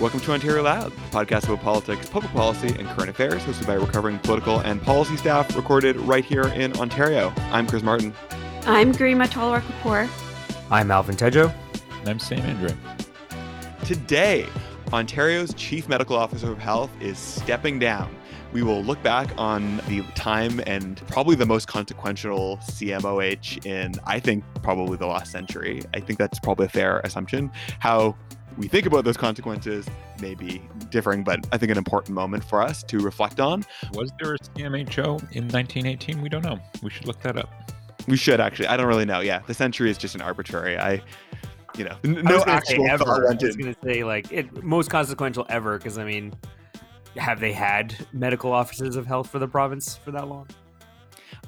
Welcome 0.00 0.20
to 0.20 0.32
Ontario 0.32 0.62
Loud, 0.62 0.92
the 0.92 1.00
podcast 1.10 1.46
about 1.46 1.60
politics, 1.60 2.08
public 2.08 2.30
policy, 2.30 2.68
and 2.68 2.86
current 2.90 3.10
affairs, 3.10 3.42
hosted 3.42 3.66
by 3.66 3.74
recovering 3.74 4.20
political 4.20 4.60
and 4.60 4.80
policy 4.80 5.16
staff, 5.16 5.56
recorded 5.56 5.96
right 5.96 6.24
here 6.24 6.46
in 6.46 6.72
Ontario. 6.74 7.32
I'm 7.50 7.66
Chris 7.66 7.82
Martin. 7.82 8.14
I'm 8.64 8.92
Garima 8.92 9.26
Talwar 9.26 9.60
Kapoor. 9.60 10.08
I'm 10.70 10.92
Alvin 10.92 11.16
Tejo. 11.16 11.52
And 11.98 12.08
I'm 12.08 12.20
Sam 12.20 12.38
Andrew. 12.42 12.70
Today, 13.86 14.46
Ontario's 14.92 15.52
Chief 15.54 15.88
Medical 15.88 16.14
Officer 16.14 16.52
of 16.52 16.58
Health 16.58 16.92
is 17.00 17.18
stepping 17.18 17.80
down. 17.80 18.14
We 18.52 18.62
will 18.62 18.84
look 18.84 19.02
back 19.02 19.28
on 19.36 19.78
the 19.88 20.02
time 20.14 20.60
and 20.64 20.96
probably 21.08 21.34
the 21.34 21.44
most 21.44 21.66
consequential 21.66 22.58
CMOH 22.58 23.66
in, 23.66 23.94
I 24.06 24.20
think, 24.20 24.44
probably 24.62 24.96
the 24.96 25.08
last 25.08 25.32
century. 25.32 25.82
I 25.92 25.98
think 25.98 26.20
that's 26.20 26.38
probably 26.38 26.66
a 26.66 26.70
fair 26.70 27.00
assumption. 27.00 27.50
How 27.80 28.16
we 28.58 28.66
think 28.66 28.86
about 28.86 29.04
those 29.04 29.16
consequences 29.16 29.86
may 30.20 30.34
be 30.34 30.60
differing, 30.90 31.22
but 31.22 31.46
I 31.52 31.58
think 31.58 31.70
an 31.70 31.78
important 31.78 32.14
moment 32.14 32.42
for 32.44 32.60
us 32.60 32.82
to 32.84 32.98
reflect 32.98 33.38
on. 33.38 33.64
Was 33.94 34.10
there 34.20 34.34
a 34.34 34.38
CMHO 34.38 35.06
in 35.32 35.48
1918? 35.48 36.20
We 36.20 36.28
don't 36.28 36.44
know. 36.44 36.58
We 36.82 36.90
should 36.90 37.06
look 37.06 37.20
that 37.22 37.38
up. 37.38 37.48
We 38.08 38.16
should 38.16 38.40
actually. 38.40 38.66
I 38.66 38.76
don't 38.76 38.86
really 38.86 39.04
know. 39.04 39.20
Yeah, 39.20 39.40
the 39.46 39.54
century 39.54 39.90
is 39.90 39.96
just 39.96 40.14
an 40.14 40.22
arbitrary. 40.22 40.76
I, 40.76 41.00
you 41.76 41.84
know, 41.84 41.96
no 42.02 42.42
actual 42.46 42.88
ever. 42.88 43.28
I 43.28 43.34
was 43.34 43.56
going 43.56 43.74
to 43.74 43.80
say 43.84 44.02
like 44.02 44.32
it 44.32 44.64
most 44.64 44.90
consequential 44.90 45.46
ever 45.48 45.78
because 45.78 45.98
I 45.98 46.04
mean, 46.04 46.34
have 47.16 47.38
they 47.38 47.52
had 47.52 47.94
medical 48.12 48.52
officers 48.52 48.96
of 48.96 49.06
health 49.06 49.30
for 49.30 49.38
the 49.38 49.48
province 49.48 49.96
for 49.96 50.10
that 50.10 50.26
long? 50.26 50.48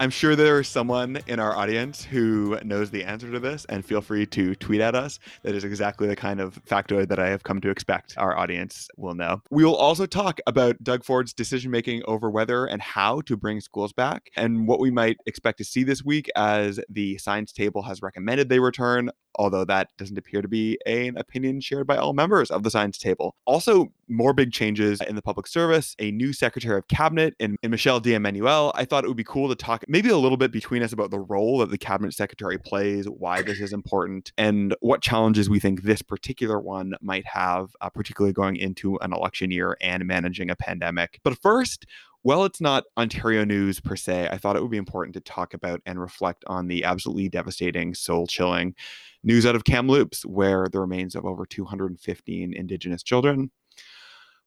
I'm 0.01 0.09
sure 0.09 0.35
there 0.35 0.59
is 0.59 0.67
someone 0.67 1.19
in 1.27 1.39
our 1.39 1.55
audience 1.55 2.03
who 2.03 2.59
knows 2.65 2.91
the 2.91 3.05
answer 3.05 3.30
to 3.30 3.38
this, 3.38 3.66
and 3.66 3.85
feel 3.85 4.01
free 4.01 4.24
to 4.29 4.55
tweet 4.55 4.80
at 4.80 4.95
us. 4.95 5.19
That 5.43 5.55
is 5.55 5.63
exactly 5.63 6.09
the 6.09 6.16
kind 6.16 6.41
of 6.41 6.59
factoid 6.65 7.09
that 7.09 7.19
I 7.19 7.29
have 7.29 7.43
come 7.43 7.61
to 7.61 7.69
expect 7.69 8.15
our 8.16 8.35
audience 8.35 8.89
will 8.97 9.15
know. 9.15 9.43
We 9.51 9.63
will 9.63 9.77
also 9.77 10.07
talk 10.07 10.41
about 10.47 10.83
Doug 10.83 11.05
Ford's 11.05 11.35
decision 11.35 11.71
making 11.71 12.02
over 12.07 12.30
whether 12.30 12.65
and 12.65 12.80
how 12.80 13.21
to 13.27 13.37
bring 13.37 13.61
schools 13.61 13.93
back, 13.93 14.30
and 14.37 14.66
what 14.66 14.80
we 14.80 14.91
might 14.91 15.19
expect 15.27 15.59
to 15.59 15.65
see 15.65 15.85
this 15.85 16.02
week 16.02 16.30
as 16.35 16.80
the 16.89 17.19
science 17.19 17.52
table 17.52 17.83
has 17.83 18.01
recommended 18.01 18.49
they 18.49 18.59
return, 18.59 19.11
although 19.41 19.65
that 19.65 19.88
doesn't 19.96 20.19
appear 20.19 20.43
to 20.43 20.49
be 20.49 20.79
an 20.85 21.16
opinion 21.16 21.63
shared 21.63 21.87
by 21.87 21.96
all 21.96 22.13
members 22.13 22.51
of 22.51 22.63
the 22.63 22.71
science 22.71 22.99
table. 22.99 23.35
Also, 23.46 23.91
more 24.07 24.35
big 24.35 24.52
changes 24.52 25.01
in 25.01 25.16
the 25.16 25.23
public 25.23 25.46
service, 25.46 25.96
a 25.99 26.10
new 26.10 26.35
secretary 26.35 26.77
of 26.77 26.87
cabinet 26.88 27.35
in, 27.38 27.57
in 27.63 27.71
Michelle 27.71 28.01
D'Emmanuel. 28.01 28.71
I 28.74 28.85
thought 28.85 29.02
it 29.02 29.09
would 29.09 29.16
be 29.16 29.24
cool 29.24 29.49
to 29.49 29.55
talk 29.55 29.83
maybe 29.88 30.11
a 30.11 30.18
little 30.18 30.37
bit 30.37 30.52
between 30.52 30.83
us 30.83 30.93
about 30.93 31.11
the 31.11 31.18
role 31.18 31.59
that 31.59 31.71
the 31.71 31.79
cabinet 31.79 32.13
secretary 32.13 32.59
plays, 32.59 33.07
why 33.07 33.41
this 33.41 33.61
is 33.61 33.73
important, 33.73 34.30
and 34.37 34.74
what 34.80 35.01
challenges 35.01 35.49
we 35.49 35.59
think 35.59 35.85
this 35.85 36.02
particular 36.02 36.61
one 36.61 36.93
might 37.01 37.24
have, 37.27 37.71
uh, 37.80 37.88
particularly 37.88 38.35
going 38.35 38.57
into 38.57 38.99
an 38.99 39.15
election 39.15 39.51
year 39.51 39.74
and 39.80 40.07
managing 40.07 40.51
a 40.51 40.57
pandemic. 40.57 41.18
But 41.24 41.38
first, 41.38 41.87
well, 42.23 42.45
it's 42.45 42.60
not 42.60 42.85
Ontario 42.99 43.45
news 43.45 43.80
per 43.80 43.96
se, 43.96 44.29
I 44.30 44.37
thought 44.37 44.57
it 44.57 44.63
would 44.63 44.71
be 44.71 44.76
important 44.76 45.15
to 45.15 45.21
talk 45.21 45.54
about 45.54 45.80
and 45.87 46.01
reflect 46.01 46.45
on 46.46 46.68
the 46.68 46.85
absolutely 46.85 47.29
devastating, 47.29 47.95
soul 47.95 48.27
chilling 48.27 48.74
news 49.23 49.46
out 49.46 49.57
of 49.57 49.65
Kamloops, 49.65 50.24
where 50.27 50.66
the 50.68 50.80
remains 50.80 51.15
of 51.15 51.24
over 51.24 51.46
215 51.46 52.52
Indigenous 52.54 53.02
children 53.02 53.51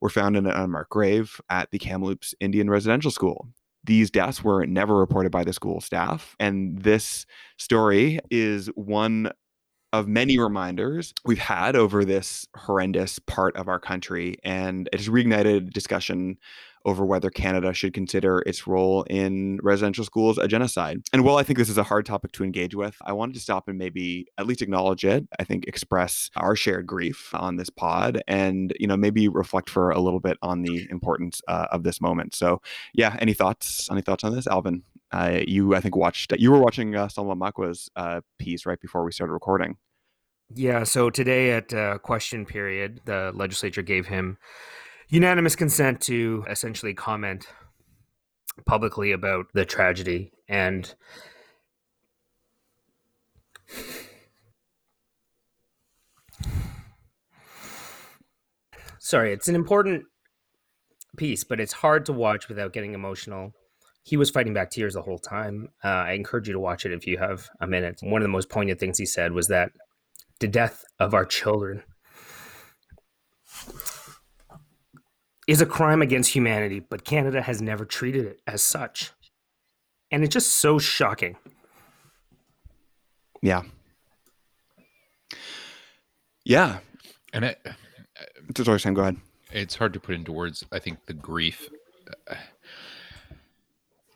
were 0.02 0.10
found 0.10 0.36
in 0.36 0.46
an 0.46 0.54
unmarked 0.54 0.92
grave 0.92 1.40
at 1.50 1.72
the 1.72 1.80
Kamloops 1.80 2.36
Indian 2.40 2.70
Residential 2.70 3.12
School. 3.12 3.48
These 3.86 4.12
deaths 4.12 4.44
were 4.44 4.66
never 4.66 4.96
reported 4.96 5.32
by 5.32 5.44
the 5.44 5.54
school 5.54 5.82
staff. 5.82 6.36
And 6.40 6.82
this 6.82 7.26
story 7.58 8.20
is 8.30 8.68
one 8.76 9.32
of 9.92 10.08
many 10.08 10.40
reminders 10.40 11.14
we've 11.24 11.38
had 11.38 11.76
over 11.76 12.04
this 12.04 12.48
horrendous 12.56 13.20
part 13.20 13.56
of 13.56 13.68
our 13.68 13.80
country. 13.80 14.36
And 14.44 14.90
it 14.92 15.00
has 15.00 15.10
reignited 15.10 15.72
discussion 15.72 16.38
over 16.86 17.06
whether 17.06 17.30
Canada 17.30 17.74
should 17.74 17.94
consider 17.94 18.40
its 18.46 18.68
role 18.68 19.04
in 19.04 19.60
residential 19.64 20.04
schools 20.04 20.38
a 20.38 20.48
genocide. 20.48 21.02
And 21.14 21.24
while 21.24 21.38
I 21.38 21.44
think 21.44 21.58
this 21.60 21.70
is 21.70 21.78
a 21.78 21.84
hard 21.84 22.06
topic 22.06 22.32
to 22.34 22.44
engage 22.44 22.76
with, 22.76 22.96
I 23.02 23.14
wanted 23.14 23.34
to 23.34 23.40
stop 23.40 23.68
and 23.68 23.78
maybe 23.78 24.28
at 24.38 24.48
least 24.48 24.62
acknowledge 24.62 25.06
it. 25.06 25.28
I 25.40 25.44
think 25.44 25.66
express 25.66 26.30
our 26.36 26.56
shared 26.56 26.86
grief 26.86 27.34
on 27.34 27.56
this 27.56 27.70
pod 27.70 28.22
and, 28.28 28.74
you 28.80 28.88
know, 28.88 28.98
maybe 28.98 29.28
reflect 29.28 29.70
for 29.70 29.92
a 29.92 30.00
little 30.00 30.20
bit 30.20 30.38
on 30.42 30.62
the 30.62 30.88
importance 30.90 31.42
uh, 31.48 31.68
of 31.72 31.84
this 31.84 32.02
moment. 32.02 32.36
So, 32.36 32.62
yeah, 32.94 33.16
any 33.20 33.34
thoughts? 33.34 33.90
Any 33.92 34.02
thoughts 34.02 34.24
on 34.24 34.36
this, 34.36 34.48
Alvin? 34.48 34.84
Uh, 35.12 35.42
you, 35.48 35.76
I 35.76 35.80
think, 35.80 35.96
watched, 35.96 36.34
you 36.40 36.52
were 36.52 36.60
watching 36.60 36.96
uh, 36.96 37.08
Sol 37.08 37.26
Mamakwa's 37.26 37.90
uh, 37.96 38.22
piece 38.40 38.66
right 38.66 38.80
before 38.80 39.06
we 39.06 39.12
started 39.12 39.34
recording. 39.34 39.78
Yeah, 40.56 40.84
so 40.84 41.10
today 41.10 41.52
at 41.52 41.74
uh, 41.74 41.98
question 42.00 42.46
period, 42.46 43.02
the 43.06 43.32
legislature 43.34 43.82
gave 43.82 44.08
him 44.08 44.38
unanimous 45.14 45.56
consent 45.56 46.02
to 46.02 46.44
essentially 46.50 46.96
comment 46.96 47.46
publicly 48.66 49.12
about 49.12 49.46
the 49.54 49.64
tragedy 49.64 50.32
and 50.50 50.96
sorry 58.98 59.32
it's 59.32 59.48
an 59.48 59.54
important 59.54 60.04
piece 61.16 61.44
but 61.44 61.60
it's 61.60 61.74
hard 61.74 62.08
to 62.08 62.12
watch 62.12 62.50
without 62.50 62.74
getting 62.74 62.96
emotional. 62.96 63.52
He 64.02 64.18
was 64.18 64.32
fighting 64.32 64.56
back 64.56 64.72
tears 64.72 64.96
the 64.96 65.04
whole 65.04 65.20
time. 65.20 65.70
Uh, 65.84 65.90
i 65.90 66.14
encourage 66.14 66.48
you 66.48 66.54
to 66.54 66.60
watch 66.60 66.88
it 66.88 66.92
if 66.92 67.06
you 67.06 67.20
have 67.20 67.50
a 67.62 67.68
minute. 67.68 68.00
One 68.02 68.22
of 68.22 68.26
the 68.26 68.30
most 68.30 68.50
poignant 68.50 68.80
things 68.80 68.98
he 68.98 69.06
said 69.06 69.32
was 69.34 69.48
that 69.48 69.74
the 70.40 70.48
death 70.48 70.84
of 71.00 71.14
our 71.14 71.24
children 71.24 71.84
is 75.48 75.62
a 75.62 75.66
crime 75.66 76.02
against 76.02 76.34
humanity, 76.34 76.80
but 76.80 77.04
Canada 77.04 77.42
has 77.42 77.62
never 77.62 77.86
treated 77.86 78.26
it 78.26 78.42
as 78.48 78.62
such. 78.62 79.12
And 80.12 80.24
it's 80.24 80.34
just 80.34 80.52
so 80.52 80.80
shocking. 80.80 81.38
Yeah. 83.42 83.64
Yeah. 86.46 86.80
And 87.34 87.46
it, 87.46 87.60
sorry, 88.56 88.80
Sam, 88.80 88.94
go 88.94 89.02
ahead. 89.02 89.18
It's 89.52 89.76
hard 89.76 89.94
to 89.94 90.00
put 90.00 90.16
into 90.16 90.32
words. 90.32 90.64
I 90.72 90.80
think 90.80 91.06
the 91.06 91.14
grief, 91.14 91.70
uh, 92.30 92.36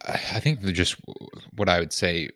I 0.06 0.40
think 0.40 0.62
just 0.62 0.96
what 1.56 1.68
I 1.68 1.80
would 1.80 1.92
say 1.92 2.30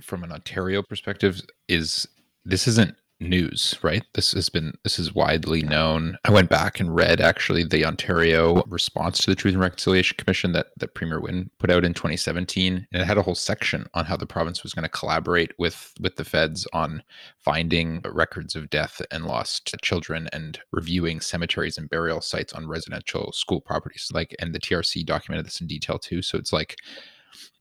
from 0.00 0.22
an 0.22 0.30
Ontario 0.30 0.82
perspective 0.82 1.40
is 1.68 2.06
this 2.44 2.68
isn't 2.68 2.94
news, 3.20 3.76
right? 3.82 4.04
This 4.14 4.32
has 4.32 4.48
been 4.48 4.74
this 4.84 4.98
is 4.98 5.14
widely 5.14 5.62
known. 5.62 6.18
I 6.24 6.30
went 6.30 6.48
back 6.48 6.78
and 6.78 6.94
read 6.94 7.20
actually 7.20 7.64
the 7.64 7.84
Ontario 7.84 8.62
response 8.68 9.18
to 9.18 9.30
the 9.30 9.36
Truth 9.36 9.54
and 9.54 9.62
Reconciliation 9.62 10.16
Commission 10.16 10.52
that 10.52 10.68
that 10.76 10.94
Premier 10.94 11.20
Wynne 11.20 11.50
put 11.58 11.70
out 11.70 11.84
in 11.84 11.94
2017, 11.94 12.86
and 12.92 13.02
it 13.02 13.04
had 13.04 13.18
a 13.18 13.22
whole 13.22 13.34
section 13.34 13.86
on 13.94 14.04
how 14.04 14.16
the 14.16 14.26
province 14.26 14.62
was 14.62 14.72
going 14.72 14.84
to 14.84 14.88
collaborate 14.88 15.52
with 15.58 15.92
with 16.00 16.16
the 16.16 16.24
feds 16.24 16.66
on 16.72 17.02
finding 17.38 18.00
records 18.04 18.54
of 18.54 18.70
death 18.70 19.02
and 19.10 19.24
lost 19.24 19.74
children 19.82 20.28
and 20.32 20.60
reviewing 20.72 21.20
cemeteries 21.20 21.78
and 21.78 21.90
burial 21.90 22.20
sites 22.20 22.52
on 22.52 22.68
residential 22.68 23.32
school 23.32 23.60
properties. 23.60 24.10
Like, 24.12 24.34
and 24.38 24.54
the 24.54 24.60
TRC 24.60 25.04
documented 25.04 25.46
this 25.46 25.60
in 25.60 25.66
detail 25.66 25.98
too. 25.98 26.22
So 26.22 26.38
it's 26.38 26.52
like 26.52 26.76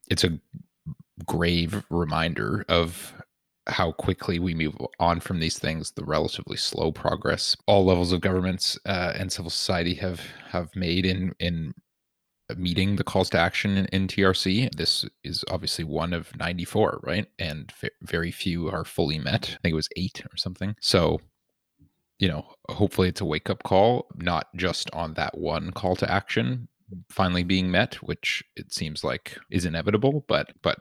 it's 0.09 0.23
a 0.23 0.39
grave 1.25 1.83
reminder 1.89 2.63
of 2.69 3.13
how 3.67 3.91
quickly 3.91 4.39
we 4.39 4.53
move 4.53 4.75
on 4.99 5.19
from 5.19 5.39
these 5.39 5.59
things, 5.59 5.91
the 5.91 6.03
relatively 6.05 6.57
slow 6.57 6.91
progress 6.91 7.55
all 7.67 7.85
levels 7.85 8.11
of 8.11 8.21
governments 8.21 8.77
uh, 8.85 9.13
and 9.15 9.31
civil 9.31 9.49
society 9.49 9.95
have 9.95 10.21
have 10.49 10.75
made 10.75 11.05
in 11.05 11.33
in 11.39 11.73
meeting 12.55 12.95
the 12.95 13.03
calls 13.03 13.29
to 13.29 13.37
action 13.37 13.77
in, 13.77 13.85
in 13.87 14.07
TRC. 14.07 14.73
This 14.75 15.05
is 15.23 15.43
obviously 15.51 15.83
one 15.83 16.13
of 16.13 16.33
94, 16.37 17.01
right? 17.03 17.27
And 17.37 17.73
very 18.01 18.31
few 18.31 18.69
are 18.69 18.85
fully 18.85 19.19
met. 19.19 19.49
I 19.49 19.57
think 19.61 19.73
it 19.73 19.75
was 19.75 19.89
eight 19.97 20.23
or 20.31 20.37
something. 20.37 20.73
So, 20.79 21.19
you 22.19 22.29
know, 22.29 22.45
hopefully 22.69 23.09
it's 23.09 23.19
a 23.19 23.25
wake 23.25 23.49
up 23.49 23.63
call, 23.63 24.07
not 24.15 24.47
just 24.55 24.89
on 24.93 25.15
that 25.15 25.37
one 25.37 25.71
call 25.71 25.97
to 25.97 26.09
action 26.09 26.69
finally 27.09 27.43
being 27.43 27.69
met, 27.69 27.95
which 27.95 28.43
it 28.55 28.73
seems 28.73 29.03
like 29.03 29.37
is 29.51 29.65
inevitable, 29.65 30.25
but 30.27 30.53
but 30.61 30.79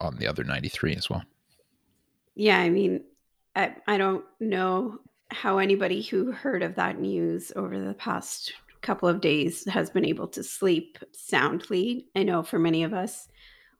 on 0.00 0.16
the 0.16 0.26
other 0.26 0.44
93 0.44 0.94
as 0.94 1.10
well. 1.10 1.22
Yeah, 2.38 2.60
I 2.60 2.70
mean, 2.70 3.02
I, 3.56 3.74
I 3.88 3.98
don't 3.98 4.24
know 4.38 5.00
how 5.28 5.58
anybody 5.58 6.02
who 6.02 6.30
heard 6.30 6.62
of 6.62 6.76
that 6.76 7.00
news 7.00 7.50
over 7.56 7.80
the 7.80 7.94
past 7.94 8.52
couple 8.80 9.08
of 9.08 9.20
days 9.20 9.68
has 9.68 9.90
been 9.90 10.04
able 10.04 10.28
to 10.28 10.44
sleep 10.44 10.98
soundly. 11.12 12.06
I 12.14 12.22
know 12.22 12.44
for 12.44 12.60
many 12.60 12.84
of 12.84 12.94
us, 12.94 13.26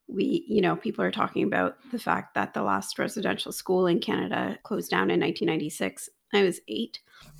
we, 0.08 0.44
you 0.48 0.60
know, 0.60 0.74
people 0.74 1.04
are 1.04 1.12
talking 1.12 1.44
about 1.44 1.76
the 1.92 2.00
fact 2.00 2.34
that 2.34 2.52
the 2.52 2.64
last 2.64 2.98
residential 2.98 3.52
school 3.52 3.86
in 3.86 4.00
Canada 4.00 4.58
closed 4.64 4.90
down 4.90 5.12
in 5.12 5.20
1996. 5.20 6.08
I 6.34 6.42
was 6.42 6.60
eight 6.66 6.98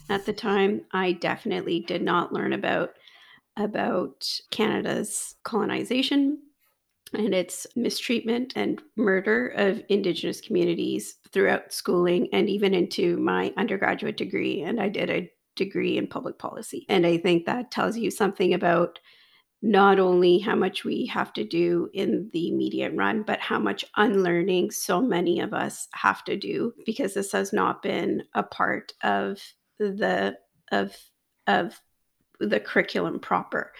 at 0.08 0.24
the 0.24 0.32
time. 0.32 0.82
I 0.92 1.12
definitely 1.12 1.80
did 1.80 2.00
not 2.00 2.32
learn 2.32 2.52
about 2.52 2.90
about 3.56 4.24
Canada's 4.52 5.34
colonization 5.42 6.38
and 7.14 7.34
its 7.34 7.66
mistreatment 7.76 8.52
and 8.56 8.82
murder 8.96 9.48
of 9.48 9.82
Indigenous 9.88 10.40
communities 10.40 11.16
throughout 11.32 11.72
schooling 11.72 12.28
and 12.32 12.48
even 12.48 12.74
into 12.74 13.16
my 13.18 13.52
undergraduate 13.56 14.16
degree. 14.16 14.62
And 14.62 14.80
I 14.80 14.88
did 14.88 15.10
a 15.10 15.30
degree 15.56 15.98
in 15.98 16.06
public 16.06 16.38
policy. 16.38 16.86
And 16.88 17.06
I 17.06 17.18
think 17.18 17.46
that 17.46 17.70
tells 17.70 17.96
you 17.96 18.10
something 18.10 18.54
about 18.54 18.98
not 19.60 19.98
only 19.98 20.38
how 20.38 20.54
much 20.54 20.84
we 20.84 21.06
have 21.06 21.32
to 21.32 21.44
do 21.44 21.90
in 21.92 22.30
the 22.32 22.48
immediate 22.48 22.94
run, 22.94 23.24
but 23.24 23.40
how 23.40 23.58
much 23.58 23.84
unlearning 23.96 24.70
so 24.70 25.00
many 25.00 25.40
of 25.40 25.52
us 25.52 25.88
have 25.92 26.24
to 26.24 26.36
do 26.36 26.72
because 26.86 27.14
this 27.14 27.32
has 27.32 27.52
not 27.52 27.82
been 27.82 28.22
a 28.34 28.42
part 28.42 28.92
of 29.02 29.42
the 29.78 30.36
of 30.70 30.96
of 31.48 31.80
the 32.38 32.60
curriculum 32.60 33.18
proper. 33.18 33.72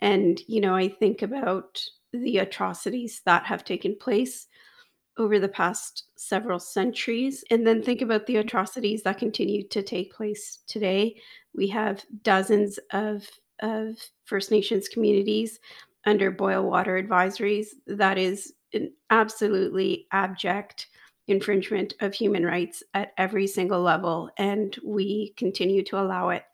And 0.00 0.40
you 0.46 0.62
know, 0.62 0.74
I 0.74 0.88
think 0.88 1.20
about 1.20 1.78
the 2.22 2.38
atrocities 2.38 3.22
that 3.24 3.44
have 3.44 3.64
taken 3.64 3.96
place 3.96 4.48
over 5.18 5.38
the 5.38 5.48
past 5.48 6.04
several 6.16 6.58
centuries. 6.58 7.44
And 7.50 7.66
then 7.66 7.82
think 7.82 8.02
about 8.02 8.26
the 8.26 8.36
atrocities 8.36 9.02
that 9.02 9.18
continue 9.18 9.66
to 9.68 9.82
take 9.82 10.14
place 10.14 10.60
today. 10.66 11.16
We 11.54 11.68
have 11.68 12.04
dozens 12.22 12.78
of, 12.92 13.28
of 13.60 13.96
First 14.24 14.50
Nations 14.50 14.88
communities 14.88 15.58
under 16.06 16.30
boil 16.30 16.62
water 16.62 17.02
advisories. 17.02 17.68
That 17.86 18.16
is 18.16 18.54
an 18.72 18.92
absolutely 19.10 20.06
abject 20.12 20.86
infringement 21.26 21.94
of 22.00 22.14
human 22.14 22.44
rights 22.44 22.82
at 22.94 23.12
every 23.18 23.46
single 23.46 23.82
level. 23.82 24.30
And 24.38 24.76
we 24.84 25.34
continue 25.36 25.82
to 25.84 26.00
allow 26.00 26.30
it. 26.30 26.44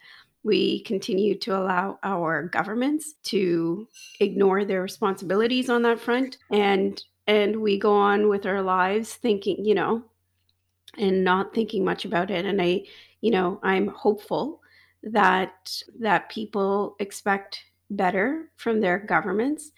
We 0.45 0.83
continue 0.83 1.37
to 1.39 1.57
allow 1.57 1.99
our 2.03 2.45
governments 2.45 3.15
to 3.25 3.89
ignore 4.21 4.65
their 4.65 4.83
responsibilities 4.83 5.69
on 5.69 5.83
that 5.83 5.99
front 5.99 6.39
and 6.51 7.03
and 7.27 7.57
we 7.57 7.79
go 7.79 7.95
on 7.95 8.29
with 8.29 8.45
our 8.45 8.61
lives 8.61 9.15
thinking, 9.15 9.65
you 9.65 9.75
know, 9.75 10.05
and 10.99 11.25
not 11.25 11.55
thinking 11.55 11.83
much 11.85 12.05
about 12.05 12.31
it. 12.31 12.45
And 12.45 12.61
I, 12.61 12.83
you 13.23 13.31
know, 13.31 13.59
I'm 13.63 13.89
hopeful 13.89 14.61
that 15.03 15.83
that 16.01 16.29
people 16.29 16.97
expect 16.99 17.65
better 17.91 18.51
from 18.57 18.81
their 18.81 18.99
governments 18.99 19.73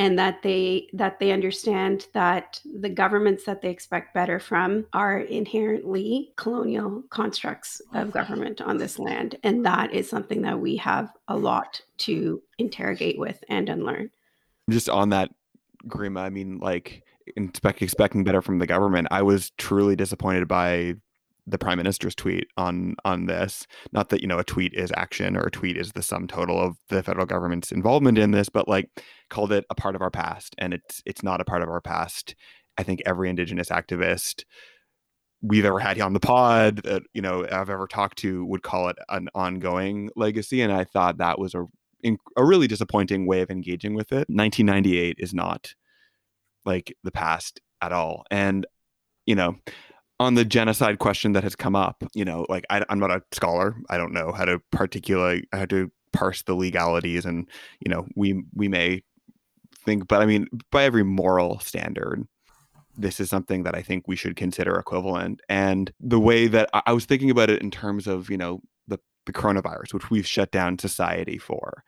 and 0.00 0.18
that 0.18 0.42
they 0.42 0.88
that 0.94 1.18
they 1.20 1.30
understand 1.30 2.06
that 2.14 2.58
the 2.80 2.88
governments 2.88 3.44
that 3.44 3.60
they 3.60 3.68
expect 3.68 4.14
better 4.14 4.40
from 4.40 4.86
are 4.94 5.18
inherently 5.18 6.32
colonial 6.36 7.02
constructs 7.10 7.82
of 7.92 8.10
government 8.10 8.62
on 8.62 8.78
this 8.78 8.98
land 8.98 9.36
and 9.42 9.66
that 9.66 9.92
is 9.92 10.08
something 10.08 10.40
that 10.40 10.58
we 10.58 10.76
have 10.76 11.12
a 11.28 11.36
lot 11.36 11.82
to 11.98 12.42
interrogate 12.58 13.18
with 13.18 13.44
and 13.50 13.68
unlearn 13.68 14.10
just 14.70 14.88
on 14.88 15.10
that 15.10 15.30
Garima, 15.86 16.20
I 16.20 16.30
mean, 16.30 16.58
like 16.58 17.02
expect, 17.36 17.82
expecting 17.82 18.24
better 18.24 18.42
from 18.42 18.58
the 18.58 18.66
government. 18.66 19.08
I 19.10 19.22
was 19.22 19.50
truly 19.56 19.96
disappointed 19.96 20.48
by 20.48 20.94
the 21.50 21.58
prime 21.58 21.78
minister's 21.78 22.14
tweet 22.14 22.48
on 22.56 22.94
on 23.04 23.26
this. 23.26 23.66
Not 23.92 24.08
that 24.10 24.20
you 24.20 24.26
know 24.26 24.38
a 24.38 24.44
tweet 24.44 24.72
is 24.74 24.92
action 24.96 25.36
or 25.36 25.42
a 25.42 25.50
tweet 25.50 25.76
is 25.76 25.92
the 25.92 26.02
sum 26.02 26.26
total 26.26 26.60
of 26.60 26.76
the 26.88 27.02
federal 27.02 27.26
government's 27.26 27.72
involvement 27.72 28.18
in 28.18 28.30
this, 28.30 28.48
but 28.48 28.68
like 28.68 28.88
called 29.28 29.52
it 29.52 29.64
a 29.70 29.74
part 29.74 29.94
of 29.94 30.02
our 30.02 30.10
past, 30.10 30.54
and 30.58 30.74
it's 30.74 31.02
it's 31.06 31.22
not 31.22 31.40
a 31.40 31.44
part 31.44 31.62
of 31.62 31.68
our 31.68 31.80
past. 31.80 32.34
I 32.78 32.82
think 32.82 33.02
every 33.04 33.28
Indigenous 33.28 33.68
activist 33.68 34.44
we've 35.42 35.64
ever 35.64 35.78
had 35.78 35.98
on 36.00 36.12
the 36.12 36.20
pod 36.20 36.82
that 36.84 37.02
you 37.12 37.22
know 37.22 37.46
I've 37.50 37.70
ever 37.70 37.86
talked 37.86 38.18
to 38.18 38.44
would 38.46 38.62
call 38.62 38.88
it 38.88 38.96
an 39.08 39.28
ongoing 39.34 40.10
legacy, 40.16 40.62
and 40.62 40.72
I 40.72 40.84
thought 40.84 41.18
that 41.18 41.38
was 41.38 41.54
a 41.54 41.64
a 42.36 42.44
really 42.44 42.66
disappointing 42.66 43.26
way 43.26 43.42
of 43.42 43.50
engaging 43.50 43.94
with 43.94 44.12
it. 44.12 44.26
1998 44.28 45.16
is 45.18 45.34
not 45.34 45.74
like 46.64 46.96
the 47.04 47.10
past 47.10 47.60
at 47.80 47.92
all. 47.92 48.24
And, 48.30 48.66
you 49.26 49.34
know, 49.34 49.56
on 50.20 50.34
the 50.34 50.44
genocide 50.44 50.98
question 50.98 51.32
that 51.32 51.42
has 51.42 51.56
come 51.56 51.74
up, 51.74 52.04
you 52.12 52.26
know, 52.26 52.44
like 52.50 52.66
I, 52.68 52.84
am 52.90 53.00
not 53.00 53.10
a 53.10 53.22
scholar. 53.32 53.74
I 53.88 53.96
don't 53.96 54.12
know 54.12 54.32
how 54.32 54.44
to 54.44 54.60
particularly 54.70 55.48
how 55.50 55.64
to 55.64 55.90
parse 56.12 56.42
the 56.42 56.54
legalities, 56.54 57.24
and 57.24 57.48
you 57.80 57.90
know, 57.90 58.06
we 58.14 58.44
we 58.54 58.68
may 58.68 59.02
think, 59.84 60.06
but 60.06 60.20
I 60.20 60.26
mean, 60.26 60.46
by 60.70 60.84
every 60.84 61.02
moral 61.02 61.58
standard, 61.60 62.28
this 62.98 63.18
is 63.18 63.30
something 63.30 63.62
that 63.62 63.74
I 63.74 63.80
think 63.80 64.06
we 64.06 64.14
should 64.14 64.36
consider 64.36 64.78
equivalent. 64.78 65.40
And 65.48 65.90
the 65.98 66.20
way 66.20 66.48
that 66.48 66.68
I 66.86 66.92
was 66.92 67.06
thinking 67.06 67.30
about 67.30 67.48
it 67.48 67.62
in 67.62 67.70
terms 67.70 68.06
of, 68.06 68.28
you 68.28 68.36
know, 68.36 68.60
the 68.88 68.98
the 69.24 69.32
coronavirus, 69.32 69.94
which 69.94 70.10
we've 70.10 70.26
shut 70.26 70.52
down 70.52 70.78
society 70.78 71.38
for. 71.38 71.82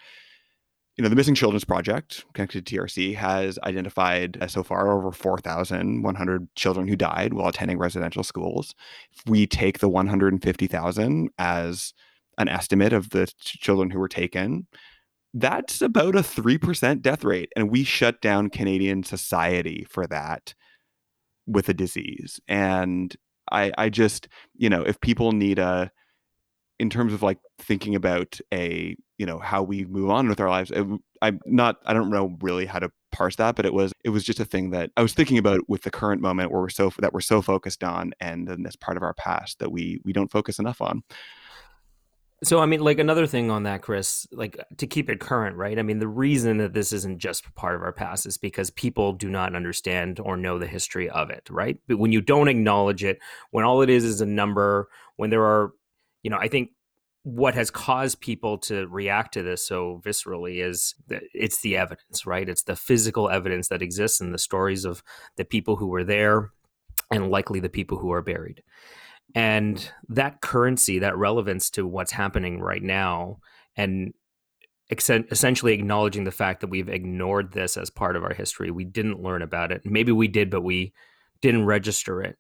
You 1.03 1.09
know, 1.09 1.11
the 1.11 1.17
Missing 1.17 1.35
Children's 1.35 1.65
Project, 1.65 2.25
connected 2.33 2.65
to 2.65 2.77
TRC, 2.77 3.17
has 3.17 3.59
identified 3.65 4.39
uh, 4.41 4.47
so 4.47 4.63
far 4.63 4.89
over 4.89 5.11
4,100 5.11 6.55
children 6.55 6.87
who 6.87 6.95
died 6.95 7.35
while 7.35 7.49
attending 7.49 7.77
residential 7.77 8.23
schools. 8.23 8.77
If 9.11 9.29
we 9.29 9.49
take 9.49 9.81
the 9.81 9.89
150,000 9.89 11.31
as 11.39 11.93
an 12.39 12.47
estimate 12.47 12.93
of 12.93 13.11
the 13.11 13.27
children 13.41 13.91
who 13.91 13.99
were 13.99 14.07
taken, 14.07 14.69
that's 15.35 15.83
about 15.83 16.15
a 16.15 16.21
3% 16.21 17.03
death 17.03 17.25
rate. 17.25 17.51
And 17.57 17.69
we 17.69 17.83
shut 17.83 18.21
down 18.21 18.49
Canadian 18.49 19.03
society 19.03 19.85
for 19.91 20.07
that 20.07 20.55
with 21.49 21.69
a 21.69 21.75
disease. 21.75 22.39
And 22.47 23.17
I, 23.51 23.73
I 23.77 23.89
just, 23.89 24.29
you 24.55 24.71
know, 24.71 24.83
if 24.83 25.01
people 25.01 25.33
need 25.33 25.59
a, 25.59 25.91
in 26.79 26.91
terms 26.91 27.13
of 27.13 27.23
like 27.23 27.39
thinking 27.59 27.95
about 27.95 28.41
a 28.53 28.97
you 29.19 29.27
know 29.27 29.39
how 29.39 29.63
we 29.63 29.85
move 29.85 30.11
on 30.11 30.29
with 30.29 30.41
our 30.41 30.49
lives 30.49 30.71
it, 30.71 30.87
i'm 31.21 31.41
not 31.47 31.77
i 31.87 31.93
don't 31.93 32.11
know 32.11 32.37
really 32.41 32.67
how 32.67 32.79
to 32.79 32.91
parse 33.13 33.37
that 33.37 33.55
but 33.55 33.65
it 33.65 33.73
was 33.73 33.93
it 34.05 34.09
was 34.09 34.25
just 34.25 34.41
a 34.41 34.45
thing 34.45 34.71
that 34.71 34.91
i 34.97 35.03
was 35.03 35.13
thinking 35.13 35.39
about 35.39 35.61
with 35.69 35.83
the 35.83 35.91
current 35.91 36.21
moment 36.21 36.51
where 36.51 36.61
we're 36.61 36.69
so 36.69 36.91
that 36.99 37.13
we're 37.13 37.21
so 37.21 37.43
focused 37.43 37.85
on 37.85 38.13
and 38.21 38.49
then 38.49 38.63
this 38.63 38.75
part 38.77 38.97
of 38.97 39.03
our 39.03 39.15
past 39.15 39.59
that 39.59 39.71
we 39.71 40.01
we 40.05 40.13
don't 40.13 40.33
focus 40.33 40.59
enough 40.59 40.81
on. 40.81 41.03
So 42.45 42.59
i 42.59 42.67
mean 42.67 42.81
like 42.81 42.99
another 42.99 43.29
thing 43.29 43.53
on 43.53 43.63
that 43.63 43.83
chris 43.83 44.27
like 44.33 44.59
to 44.79 44.87
keep 44.89 45.09
it 45.09 45.21
current 45.21 45.57
right? 45.57 45.79
I 45.79 45.83
mean 45.83 46.01
the 46.01 46.09
reason 46.09 46.57
that 46.59 46.73
this 46.73 46.93
isn't 46.93 47.19
just 47.19 47.55
part 47.55 47.77
of 47.77 47.83
our 47.83 47.93
past 47.93 48.27
is 48.27 48.37
because 48.37 48.71
people 48.71 49.13
do 49.13 49.29
not 49.29 49.55
understand 49.55 50.19
or 50.19 50.37
know 50.37 50.59
the 50.59 50.67
history 50.67 51.09
of 51.09 51.31
it 51.31 51.47
right? 51.49 51.79
But 51.87 51.99
when 51.99 52.11
you 52.11 52.21
don't 52.21 52.49
acknowledge 52.49 53.05
it 53.05 53.21
when 53.53 53.65
all 53.65 53.83
it 53.83 53.91
is 53.91 54.05
is 54.05 54.21
a 54.21 54.27
number 54.27 54.89
when 55.17 55.31
there 55.31 55.45
are 55.45 55.73
you 56.23 56.31
know, 56.31 56.39
I 56.39 56.49
think 56.49 56.71
what 57.25 57.55
has 57.55 57.71
caused 57.71 58.21
people 58.21 58.59
to 58.59 58.87
react 58.89 59.35
to 59.35 59.43
this 59.43 59.65
so 59.65 60.01
viscerally 60.05 60.65
is 60.65 60.95
that 61.07 61.23
it's 61.33 61.61
the 61.61 61.77
evidence, 61.77 62.27
right? 62.27 62.49
It's 62.49 62.65
the 62.65 62.75
physical 62.75 63.31
evidence 63.31 63.69
that 63.69 63.83
exists 63.83 64.21
in 64.21 64.33
the 64.33 64.39
stories 64.39 64.85
of 64.85 65.03
the 65.37 65.45
people 65.45 65.77
who 65.77 65.87
were 65.87 66.05
there 66.05 66.51
and 67.11 67.31
likely 67.31 67.61
the 67.61 67.69
people 67.69 67.99
who 67.99 68.11
are 68.13 68.23
buried. 68.23 68.63
And 69.35 69.89
that 70.09 70.41
currency, 70.41 70.99
that 70.99 71.17
relevance 71.17 71.71
to 71.71 71.87
what's 71.87 72.13
happening 72.13 72.61
right 72.61 72.83
now, 72.83 73.39
and 73.77 74.15
essentially 74.91 75.73
acknowledging 75.73 76.25
the 76.25 76.31
fact 76.31 76.61
that 76.61 76.71
we've 76.71 76.89
ignored 76.89 77.53
this 77.53 77.77
as 77.77 77.89
part 77.89 78.17
of 78.17 78.25
our 78.25 78.35
history. 78.35 78.71
We 78.71 78.85
didn't 78.85 79.23
learn 79.23 79.41
about 79.41 79.73
it. 79.73 79.83
Maybe 79.87 80.13
we 80.13 80.29
did, 80.29 80.51
but 80.51 80.63
we 80.63 80.93
didn't 81.41 81.65
register 81.65 82.21
it, 82.21 82.37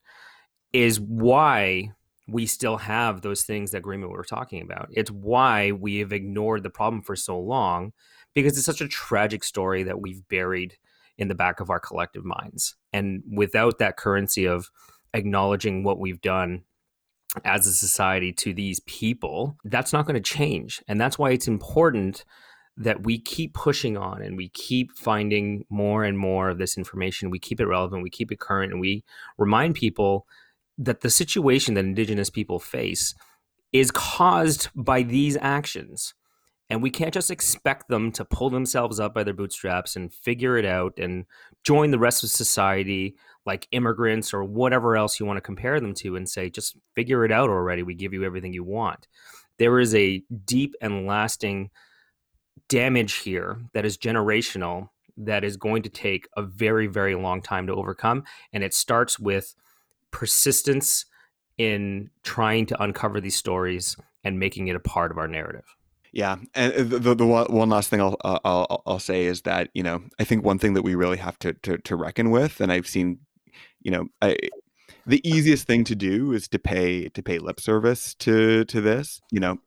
is 0.73 1.01
why 1.01 1.93
we 2.33 2.47
still 2.47 2.79
have 2.79 3.21
those 3.21 3.43
things 3.43 3.71
that 3.71 3.79
agreement 3.79 4.11
we 4.11 4.17
were 4.17 4.25
talking 4.25 4.63
about. 4.63 4.89
It's 4.91 5.11
why 5.11 5.73
we 5.73 5.99
have 5.99 6.13
ignored 6.13 6.63
the 6.63 6.71
problem 6.71 7.03
for 7.03 7.15
so 7.15 7.39
long 7.39 7.93
because 8.35 8.57
it's 8.57 8.67
such 8.67 8.81
a 8.81 8.89
tragic 8.89 9.45
story 9.45 9.83
that 9.83 10.01
we've 10.01 10.27
buried 10.29 10.77
in 11.19 11.29
the 11.29 11.35
back 11.35 11.61
of 11.61 11.69
our 11.69 11.79
collective 11.79 12.25
minds. 12.25 12.75
And 12.93 13.23
without 13.31 13.79
that 13.79 13.99
currency 13.99 14.47
of 14.47 14.71
acknowledging 15.13 15.85
what 15.85 15.99
we've 15.99 16.23
done 16.23 16.63
as 17.45 17.67
a 17.67 17.75
society 17.75 18.33
to 18.33 18.55
these 18.55 18.81
people, 18.81 19.59
that's 19.65 19.93
not 19.93 20.07
going 20.07 20.21
to 20.21 20.21
change. 20.21 20.83
And 20.89 20.99
that's 20.99 21.19
why 21.19 21.31
it's 21.31 21.49
important 21.49 22.25
that 22.79 23.05
we 23.05 23.19
keep 23.19 23.53
pushing 23.53 23.99
on 23.99 24.23
and 24.23 24.39
we 24.39 24.49
keep 24.49 24.93
finding 24.97 25.65
more 25.69 26.05
and 26.05 26.17
more 26.17 26.49
of 26.49 26.57
this 26.57 26.79
information. 26.79 27.29
We 27.29 27.39
keep 27.39 27.61
it 27.61 27.67
relevant, 27.67 28.03
we 28.03 28.11
keep 28.11 28.33
it 28.33 28.41
current, 28.41 28.73
and 28.73 28.81
we 28.81 29.05
remind 29.37 29.75
people 29.75 30.27
that 30.79 31.01
the 31.01 31.11
situation 31.11 31.75
that 31.75 31.85
indigenous 31.85 32.31
people 32.31 32.59
face 32.59 33.15
is 33.73 33.91
caused 33.91 34.69
by 34.75 35.03
these 35.03 35.37
actions. 35.41 36.15
And 36.71 36.83
we 36.83 36.91
can't 36.91 37.13
just 37.13 37.31
expect 37.31 37.89
them 37.89 38.13
to 38.13 38.25
pull 38.25 38.49
themselves 38.49 38.99
up 38.99 39.13
by 39.13 39.25
their 39.25 39.35
bootstraps 39.35 39.95
and 39.95 40.13
figure 40.13 40.57
it 40.57 40.65
out 40.65 40.99
and 40.99 41.27
join 41.65 41.91
the 41.91 41.99
rest 41.99 42.23
of 42.25 42.31
society 42.31 43.15
like 43.45 43.69
immigrants 43.73 44.33
or 44.33 44.45
whatever 44.45 44.97
else 44.97 45.19
you 45.19 45.27
want 45.27 45.37
to 45.37 45.43
compare 45.43 45.81
them 45.81 45.95
to 45.95 46.17
and 46.17 46.29
say 46.29 46.49
just 46.49 46.77
figure 46.95 47.25
it 47.25 47.33
out 47.33 47.51
already. 47.51 47.83
We 47.83 47.95
give 47.95 48.15
you 48.15 48.25
everything 48.25 48.55
you 48.55 48.65
want. 48.65 49.07
There 49.59 49.79
is 49.79 49.95
a 49.95 50.23
deep 50.45 50.75
and 50.81 51.07
lasting 51.07 51.71
damage 52.69 53.15
here 53.15 53.61
that 53.75 53.85
is 53.85 53.99
generational 53.99 54.89
that 55.19 55.45
is 55.45 55.59
going 55.59 55.83
to 55.83 55.91
take 55.91 56.27
a 56.37 56.43
very 56.43 56.87
very 56.87 57.15
long 57.15 57.43
time 57.43 57.67
to 57.67 57.75
overcome. 57.75 58.25
And 58.53 58.65
it 58.65 58.73
starts 58.73 59.19
with 59.19 59.55
persistence 60.13 61.05
in 61.59 62.11
trying 62.23 62.67
to 62.67 62.83
uncover 62.83 63.21
these 63.21 63.37
stories 63.37 63.97
and 64.25 64.39
making 64.39 64.69
it 64.69 64.77
a 64.77 64.81
part 64.81 65.11
of 65.11 65.19
our 65.19 65.29
narrative. 65.29 65.65
Yeah, 66.13 66.37
and 66.55 66.75
the, 66.75 66.99
the, 66.99 67.15
the 67.15 67.27
one 67.27 67.71
last 67.71 67.89
thing 67.89 68.01
I'll, 68.01 68.17
I'll 68.23 68.83
I'll 68.87 68.99
say 68.99 69.25
is 69.25 69.43
that 69.43 69.71
you 69.73 69.83
know 69.83 70.03
I 70.21 70.25
think 70.25 70.45
one 70.45 70.59
thing 70.59 70.75
that 70.75 70.83
we 70.83 70.95
really 70.95 71.17
have 71.17 71.39
to 71.41 71.55
to, 71.55 71.79
to 71.79 71.97
reckon 71.97 72.31
with, 72.31 72.61
and 72.61 72.71
I've 72.71 72.87
seen, 72.87 73.21
you 73.81 73.91
know, 73.91 74.09
I, 74.21 74.37
the 75.07 75.27
easiest 75.27 75.67
thing 75.67 75.85
to 75.85 75.95
do 75.95 76.33
is 76.33 76.49
to 76.49 76.59
pay 76.59 77.09
to 77.09 77.23
pay 77.23 77.39
lip 77.39 77.61
service 77.61 78.15
to 78.17 78.67
to 78.67 78.81
this. 78.83 79.23
You 79.31 79.41
know, 79.41 79.59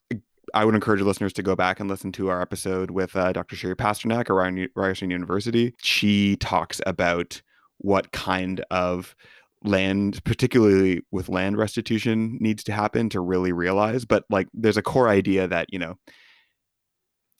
I 0.53 0.65
would 0.65 0.75
encourage 0.75 1.01
listeners 1.01 1.33
to 1.33 1.43
go 1.43 1.55
back 1.55 1.79
and 1.79 1.89
listen 1.89 2.11
to 2.13 2.29
our 2.29 2.41
episode 2.41 2.91
with 2.91 3.15
uh, 3.15 3.33
Dr. 3.33 3.55
Shiri 3.55 3.75
Pasternak 3.75 4.29
at 4.29 4.69
Ryerson 4.75 5.09
University. 5.09 5.73
She 5.81 6.35
talks 6.37 6.79
about 6.85 7.41
what 7.79 8.11
kind 8.11 8.63
of 8.69 9.15
land 9.65 10.23
particularly 10.23 11.01
with 11.11 11.29
land 11.29 11.57
restitution 11.57 12.37
needs 12.39 12.63
to 12.63 12.71
happen 12.71 13.09
to 13.09 13.19
really 13.19 13.51
realize 13.51 14.05
but 14.05 14.23
like 14.29 14.47
there's 14.53 14.77
a 14.77 14.81
core 14.81 15.09
idea 15.09 15.47
that 15.47 15.67
you 15.71 15.79
know 15.79 15.95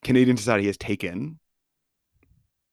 canadian 0.04 0.38
society 0.38 0.66
has 0.66 0.78
taken 0.78 1.40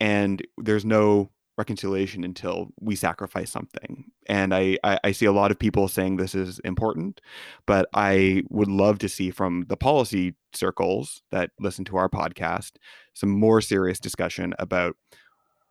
and 0.00 0.42
there's 0.58 0.84
no 0.84 1.30
reconciliation 1.58 2.24
until 2.24 2.70
we 2.80 2.96
sacrifice 2.96 3.50
something. 3.50 4.06
And 4.26 4.54
I, 4.54 4.78
I, 4.82 4.98
I 5.04 5.12
see 5.12 5.26
a 5.26 5.32
lot 5.32 5.50
of 5.50 5.58
people 5.58 5.86
saying 5.86 6.16
this 6.16 6.34
is 6.34 6.58
important 6.60 7.20
but 7.66 7.88
i 7.94 8.42
would 8.48 8.68
love 8.68 8.98
to 8.98 9.08
see 9.08 9.30
from 9.30 9.64
the 9.68 9.76
policy 9.76 10.34
circles 10.54 11.22
that 11.30 11.50
listen 11.60 11.84
to 11.84 11.96
our 11.96 12.08
podcast 12.08 12.72
some 13.14 13.30
more 13.30 13.60
serious 13.60 14.00
discussion 14.00 14.54
about 14.58 14.96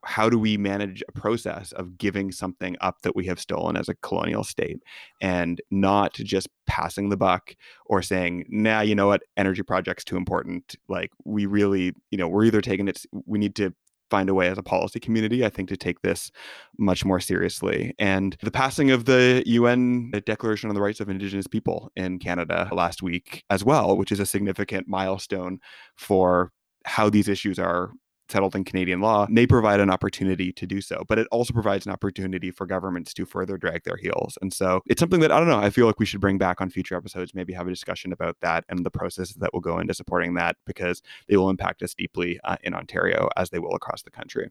how 0.03 0.29
do 0.29 0.39
we 0.39 0.58
manage 0.58 1.03
a 1.08 1.12
process 1.12 1.72
of 1.74 1.98
giving 1.98 2.31
something 2.31 2.75
up 2.81 3.01
that 3.03 3.15
we 3.15 3.25
have 3.25 3.39
stolen 3.39 3.77
as 3.77 3.88
a 3.88 3.96
colonial 3.96 4.43
state 4.43 4.81
and 5.22 5.62
not 5.70 6.13
just 6.13 6.48
passing 6.65 7.10
the 7.10 7.17
buck 7.17 7.55
or 7.86 8.01
saying 8.01 8.46
nah 8.50 8.81
you 8.81 8.96
know 8.96 9.08
what 9.08 9.24
energy 9.38 9.62
projects 9.62 10.03
too 10.03 10.17
important 10.17 10.75
like 10.88 11.12
we 11.25 11.46
really 11.46 11.93
you 12.10 12.17
know 12.17 12.27
we're 12.27 12.46
either 12.46 12.62
taking 12.62 12.88
it 12.88 13.03
we 13.25 13.38
need 13.38 13.55
to 13.55 13.74
find 14.12 14.29
a 14.29 14.34
way 14.36 14.50
as 14.50 14.58
a 14.58 14.63
policy 14.63 15.00
community, 15.00 15.43
I 15.43 15.50
think, 15.50 15.70
to 15.70 15.77
take 15.77 16.01
this 16.01 16.29
much 16.77 17.03
more 17.03 17.20
seriously. 17.20 17.96
And 17.98 18.36
the 18.43 18.51
passing 18.51 18.91
of 18.91 19.05
the 19.05 19.41
UN 19.48 20.12
Declaration 20.25 20.70
on 20.70 20.75
the 20.75 20.81
Rights 20.81 21.00
of 21.00 21.10
Indigenous 21.10 21.48
People 21.48 21.89
in 21.96 22.20
Canada 22.20 22.70
last 22.74 23.01
week 23.01 23.43
as 23.50 23.63
well, 23.63 23.98
which 23.98 24.12
is 24.12 24.20
a 24.20 24.25
significant 24.25 24.88
milestone 24.88 25.60
for 25.96 26.51
how 26.86 27.10
these 27.10 27.29
issues 27.29 27.58
are 27.58 27.91
settled 28.31 28.55
in 28.55 28.63
Canadian 28.63 29.01
law, 29.01 29.27
may 29.29 29.45
provide 29.45 29.79
an 29.79 29.89
opportunity 29.89 30.51
to 30.53 30.65
do 30.65 30.81
so. 30.81 31.03
But 31.07 31.19
it 31.19 31.27
also 31.31 31.53
provides 31.53 31.85
an 31.85 31.91
opportunity 31.91 32.51
for 32.51 32.65
governments 32.65 33.13
to 33.15 33.25
further 33.25 33.57
drag 33.57 33.83
their 33.83 33.97
heels. 33.97 34.38
And 34.41 34.53
so 34.53 34.81
it's 34.88 35.00
something 35.00 35.19
that 35.19 35.31
I 35.31 35.39
don't 35.39 35.47
know, 35.47 35.59
I 35.59 35.69
feel 35.69 35.85
like 35.85 36.00
we 36.00 36.05
should 36.05 36.21
bring 36.21 36.38
back 36.38 36.61
on 36.61 36.69
future 36.69 36.95
episodes, 36.95 37.33
maybe 37.33 37.53
have 37.53 37.67
a 37.67 37.71
discussion 37.71 38.11
about 38.11 38.38
that 38.41 38.65
and 38.69 38.85
the 38.85 38.91
processes 38.91 39.35
that 39.35 39.53
will 39.53 39.61
go 39.61 39.79
into 39.79 39.93
supporting 39.93 40.33
that 40.35 40.55
because 40.65 41.01
they 41.27 41.38
will 41.38 41.50
impact 41.50 41.83
us 41.83 41.93
deeply 41.93 42.39
uh, 42.43 42.57
in 42.63 42.73
Ontario 42.73 43.29
as 43.35 43.50
they 43.50 43.59
will 43.59 43.75
across 43.75 44.01
the 44.03 44.11
country. 44.11 44.50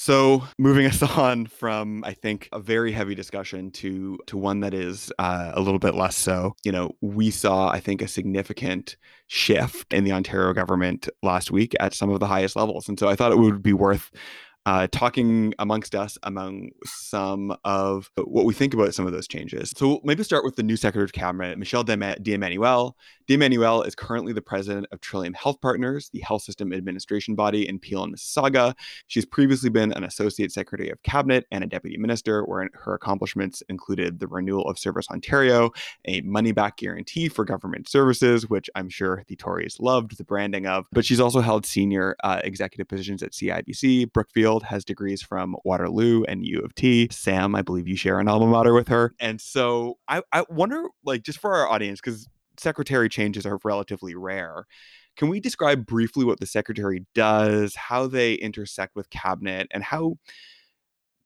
So, 0.00 0.44
moving 0.58 0.86
us 0.92 1.02
on 1.02 1.46
from, 1.46 2.04
I 2.04 2.12
think, 2.12 2.48
a 2.52 2.60
very 2.60 2.92
heavy 2.92 3.16
discussion 3.16 3.72
to 3.72 4.16
to 4.28 4.36
one 4.36 4.60
that 4.60 4.72
is 4.72 5.12
uh, 5.18 5.50
a 5.54 5.60
little 5.60 5.80
bit 5.80 5.96
less 5.96 6.16
so. 6.16 6.54
You 6.62 6.70
know, 6.70 6.94
we 7.00 7.32
saw, 7.32 7.68
I 7.68 7.80
think, 7.80 8.00
a 8.00 8.06
significant 8.06 8.96
shift 9.26 9.92
in 9.92 10.04
the 10.04 10.12
Ontario 10.12 10.52
government 10.52 11.08
last 11.24 11.50
week 11.50 11.74
at 11.80 11.94
some 11.94 12.10
of 12.10 12.20
the 12.20 12.28
highest 12.28 12.54
levels, 12.54 12.88
and 12.88 12.96
so 12.96 13.08
I 13.08 13.16
thought 13.16 13.32
it 13.32 13.38
would 13.38 13.60
be 13.60 13.72
worth 13.72 14.12
uh, 14.66 14.86
talking 14.92 15.54
amongst 15.58 15.94
us 15.94 16.18
among 16.24 16.70
some 16.84 17.56
of 17.64 18.10
what 18.16 18.44
we 18.44 18.52
think 18.52 18.74
about 18.74 18.94
some 18.94 19.06
of 19.06 19.12
those 19.12 19.26
changes. 19.26 19.72
So 19.76 20.00
maybe 20.04 20.22
start 20.22 20.44
with 20.44 20.56
the 20.56 20.62
new 20.62 20.76
Secretary 20.76 21.04
of 21.04 21.12
Cabinet, 21.12 21.58
Michelle 21.58 21.84
D'Emmanuel. 21.84 22.96
D'Emmanuel 23.26 23.82
is 23.82 23.94
currently 23.94 24.32
the 24.32 24.42
president 24.42 24.86
of 24.90 25.00
Trillium 25.00 25.34
Health 25.34 25.60
Partners, 25.60 26.10
the 26.12 26.20
health 26.20 26.42
system 26.42 26.72
administration 26.72 27.34
body 27.34 27.68
in 27.68 27.78
Peel 27.78 28.04
and 28.04 28.14
Mississauga. 28.14 28.74
She's 29.06 29.24
previously 29.24 29.70
been 29.70 29.92
an 29.92 30.04
associate 30.04 30.52
secretary 30.52 30.90
of 30.90 31.02
cabinet 31.02 31.46
and 31.50 31.64
a 31.64 31.66
deputy 31.66 31.96
minister, 31.96 32.44
where 32.44 32.68
her 32.74 32.94
accomplishments 32.94 33.62
included 33.68 34.18
the 34.18 34.26
renewal 34.26 34.68
of 34.68 34.78
Service 34.78 35.06
Ontario, 35.10 35.70
a 36.06 36.20
money 36.22 36.52
back 36.52 36.76
guarantee 36.76 37.28
for 37.28 37.44
government 37.44 37.88
services, 37.88 38.48
which 38.48 38.68
I'm 38.74 38.88
sure 38.88 39.24
the 39.28 39.36
Tories 39.36 39.78
loved 39.80 40.18
the 40.18 40.24
branding 40.24 40.66
of. 40.66 40.86
But 40.92 41.04
she's 41.04 41.20
also 41.20 41.40
held 41.40 41.64
senior 41.64 42.16
uh, 42.24 42.40
executive 42.44 42.88
positions 42.88 43.22
at 43.22 43.32
CIBC, 43.32 44.12
Brookfield 44.12 44.57
has 44.64 44.84
degrees 44.84 45.22
from 45.22 45.56
Waterloo 45.64 46.24
and 46.24 46.44
U 46.44 46.60
of 46.60 46.74
T. 46.74 47.08
Sam, 47.10 47.54
I 47.54 47.62
believe 47.62 47.88
you 47.88 47.96
share 47.96 48.20
an 48.20 48.28
alma 48.28 48.46
mater 48.46 48.74
with 48.74 48.88
her. 48.88 49.14
And 49.20 49.40
so 49.40 49.98
I, 50.08 50.22
I 50.32 50.44
wonder, 50.48 50.84
like, 51.04 51.22
just 51.22 51.38
for 51.38 51.54
our 51.54 51.68
audience, 51.68 52.00
because 52.00 52.28
secretary 52.58 53.08
changes 53.08 53.46
are 53.46 53.58
relatively 53.64 54.14
rare. 54.14 54.66
Can 55.16 55.28
we 55.28 55.40
describe 55.40 55.86
briefly 55.86 56.24
what 56.24 56.40
the 56.40 56.46
secretary 56.46 57.04
does, 57.14 57.74
how 57.74 58.06
they 58.06 58.34
intersect 58.34 58.94
with 58.94 59.10
cabinet, 59.10 59.66
and 59.72 59.82
how 59.82 60.16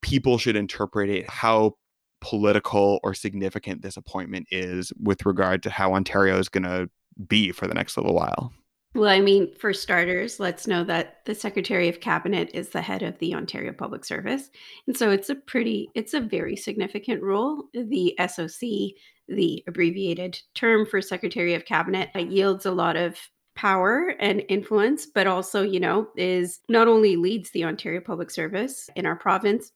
people 0.01 0.39
should 0.39 0.57
interpret 0.57 1.11
it, 1.11 1.29
how 1.29 1.75
political 2.21 3.01
or 3.03 3.15
significant 3.15 3.83
this 3.83 3.97
appointment 3.97 4.47
is 4.51 4.93
with 5.01 5.27
regard 5.27 5.63
to 5.63 5.71
how 5.71 5.93
Ontario 5.95 6.39
is 6.39 6.49
going 6.49 6.63
to 6.63 6.89
be 7.27 7.53
for 7.53 7.67
the 7.67 7.75
next 7.75 7.97
little 7.97 8.15
while? 8.15 8.53
Well, 8.95 9.09
I 9.09 9.21
mean, 9.21 9.55
for 9.55 9.73
starters, 9.73 10.39
let's 10.39 10.67
know 10.67 10.85
that 10.85 11.25
the 11.25 11.35
Secretary 11.35 11.89
of 11.89 12.01
Cabinet 12.01 12.51
is 12.53 12.69
the 12.69 12.83
head 12.83 13.03
of 13.03 13.19
the 13.19 13.35
Ontario 13.35 13.73
Public 13.73 14.05
Service. 14.05 14.51
And 14.87 14.95
so 14.95 15.11
it's 15.11 15.31
a 15.31 15.35
pretty, 15.35 15.89
it's 15.95 16.13
a 16.13 16.21
very 16.21 16.57
significant 16.57 17.23
role. 17.23 17.65
The 17.73 18.15
SOC, 18.19 18.95
the 19.29 19.65
abbreviated 19.67 20.39
term 20.55 20.85
for 20.85 21.01
Secretary 21.01 21.55
of 21.55 21.65
Cabinet, 21.65 22.11
yields 22.15 22.67
a 22.67 22.71
lot 22.71 22.97
of 22.97 23.17
power 23.55 24.15
and 24.21 24.43
influence, 24.51 25.07
but 25.07 25.27
also, 25.27 25.63
you 25.63 25.81
know, 25.81 26.09
is 26.17 26.61
not 26.69 26.87
only 26.87 27.17
leads 27.17 27.51
the 27.51 27.65
Ontario 27.65 28.01
Public 28.01 28.31
Service 28.31 28.91
in 28.95 29.07
our 29.07 29.17
province 29.17 29.73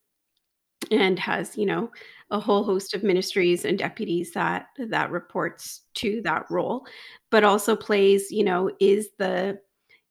and 0.91 1.19
has, 1.19 1.57
you 1.57 1.65
know, 1.65 1.91
a 2.29 2.39
whole 2.39 2.63
host 2.63 2.93
of 2.93 3.03
ministries 3.03 3.65
and 3.65 3.77
deputies 3.77 4.31
that 4.33 4.67
that 4.77 5.11
reports 5.11 5.81
to 5.93 6.21
that 6.23 6.45
role 6.49 6.85
but 7.29 7.43
also 7.43 7.75
plays 7.75 8.31
you 8.31 8.43
know 8.43 8.69
is 8.79 9.09
the 9.17 9.57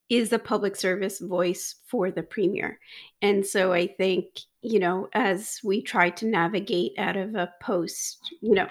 is 0.09 0.29
the 0.29 0.39
public 0.39 0.75
service 0.75 1.19
voice 1.19 1.75
for 1.85 2.11
the 2.11 2.23
premier. 2.23 2.79
And 3.21 3.45
so 3.45 3.73
i 3.73 3.87
think 3.87 4.25
you 4.61 4.79
know 4.79 5.09
as 5.13 5.59
we 5.63 5.81
try 5.81 6.09
to 6.11 6.25
navigate 6.25 6.93
out 6.97 7.17
of 7.17 7.35
a 7.35 7.53
post 7.61 8.33
you 8.41 8.55
know 8.55 8.67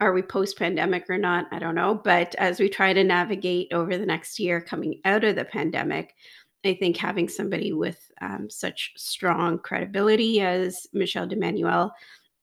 are 0.00 0.12
we 0.12 0.22
post 0.22 0.56
pandemic 0.56 1.10
or 1.10 1.18
not? 1.18 1.48
I 1.50 1.58
don't 1.58 1.74
know. 1.74 2.00
But 2.04 2.36
as 2.36 2.60
we 2.60 2.68
try 2.68 2.92
to 2.92 3.02
navigate 3.02 3.72
over 3.72 3.98
the 3.98 4.06
next 4.06 4.38
year 4.38 4.60
coming 4.60 5.00
out 5.04 5.24
of 5.24 5.34
the 5.34 5.44
pandemic 5.44 6.14
i 6.64 6.74
think 6.74 6.96
having 6.96 7.28
somebody 7.28 7.72
with 7.72 8.10
um, 8.20 8.48
such 8.50 8.92
strong 8.96 9.58
credibility 9.58 10.40
as 10.40 10.86
michelle 10.92 11.26
d'emmanuel 11.26 11.92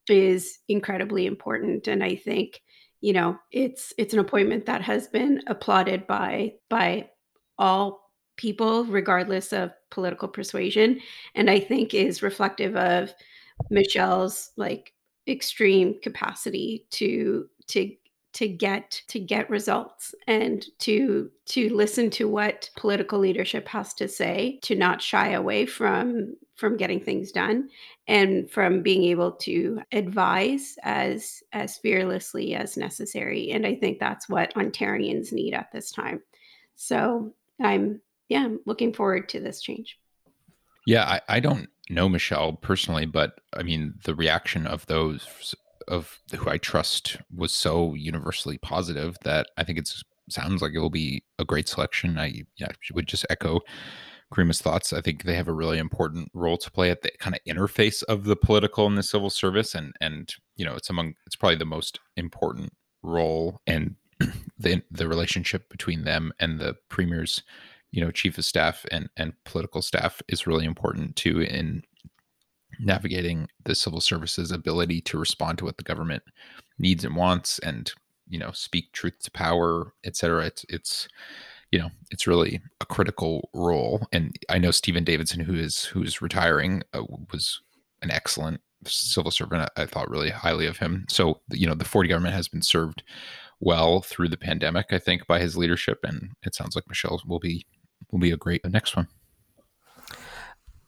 is 0.10 0.60
incredibly 0.68 1.26
important 1.26 1.88
and 1.88 2.04
i 2.04 2.16
think 2.16 2.62
you 3.02 3.14
know 3.14 3.38
it's 3.52 3.94
it's 3.98 4.14
an 4.14 4.20
appointment 4.20 4.66
that 4.66 4.82
has 4.82 5.08
been 5.08 5.42
applauded 5.48 6.08
by 6.08 6.54
by 6.70 7.10
all 7.58 8.12
people 8.38 8.84
regardless 8.86 9.54
of 9.54 9.72
political 9.92 10.28
persuasion 10.28 11.00
and 11.36 11.50
i 11.50 11.60
think 11.60 11.94
is 11.94 12.24
reflective 12.24 12.76
of 12.76 13.14
michelle's 13.70 14.52
like 14.58 14.94
extreme 15.28 16.00
capacity 16.02 16.86
to 16.92 17.48
to 17.68 17.92
to 18.36 18.50
get 18.50 19.02
to 19.08 19.18
get 19.18 19.50
results 19.50 20.14
and 20.28 20.66
to 20.78 21.32
to 21.46 21.74
listen 21.74 22.10
to 22.10 22.28
what 22.28 22.70
political 22.76 23.18
leadership 23.18 23.66
has 23.66 23.94
to 23.94 24.10
say 24.10 24.60
to 24.62 24.76
not 24.76 25.02
shy 25.02 25.30
away 25.30 25.66
from 25.66 26.36
from 26.56 26.76
getting 26.76 27.00
things 27.00 27.32
done 27.32 27.70
and 28.10 28.52
from 28.52 28.82
being 28.82 29.06
able 29.06 29.32
to 29.32 29.82
advise 29.94 30.78
as 30.84 31.42
as 31.54 31.78
fearlessly 31.78 32.56
as 32.56 32.76
necessary. 32.76 33.52
And 33.52 33.66
i 33.66 33.74
think 33.74 34.00
that's 34.00 34.28
what 34.28 34.54
ontarians 34.56 35.32
need 35.32 35.54
at 35.54 35.72
this 35.72 35.92
time. 35.92 36.22
So 36.76 37.34
i'm 37.64 38.02
yeah 38.28 38.44
i'm 38.44 38.60
looking 38.66 38.94
forward 38.94 39.30
to 39.30 39.40
this 39.40 39.62
change. 39.62 39.98
Yeah 40.86 41.06
i, 41.06 41.38
I 41.38 41.40
don't 41.40 41.70
know 41.90 42.10
michelle 42.10 42.54
personally 42.54 43.06
but 43.06 43.40
i 43.54 43.62
mean 43.62 43.94
the 44.06 44.16
reaction 44.16 44.66
of 44.66 44.88
those 44.88 45.56
of 45.88 46.20
who 46.36 46.50
I 46.50 46.58
trust 46.58 47.18
was 47.34 47.52
so 47.52 47.94
universally 47.94 48.58
positive 48.58 49.18
that 49.24 49.48
I 49.58 49.64
think 49.64 49.80
it 49.80 49.90
sounds 50.30 50.62
like 50.62 50.74
it 50.74 50.80
will 50.80 50.90
be 50.90 51.24
a 51.40 51.46
great 51.46 51.68
selection. 51.68 52.18
I 52.18 52.44
yeah, 52.58 52.70
would 52.94 53.08
just 53.08 53.26
echo 53.30 53.62
Garima's 54.34 54.62
thoughts. 54.62 54.94
I 54.94 55.02
think 55.02 55.24
they 55.24 55.36
have 55.36 55.48
a 55.48 55.54
really 55.54 55.78
important 55.78 56.30
role 56.34 56.58
to 56.58 56.72
play 56.72 56.90
at 56.90 57.02
the 57.02 57.12
kind 57.20 57.36
of 57.36 57.42
interface 57.48 58.04
of 58.04 58.24
the 58.26 58.36
political 58.36 58.88
and 58.88 58.98
the 58.98 59.04
civil 59.04 59.30
service, 59.30 59.76
and 59.76 59.94
and 60.02 60.34
you 60.56 60.66
know 60.66 60.76
it's 60.76 60.90
among 60.90 61.14
it's 61.26 61.36
probably 61.36 61.58
the 61.58 61.66
most 61.66 62.00
important 62.18 62.74
role 63.04 63.62
and 63.68 63.96
the 64.58 64.82
the 64.92 65.08
relationship 65.08 65.70
between 65.70 66.04
them 66.04 66.34
and 66.40 66.60
the 66.60 66.76
premier's 66.90 67.44
you 67.92 68.02
know 68.02 68.12
chief 68.12 68.38
of 68.38 68.46
staff 68.46 68.86
and 68.92 69.10
and 69.16 69.34
political 69.46 69.82
staff 69.82 70.22
is 70.28 70.48
really 70.48 70.66
important 70.66 71.16
too 71.16 71.42
in 71.42 71.84
navigating 72.80 73.48
the 73.64 73.76
civil 73.76 74.02
services 74.02 74.52
ability 74.52 75.02
to 75.02 75.18
respond 75.18 75.58
to 75.58 75.66
what 75.66 75.78
the 75.78 75.84
government 75.84 76.24
needs 76.78 77.06
and 77.06 77.16
wants 77.16 77.60
and 77.60 77.94
you 78.28 78.40
know 78.40 78.52
speak 78.52 78.92
truth 78.92 79.18
to 79.22 79.32
power 79.32 79.94
et 80.04 80.16
cetera 80.16 80.46
it's 80.46 80.66
it's 80.68 81.08
you 81.72 81.80
know 81.80 81.90
it's 82.12 82.28
really 82.28 82.60
a 82.82 82.86
critical 82.86 83.50
role 83.54 84.06
and 84.12 84.38
i 84.50 84.58
know 84.58 84.72
stephen 84.72 85.04
davidson 85.04 85.40
who 85.40 85.54
is 85.56 85.86
who 85.86 86.04
is 86.04 86.22
retiring 86.22 86.82
uh, 86.94 87.04
was 87.32 87.62
an 88.02 88.12
excellent 88.12 88.60
civil 88.86 89.32
servant 89.32 89.70
I, 89.78 89.86
thought 89.86 90.10
really 90.10 90.30
highly 90.30 90.68
of 90.68 90.78
him 90.78 91.06
so 91.08 91.40
you 91.52 91.66
know 91.66 91.76
the 91.76 91.86
Ford 91.86 92.10
government 92.10 92.36
has 92.36 92.48
been 92.48 92.62
served 92.62 93.04
well 93.60 94.02
through 94.02 94.30
the 94.30 94.38
pandemic. 94.38 94.88
I 94.92 95.00
think 95.00 95.28
by 95.28 95.40
his 95.40 95.58
leadership, 95.58 96.00
and 96.04 96.32
it 96.44 96.56
sounds 96.56 96.76
like 96.76 96.88
Michelle 96.88 97.22
will 97.28 97.40
be 97.40 97.66
will 98.12 98.20
be 98.20 98.32
a 98.32 98.38
great 98.38 98.66
next 98.66 98.96
one. 98.96 99.08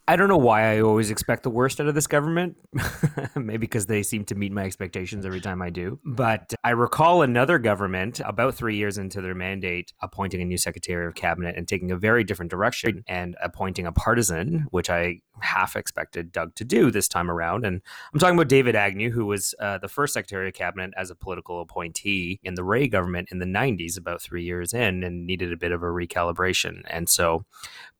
I 0.08 0.16
don't 0.16 0.28
know 0.28 0.38
why 0.38 0.72
I 0.72 0.80
always 0.80 1.10
expect 1.10 1.42
the 1.42 1.50
worst 1.50 1.82
out 1.82 1.86
of 1.86 1.94
this 1.94 2.06
government. 2.06 2.56
Maybe 3.36 3.58
because 3.58 3.84
they 3.84 4.02
seem 4.02 4.24
to 4.24 4.34
meet 4.34 4.52
my 4.52 4.64
expectations 4.64 5.26
every 5.26 5.42
time 5.42 5.60
I 5.60 5.68
do. 5.68 6.00
But 6.02 6.54
I 6.64 6.70
recall 6.70 7.20
another 7.20 7.58
government 7.58 8.18
about 8.24 8.54
three 8.54 8.76
years 8.76 8.96
into 8.96 9.20
their 9.20 9.34
mandate 9.34 9.92
appointing 10.00 10.40
a 10.40 10.46
new 10.46 10.56
secretary 10.56 11.06
of 11.06 11.14
cabinet 11.14 11.56
and 11.58 11.68
taking 11.68 11.90
a 11.90 11.96
very 11.96 12.24
different 12.24 12.50
direction 12.50 13.04
and 13.06 13.36
appointing 13.42 13.86
a 13.86 13.92
partisan, 13.92 14.66
which 14.70 14.88
I 14.88 15.20
half 15.40 15.76
expected 15.76 16.32
Doug 16.32 16.54
to 16.54 16.64
do 16.64 16.90
this 16.90 17.06
time 17.06 17.30
around. 17.30 17.66
And 17.66 17.82
I'm 18.12 18.18
talking 18.18 18.38
about 18.38 18.48
David 18.48 18.76
Agnew, 18.76 19.10
who 19.10 19.26
was 19.26 19.54
uh, 19.60 19.76
the 19.76 19.88
first 19.88 20.14
secretary 20.14 20.48
of 20.48 20.54
cabinet 20.54 20.90
as 20.96 21.10
a 21.10 21.14
political 21.14 21.60
appointee 21.60 22.40
in 22.42 22.54
the 22.54 22.64
Rae 22.64 22.88
government 22.88 23.28
in 23.30 23.40
the 23.40 23.46
90s, 23.46 23.98
about 23.98 24.22
three 24.22 24.42
years 24.42 24.72
in, 24.72 25.04
and 25.04 25.26
needed 25.26 25.52
a 25.52 25.56
bit 25.56 25.70
of 25.70 25.82
a 25.82 25.86
recalibration. 25.86 26.80
And 26.86 27.10
so 27.10 27.44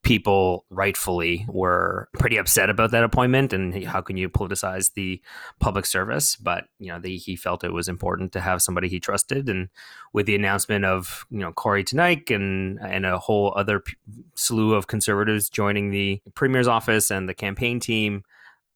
people 0.03 0.65
rightfully 0.71 1.45
were 1.49 2.09
pretty 2.15 2.37
upset 2.37 2.71
about 2.71 2.93
that 2.93 3.05
appointment 3.05 3.53
and 3.53 3.85
how 3.85 4.01
can 4.01 4.17
you 4.17 4.29
politicize 4.29 4.93
the 4.95 5.21
public 5.61 5.85
service? 5.85 6.37
But 6.37 6.65
you 6.79 6.89
know 6.89 6.99
the, 6.99 7.17
he 7.17 7.37
felt 7.37 7.65
it 7.65 7.73
was 7.73 7.89
important 7.89 8.33
to 8.33 8.41
have 8.41 8.63
somebody 8.63 8.89
he 8.89 9.01
trusted. 9.01 9.49
And 9.49 9.69
with 10.13 10.27
the 10.27 10.35
announcement 10.35 10.85
of 10.85 11.27
you 11.31 11.39
know 11.39 11.53
Kory 11.53 11.85
Teneycke 11.85 12.35
and 12.35 12.79
and 12.81 13.05
a 13.05 13.19
whole 13.19 13.53
other 13.57 13.81
p- 13.81 13.97
slew 14.35 14.75
of 14.75 14.87
conservatives 14.87 15.51
joining 15.51 15.91
the 15.91 16.23
premier's 16.35 16.69
office 16.69 17.11
and 17.11 17.29
the 17.29 17.35
campaign 17.35 17.81
team 17.81 18.23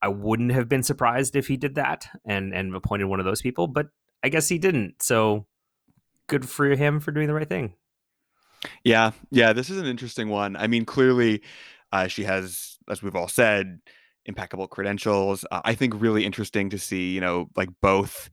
I 0.02 0.08
wouldn't 0.08 0.52
have 0.52 0.68
been 0.68 0.82
surprised 0.82 1.36
if 1.36 1.46
he 1.46 1.56
did 1.56 1.76
that 1.76 2.08
and 2.24 2.52
and 2.52 2.74
appointed 2.74 3.04
one 3.04 3.20
of 3.20 3.26
those 3.26 3.42
people 3.42 3.68
but 3.68 3.86
I 4.24 4.28
guess 4.28 4.48
he 4.48 4.58
didn't. 4.58 5.02
So 5.02 5.46
good 6.28 6.48
for 6.48 6.66
him 6.74 7.00
for 7.00 7.10
doing 7.10 7.26
the 7.26 7.34
right 7.34 7.48
thing 7.48 7.74
yeah, 8.84 9.12
yeah, 9.30 9.52
this 9.52 9.70
is 9.70 9.78
an 9.78 9.86
interesting 9.86 10.28
one. 10.28 10.56
I 10.56 10.66
mean, 10.66 10.84
clearly, 10.84 11.42
uh, 11.92 12.06
she 12.06 12.24
has, 12.24 12.78
as 12.88 13.02
we've 13.02 13.16
all 13.16 13.28
said, 13.28 13.80
impeccable 14.24 14.68
credentials. 14.68 15.44
Uh, 15.50 15.60
I 15.64 15.74
think 15.74 16.00
really 16.00 16.24
interesting 16.24 16.70
to 16.70 16.78
see, 16.78 17.12
you 17.12 17.20
know, 17.20 17.48
like 17.56 17.68
both 17.80 18.30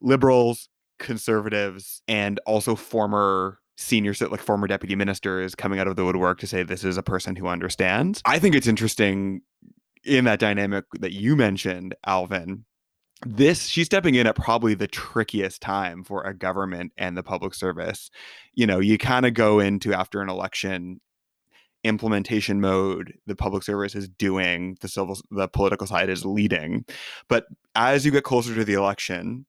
liberals, 0.00 0.68
conservatives, 0.98 2.02
and 2.08 2.40
also 2.46 2.74
former 2.74 3.58
senior 3.76 4.12
like 4.28 4.40
former 4.40 4.66
deputy 4.66 4.96
ministers 4.96 5.54
coming 5.54 5.78
out 5.78 5.86
of 5.86 5.94
the 5.94 6.04
woodwork 6.04 6.40
to 6.40 6.48
say 6.48 6.64
this 6.64 6.82
is 6.82 6.96
a 6.96 7.02
person 7.02 7.36
who 7.36 7.46
understands. 7.46 8.20
I 8.24 8.40
think 8.40 8.56
it's 8.56 8.66
interesting 8.66 9.42
in 10.04 10.24
that 10.24 10.40
dynamic 10.40 10.84
that 10.98 11.12
you 11.12 11.36
mentioned, 11.36 11.94
Alvin, 12.04 12.64
this 13.26 13.66
she's 13.66 13.86
stepping 13.86 14.14
in 14.14 14.26
at 14.26 14.36
probably 14.36 14.74
the 14.74 14.86
trickiest 14.86 15.60
time 15.60 16.04
for 16.04 16.22
a 16.22 16.34
government 16.34 16.92
and 16.96 17.16
the 17.16 17.22
public 17.22 17.54
service. 17.54 18.10
You 18.54 18.66
know 18.66 18.78
you 18.78 18.98
kind 18.98 19.26
of 19.26 19.34
go 19.34 19.60
into 19.60 19.92
after 19.92 20.20
an 20.20 20.28
election 20.28 21.00
implementation 21.84 22.60
mode 22.60 23.14
the 23.26 23.36
public 23.36 23.62
service 23.62 23.94
is 23.94 24.08
doing 24.08 24.76
the 24.80 24.88
civil 24.88 25.18
the 25.30 25.48
political 25.48 25.86
side 25.86 26.08
is 26.08 26.24
leading. 26.24 26.84
But 27.28 27.46
as 27.74 28.04
you 28.04 28.12
get 28.12 28.24
closer 28.24 28.54
to 28.54 28.64
the 28.64 28.74
election 28.74 29.46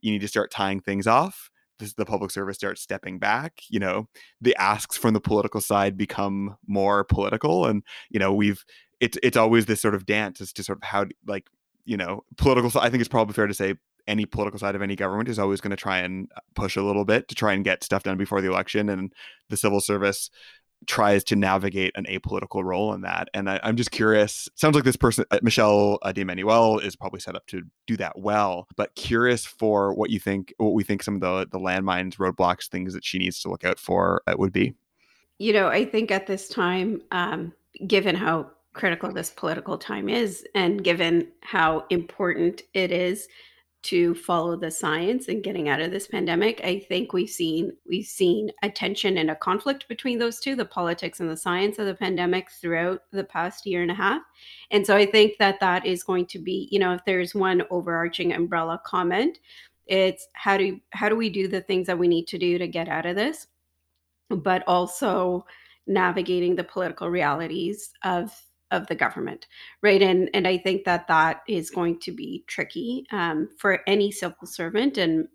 you 0.00 0.12
need 0.12 0.20
to 0.20 0.28
start 0.28 0.50
tying 0.50 0.80
things 0.80 1.06
off 1.06 1.50
this, 1.78 1.94
the 1.94 2.06
public 2.06 2.30
service 2.30 2.56
starts 2.56 2.80
stepping 2.80 3.18
back 3.18 3.60
you 3.68 3.78
know 3.78 4.08
the 4.40 4.56
asks 4.56 4.96
from 4.96 5.14
the 5.14 5.20
political 5.20 5.60
side 5.60 5.96
become 5.96 6.56
more 6.66 7.04
political. 7.04 7.66
And 7.66 7.82
you 8.10 8.18
know 8.18 8.32
we've 8.32 8.64
it's 9.00 9.18
it's 9.22 9.36
always 9.36 9.66
this 9.66 9.80
sort 9.80 9.94
of 9.94 10.06
dance 10.06 10.40
as 10.40 10.52
to 10.54 10.62
sort 10.62 10.78
of 10.78 10.84
how 10.84 11.06
like 11.26 11.48
you 11.86 11.96
know, 11.96 12.24
political. 12.36 12.70
I 12.80 12.90
think 12.90 13.00
it's 13.00 13.08
probably 13.08 13.34
fair 13.34 13.46
to 13.46 13.54
say 13.54 13.76
any 14.06 14.26
political 14.26 14.58
side 14.58 14.74
of 14.74 14.82
any 14.82 14.94
government 14.94 15.28
is 15.28 15.38
always 15.38 15.60
going 15.60 15.70
to 15.70 15.76
try 15.76 15.98
and 15.98 16.30
uh, 16.36 16.40
push 16.54 16.76
a 16.76 16.82
little 16.82 17.04
bit 17.04 17.28
to 17.28 17.34
try 17.34 17.52
and 17.52 17.64
get 17.64 17.82
stuff 17.82 18.02
done 18.02 18.16
before 18.16 18.40
the 18.40 18.48
election, 18.48 18.88
and 18.88 19.12
the 19.48 19.56
civil 19.56 19.80
service 19.80 20.30
tries 20.86 21.24
to 21.24 21.36
navigate 21.36 21.92
an 21.96 22.04
apolitical 22.04 22.62
role 22.62 22.92
in 22.92 23.00
that. 23.00 23.28
And 23.32 23.48
I, 23.48 23.58
am 23.62 23.76
just 23.76 23.90
curious. 23.90 24.48
Sounds 24.54 24.74
like 24.74 24.84
this 24.84 24.96
person, 24.96 25.24
uh, 25.30 25.38
Michelle 25.42 25.98
uh, 26.02 26.12
D'Emmanuel, 26.12 26.78
is 26.78 26.94
probably 26.94 27.20
set 27.20 27.34
up 27.34 27.46
to 27.46 27.62
do 27.86 27.96
that 27.96 28.18
well. 28.18 28.68
But 28.76 28.94
curious 28.94 29.44
for 29.46 29.94
what 29.94 30.10
you 30.10 30.20
think, 30.20 30.54
what 30.58 30.74
we 30.74 30.84
think 30.84 31.02
some 31.02 31.14
of 31.16 31.20
the 31.20 31.48
the 31.50 31.58
landmines, 31.58 32.16
roadblocks, 32.16 32.68
things 32.68 32.94
that 32.94 33.04
she 33.04 33.18
needs 33.18 33.40
to 33.40 33.50
look 33.50 33.64
out 33.64 33.78
for 33.78 34.22
uh, 34.26 34.34
would 34.38 34.52
be. 34.52 34.74
You 35.38 35.52
know, 35.52 35.68
I 35.68 35.84
think 35.84 36.10
at 36.10 36.26
this 36.26 36.48
time, 36.48 37.02
um, 37.10 37.52
given 37.86 38.14
how 38.14 38.50
critical 38.76 39.10
this 39.10 39.30
political 39.30 39.78
time 39.78 40.08
is 40.08 40.46
and 40.54 40.84
given 40.84 41.28
how 41.40 41.84
important 41.90 42.62
it 42.74 42.92
is 42.92 43.26
to 43.82 44.14
follow 44.16 44.56
the 44.56 44.70
science 44.70 45.28
and 45.28 45.44
getting 45.44 45.68
out 45.68 45.80
of 45.80 45.90
this 45.90 46.08
pandemic 46.08 46.60
i 46.62 46.78
think 46.78 47.12
we've 47.12 47.30
seen 47.30 47.72
we've 47.88 48.06
seen 48.06 48.50
a 48.62 48.70
tension 48.70 49.18
and 49.18 49.30
a 49.30 49.36
conflict 49.36 49.88
between 49.88 50.18
those 50.18 50.40
two 50.40 50.54
the 50.54 50.64
politics 50.64 51.20
and 51.20 51.30
the 51.30 51.36
science 51.36 51.78
of 51.78 51.86
the 51.86 51.94
pandemic 51.94 52.50
throughout 52.50 53.02
the 53.12 53.24
past 53.24 53.64
year 53.64 53.82
and 53.82 53.90
a 53.90 53.94
half. 53.94 54.22
And 54.70 54.86
so 54.86 54.94
i 54.94 55.06
think 55.06 55.38
that 55.38 55.60
that 55.60 55.86
is 55.86 56.02
going 56.02 56.26
to 56.26 56.38
be 56.38 56.68
you 56.70 56.78
know 56.78 56.92
if 56.92 57.04
there's 57.06 57.34
one 57.34 57.62
overarching 57.70 58.32
umbrella 58.32 58.80
comment 58.84 59.38
it's 59.86 60.28
how 60.34 60.56
do 60.56 60.80
how 60.90 61.08
do 61.08 61.16
we 61.16 61.30
do 61.30 61.48
the 61.48 61.60
things 61.60 61.86
that 61.86 61.98
we 61.98 62.08
need 62.08 62.26
to 62.26 62.38
do 62.38 62.58
to 62.58 62.66
get 62.68 62.88
out 62.88 63.06
of 63.06 63.16
this 63.16 63.46
but 64.28 64.64
also 64.66 65.46
navigating 65.86 66.56
the 66.56 66.64
political 66.64 67.08
realities 67.08 67.92
of 68.02 68.36
of 68.70 68.86
the 68.88 68.94
government 68.94 69.46
right? 69.82 70.02
And 70.02 70.28
and 70.34 70.46
i 70.46 70.58
think 70.58 70.84
that 70.84 71.08
that 71.08 71.42
is 71.48 71.70
going 71.70 72.00
to 72.00 72.12
be 72.12 72.44
tricky 72.46 73.06
um, 73.12 73.48
for 73.58 73.80
any 73.86 74.10
civil 74.10 74.46
servant 74.46 74.98
and 74.98 75.28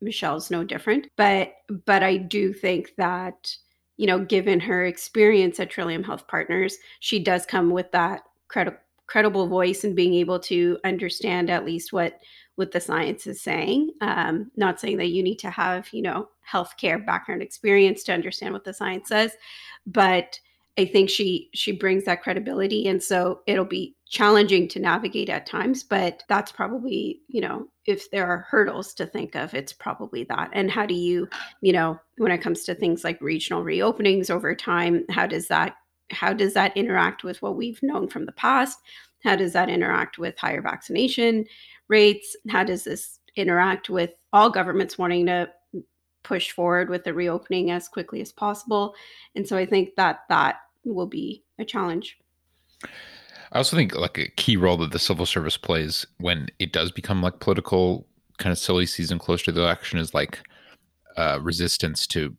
michelle's 0.00 0.50
no 0.50 0.64
different. 0.64 1.08
But 1.16 1.54
but 1.84 2.02
i 2.02 2.16
do 2.16 2.52
think 2.52 2.94
that 2.96 3.56
you 3.96 4.06
know 4.06 4.24
given 4.24 4.60
her 4.60 4.84
experience 4.84 5.58
at 5.60 5.70
trillium 5.70 6.04
health 6.04 6.28
partners 6.28 6.76
she 7.00 7.18
does 7.18 7.46
come 7.46 7.70
with 7.70 7.90
that 7.92 8.22
credible 8.48 8.78
credible 9.06 9.46
voice 9.46 9.84
and 9.84 9.94
being 9.94 10.14
able 10.14 10.38
to 10.40 10.78
understand 10.84 11.48
at 11.48 11.64
least 11.64 11.92
what 11.92 12.20
what 12.56 12.72
the 12.72 12.80
science 12.80 13.26
is 13.26 13.40
saying. 13.40 13.90
Um, 14.00 14.50
not 14.56 14.80
saying 14.80 14.96
that 14.96 15.10
you 15.10 15.22
need 15.22 15.38
to 15.40 15.50
have 15.50 15.88
you 15.92 16.02
know 16.02 16.28
healthcare 16.50 17.04
background 17.04 17.42
experience 17.42 18.04
to 18.04 18.12
understand 18.12 18.52
what 18.52 18.64
the 18.64 18.72
science 18.72 19.08
says 19.08 19.32
but 19.86 20.38
I 20.78 20.84
think 20.84 21.08
she 21.08 21.48
she 21.54 21.72
brings 21.72 22.04
that 22.04 22.22
credibility 22.22 22.86
and 22.86 23.02
so 23.02 23.40
it'll 23.46 23.64
be 23.64 23.96
challenging 24.08 24.68
to 24.68 24.78
navigate 24.78 25.28
at 25.28 25.46
times 25.46 25.82
but 25.82 26.22
that's 26.28 26.52
probably 26.52 27.20
you 27.28 27.40
know 27.40 27.66
if 27.86 28.10
there 28.10 28.26
are 28.26 28.46
hurdles 28.50 28.94
to 28.94 29.06
think 29.06 29.34
of 29.34 29.54
it's 29.54 29.72
probably 29.72 30.24
that. 30.24 30.50
And 30.52 30.70
how 30.70 30.86
do 30.86 30.94
you 30.94 31.28
you 31.60 31.72
know 31.72 31.98
when 32.18 32.32
it 32.32 32.42
comes 32.42 32.64
to 32.64 32.74
things 32.74 33.04
like 33.04 33.20
regional 33.20 33.64
reopenings 33.64 34.30
over 34.30 34.54
time 34.54 35.04
how 35.10 35.26
does 35.26 35.48
that 35.48 35.76
how 36.10 36.32
does 36.32 36.54
that 36.54 36.76
interact 36.76 37.24
with 37.24 37.42
what 37.42 37.56
we've 37.56 37.82
known 37.82 38.08
from 38.08 38.26
the 38.26 38.32
past? 38.32 38.78
How 39.22 39.36
does 39.36 39.52
that 39.54 39.68
interact 39.68 40.18
with 40.18 40.38
higher 40.38 40.62
vaccination 40.62 41.46
rates? 41.88 42.36
How 42.48 42.64
does 42.64 42.84
this 42.84 43.18
interact 43.34 43.90
with 43.90 44.10
all 44.32 44.50
governments 44.50 44.98
wanting 44.98 45.26
to 45.26 45.50
push 46.22 46.50
forward 46.50 46.90
with 46.90 47.04
the 47.04 47.14
reopening 47.14 47.70
as 47.70 47.88
quickly 47.88 48.20
as 48.20 48.32
possible? 48.32 48.94
And 49.34 49.46
so 49.46 49.56
i 49.56 49.66
think 49.66 49.90
that 49.96 50.20
that 50.28 50.56
will 50.92 51.06
be 51.06 51.42
a 51.58 51.64
challenge. 51.64 52.18
I 53.52 53.58
also 53.58 53.76
think 53.76 53.94
like 53.94 54.18
a 54.18 54.28
key 54.28 54.56
role 54.56 54.76
that 54.78 54.92
the 54.92 54.98
civil 54.98 55.26
service 55.26 55.56
plays 55.56 56.06
when 56.18 56.48
it 56.58 56.72
does 56.72 56.90
become 56.90 57.22
like 57.22 57.40
political 57.40 58.06
kind 58.38 58.52
of 58.52 58.58
silly 58.58 58.86
season 58.86 59.18
close 59.18 59.42
to 59.44 59.52
the 59.52 59.62
election 59.62 59.98
is 59.98 60.12
like 60.12 60.40
uh, 61.16 61.38
resistance 61.40 62.06
to 62.08 62.36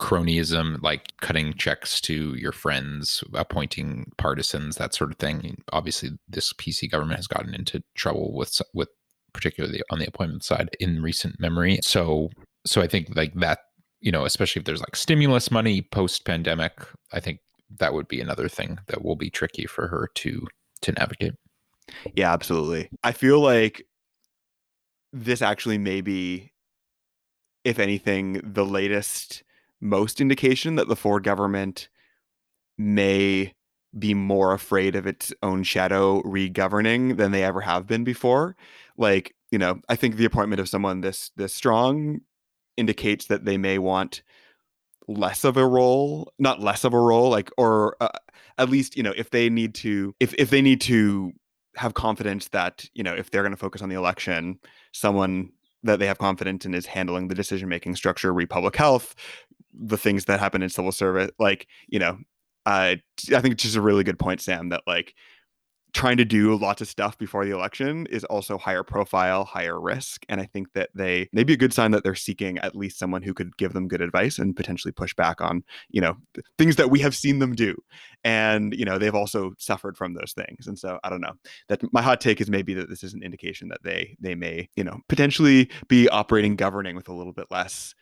cronyism, 0.00 0.82
like 0.82 1.12
cutting 1.20 1.54
checks 1.54 2.00
to 2.02 2.34
your 2.34 2.52
friends, 2.52 3.24
appointing 3.34 4.12
partisans, 4.16 4.76
that 4.76 4.94
sort 4.94 5.10
of 5.10 5.18
thing. 5.18 5.62
Obviously, 5.72 6.10
this 6.28 6.52
PC 6.52 6.90
government 6.90 7.18
has 7.18 7.26
gotten 7.26 7.54
into 7.54 7.82
trouble 7.94 8.34
with 8.34 8.60
with 8.74 8.88
particularly 9.32 9.82
on 9.90 9.98
the 9.98 10.06
appointment 10.06 10.44
side 10.44 10.70
in 10.78 11.02
recent 11.02 11.40
memory. 11.40 11.78
So, 11.82 12.30
so 12.64 12.80
I 12.80 12.86
think 12.86 13.16
like 13.16 13.34
that 13.34 13.58
you 14.04 14.12
know, 14.12 14.26
especially 14.26 14.60
if 14.60 14.66
there's 14.66 14.80
like 14.80 14.94
stimulus 14.94 15.50
money 15.50 15.80
post 15.80 16.26
pandemic, 16.26 16.74
I 17.12 17.20
think 17.20 17.40
that 17.78 17.94
would 17.94 18.06
be 18.06 18.20
another 18.20 18.48
thing 18.50 18.78
that 18.88 19.02
will 19.02 19.16
be 19.16 19.30
tricky 19.30 19.64
for 19.64 19.88
her 19.88 20.10
to 20.16 20.46
to 20.82 20.92
navigate. 20.92 21.32
Yeah, 22.14 22.32
absolutely. 22.32 22.90
I 23.02 23.12
feel 23.12 23.40
like 23.40 23.86
this 25.14 25.40
actually 25.40 25.78
may 25.78 26.02
be, 26.02 26.52
if 27.64 27.78
anything, 27.78 28.42
the 28.44 28.66
latest 28.66 29.42
most 29.80 30.20
indication 30.20 30.74
that 30.74 30.88
the 30.88 30.96
Ford 30.96 31.24
government 31.24 31.88
may 32.76 33.54
be 33.98 34.12
more 34.12 34.52
afraid 34.52 34.96
of 34.96 35.06
its 35.06 35.32
own 35.42 35.62
shadow 35.62 36.20
re-governing 36.24 37.16
than 37.16 37.30
they 37.30 37.44
ever 37.44 37.62
have 37.62 37.86
been 37.86 38.04
before. 38.04 38.54
Like, 38.98 39.34
you 39.50 39.58
know, 39.58 39.80
I 39.88 39.96
think 39.96 40.16
the 40.16 40.24
appointment 40.26 40.60
of 40.60 40.68
someone 40.68 41.00
this 41.00 41.30
this 41.36 41.54
strong 41.54 42.20
indicates 42.76 43.26
that 43.26 43.44
they 43.44 43.56
may 43.56 43.78
want 43.78 44.22
less 45.06 45.44
of 45.44 45.56
a 45.56 45.66
role 45.66 46.32
not 46.38 46.60
less 46.60 46.82
of 46.82 46.94
a 46.94 46.98
role 46.98 47.28
like 47.28 47.50
or 47.58 47.94
uh, 48.00 48.08
at 48.56 48.70
least 48.70 48.96
you 48.96 49.02
know 49.02 49.12
if 49.16 49.30
they 49.30 49.50
need 49.50 49.74
to 49.74 50.14
if 50.18 50.32
if 50.38 50.48
they 50.48 50.62
need 50.62 50.80
to 50.80 51.30
have 51.76 51.92
confidence 51.92 52.48
that 52.48 52.86
you 52.94 53.02
know 53.02 53.14
if 53.14 53.30
they're 53.30 53.42
going 53.42 53.52
to 53.52 53.56
focus 53.56 53.82
on 53.82 53.90
the 53.90 53.96
election 53.96 54.58
someone 54.92 55.50
that 55.84 55.98
they 55.98 56.06
have 56.06 56.18
confidence 56.18 56.64
in 56.64 56.74
is 56.74 56.86
handling 56.86 57.28
the 57.28 57.34
decision 57.34 57.68
making 57.68 57.94
structure, 57.94 58.32
republic 58.32 58.74
health, 58.74 59.14
the 59.72 59.98
things 59.98 60.24
that 60.24 60.40
happen 60.40 60.62
in 60.62 60.70
civil 60.70 60.92
service. 60.92 61.30
Like, 61.38 61.68
you 61.86 61.98
know, 61.98 62.18
uh, 62.66 62.96
I 62.96 63.40
think 63.40 63.52
it's 63.52 63.62
just 63.62 63.76
a 63.76 63.82
really 63.82 64.02
good 64.02 64.18
point, 64.18 64.40
Sam, 64.40 64.70
that 64.70 64.82
like 64.86 65.14
trying 65.94 66.16
to 66.16 66.24
do 66.24 66.56
lots 66.56 66.82
of 66.82 66.88
stuff 66.88 67.16
before 67.16 67.44
the 67.44 67.52
election 67.52 68.06
is 68.06 68.24
also 68.24 68.58
higher 68.58 68.82
profile, 68.82 69.44
higher 69.44 69.80
risk. 69.80 70.26
And 70.28 70.40
I 70.40 70.46
think 70.46 70.72
that 70.74 70.90
they 70.94 71.28
may 71.32 71.44
be 71.44 71.54
a 71.54 71.56
good 71.56 71.72
sign 71.72 71.92
that 71.92 72.02
they're 72.02 72.16
seeking 72.16 72.58
at 72.58 72.74
least 72.74 72.98
someone 72.98 73.22
who 73.22 73.32
could 73.32 73.56
give 73.56 73.72
them 73.72 73.86
good 73.86 74.00
advice 74.00 74.38
and 74.38 74.56
potentially 74.56 74.92
push 74.92 75.14
back 75.14 75.40
on, 75.40 75.62
you 75.88 76.00
know, 76.00 76.16
things 76.58 76.76
that 76.76 76.90
we 76.90 76.98
have 76.98 77.14
seen 77.14 77.38
them 77.38 77.54
do. 77.54 77.76
And, 78.24 78.74
you 78.74 78.84
know, 78.84 78.98
they've 78.98 79.14
also 79.14 79.54
suffered 79.58 79.96
from 79.96 80.14
those 80.14 80.32
things. 80.32 80.66
And 80.66 80.78
so 80.78 80.98
I 81.04 81.10
don't 81.10 81.20
know. 81.20 81.34
That 81.68 81.80
my 81.92 82.02
hot 82.02 82.20
take 82.20 82.40
is 82.40 82.50
maybe 82.50 82.74
that 82.74 82.88
this 82.88 83.04
is 83.04 83.14
an 83.14 83.22
indication 83.22 83.68
that 83.68 83.82
they 83.84 84.16
they 84.20 84.34
may, 84.34 84.68
you 84.74 84.82
know, 84.82 84.98
potentially 85.08 85.70
be 85.88 86.08
operating 86.08 86.56
governing 86.56 86.96
with 86.96 87.08
a 87.08 87.14
little 87.14 87.32
bit 87.32 87.46
less 87.50 87.94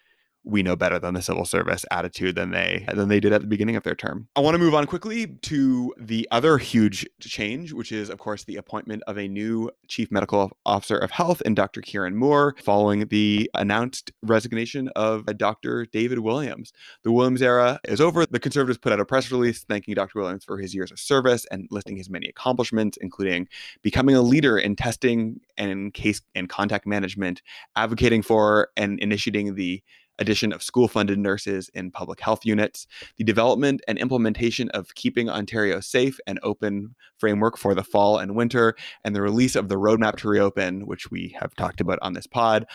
we 0.45 0.63
know 0.63 0.77
better 0.77 0.99
than 0.99 1.15
the 1.15 1.23
civil 1.23 1.45
service 1.45 1.85
attitude 1.91 2.35
than 2.35 2.51
they 2.51 2.85
than 2.93 3.09
they 3.09 3.21
did 3.21 3.33
at 3.33 3.41
the 3.41 3.47
beginning 3.47 3.77
of 3.77 3.83
their 3.83 3.95
term. 3.95 4.29
I 4.37 4.41
want 4.41 4.55
to 4.55 4.59
move 4.59 4.75
on 4.75 4.87
quickly 4.87 5.27
to 5.27 5.95
the 5.99 6.27
other 6.31 6.59
huge 6.59 7.07
change, 7.21 7.73
which 7.73 7.93
is 7.93 8.11
of 8.11 8.19
course 8.19 8.45
the 8.45 8.57
appointment 8.57 9.03
of 9.07 9.19
a 9.19 9.29
new 9.29 9.71
chief 9.89 10.11
medical 10.11 10.51
officer 10.67 10.97
of 10.97 11.11
health 11.11 11.43
in 11.43 11.55
Dr. 11.55 11.81
Kieran 11.81 12.17
Moore 12.17 12.55
following 12.63 13.07
the 13.09 13.51
announced 13.55 14.13
resignation 14.23 14.89
of 14.97 15.25
uh, 15.29 15.33
Dr. 15.33 15.87
David 15.87 16.19
Williams. 16.21 16.73
The 17.05 17.13
Williams 17.13 17.43
era 17.43 17.81
is 17.85 18.01
over. 18.01 18.27
The 18.27 18.41
conservatives 18.41 18.79
put 18.79 18.93
out 18.93 19.01
a 19.01 19.05
press 19.05 19.31
release 19.31 19.65
thanking 19.65 19.95
Dr. 19.95 20.21
Williams 20.21 20.45
for 20.45 20.59
his 20.59 20.75
years 20.75 20.91
of 20.91 20.99
service 20.99 21.47
and 21.51 21.69
listing 21.71 21.97
his 21.97 22.11
many 22.11 22.29
accomplishments 22.29 22.99
including 23.01 23.49
becoming 23.83 24.15
a 24.15 24.23
leader 24.23 24.59
in 24.59 24.77
testing 24.77 25.41
and 25.57 25.95
case 25.95 26.21
and 26.35 26.49
contact 26.49 26.87
management, 26.87 27.43
advocating 27.77 28.23
for 28.23 28.69
and 28.77 28.99
initiating 29.01 29.55
the 29.55 29.83
addition 30.19 30.53
of 30.53 30.63
school 30.63 30.89
funded 30.89 31.19
nurses 31.19 31.71
in 31.75 31.91
public 31.91 32.21
health 32.21 32.45
units, 32.45 32.87
the 33.17 33.25
development 33.25 33.81
and 33.89 33.99
implementation 33.99 34.69
of 34.71 34.95
Keeping 34.95 35.29
Ontario 35.29 35.81
Safe 35.81 36.19
and 36.27 36.39
Open 36.43 36.95
framework 37.19 37.57
for 37.57 37.75
the 37.75 37.85
fall 37.85 38.19
and 38.19 38.37
winter, 38.37 38.75
and 39.05 39.15
the 39.15 39.23
release 39.23 39.57
of 39.57 39.69
the 39.69 39.77
roadmap 39.77 40.17
to 40.17 40.29
reopen, 40.29 40.87
which 40.87 41.11
we 41.11 41.35
have 41.39 41.55
talked 41.55 41.81
about 41.81 41.99
on 42.03 42.13
this 42.13 42.27
pod. 42.27 42.67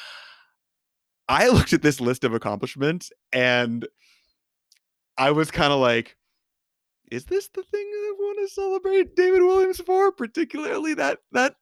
I 1.30 1.48
looked 1.50 1.74
at 1.74 1.82
this 1.82 2.02
list 2.02 2.24
of 2.24 2.34
accomplishments 2.34 3.12
and 3.32 3.88
I 5.18 5.32
was 5.32 5.52
kind 5.52 5.74
of 5.74 5.80
like, 5.80 6.16
is 7.12 7.26
this 7.26 7.48
the 7.48 7.64
thing 7.64 7.86
I 7.86 8.14
want 8.18 8.40
to 8.40 8.54
celebrate 8.54 9.16
David 9.16 9.42
Williams 9.42 9.80
for? 9.80 10.12
Particularly 10.12 10.94
that 10.96 11.20
that 11.32 11.56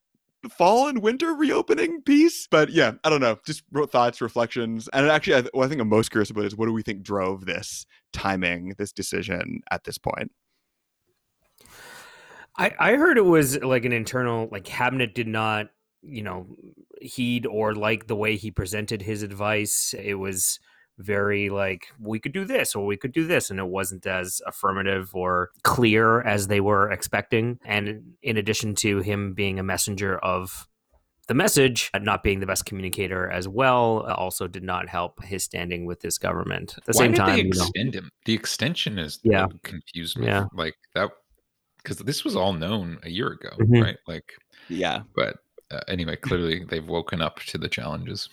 fall 0.50 0.88
and 0.88 1.02
winter 1.02 1.34
reopening 1.34 2.02
piece. 2.02 2.48
But 2.48 2.70
yeah, 2.70 2.94
I 3.04 3.10
don't 3.10 3.22
know. 3.22 3.38
Just 3.46 3.64
thoughts, 3.90 4.22
reflections. 4.22 4.90
And 4.94 5.08
actually, 5.08 5.36
I, 5.36 5.50
what 5.54 5.66
I 5.66 5.70
think 5.70 5.82
I'm 5.82 5.90
most 5.90 6.12
curious 6.12 6.30
about 6.30 6.46
is 6.46 6.56
what 6.56 6.66
do 6.66 6.74
we 6.74 6.84
think 6.84 7.04
drove 7.04 7.46
this 7.46 7.86
timing, 8.14 8.76
this 8.78 8.92
decision 8.92 9.62
at 9.72 9.84
this 9.84 9.98
point? 9.98 10.32
I, 12.58 12.74
I 12.80 12.96
heard 12.96 13.18
it 13.18 13.26
was 13.26 13.62
like 13.62 13.86
an 13.86 13.92
internal, 13.92 14.48
like 14.52 14.64
cabinet 14.64 15.14
did 15.14 15.28
not, 15.28 15.68
you 16.02 16.24
know, 16.24 16.48
heed 17.02 17.46
or 17.46 17.76
like 17.76 18.08
the 18.08 18.16
way 18.16 18.38
he 18.38 18.52
presented 18.52 19.02
his 19.02 19.24
advice. 19.24 19.94
It 19.98 20.16
was 20.16 20.60
very 20.98 21.50
like 21.50 21.88
we 22.00 22.20
could 22.20 22.32
do 22.32 22.46
this 22.46 22.74
or 22.76 22.86
we 22.86 22.96
could 22.98 23.12
do 23.12 23.28
this 23.28 23.50
and 23.50 23.60
it 23.60 23.68
wasn't 23.68 24.06
as 24.06 24.42
affirmative 24.48 25.14
or 25.14 25.50
clear 25.64 26.22
as 26.22 26.48
they 26.48 26.62
were 26.62 26.90
expecting 26.92 27.60
and 27.66 28.14
in 28.24 28.38
addition 28.38 28.74
to 28.76 29.00
him 29.00 29.34
being 29.34 29.60
a 29.60 29.64
messenger 29.64 30.18
of 30.20 30.68
the 31.28 31.34
message 31.34 31.90
not 32.02 32.24
being 32.24 32.40
the 32.40 32.46
best 32.46 32.66
communicator 32.66 33.30
as 33.30 33.48
well 33.48 34.06
also 34.16 34.48
did 34.48 34.64
not 34.64 34.88
help 34.88 35.22
his 35.24 35.44
standing 35.44 35.86
with 35.86 36.00
this 36.00 36.18
government 36.18 36.76
at 36.78 36.86
the 36.86 36.94
Why 36.94 37.04
same 37.06 37.12
did 37.12 37.18
time 37.18 37.30
they 37.32 37.38
you 37.38 37.44
know, 37.46 37.50
extend 37.50 37.94
him 37.94 38.10
the 38.26 38.34
extension 38.34 38.98
is 38.98 39.20
Yeah. 39.24 39.48
confused 39.64 40.18
me 40.18 40.28
Yeah. 40.28 40.46
like 40.54 40.76
that 40.94 41.10
because 41.84 41.98
this 41.98 42.24
was 42.24 42.36
all 42.38 42.54
known 42.54 43.00
a 43.04 43.10
year 43.10 43.28
ago 43.28 43.50
Mhm. 43.60 43.84
right 43.84 43.98
like 44.08 44.32
Yeah. 44.70 45.02
but 45.14 45.38
uh, 45.72 45.82
anyway 45.90 46.16
clearly 46.16 46.64
they've 46.64 46.88
woken 46.88 47.22
up 47.22 47.40
to 47.42 47.58
the 47.58 47.68
challenges 47.68 48.30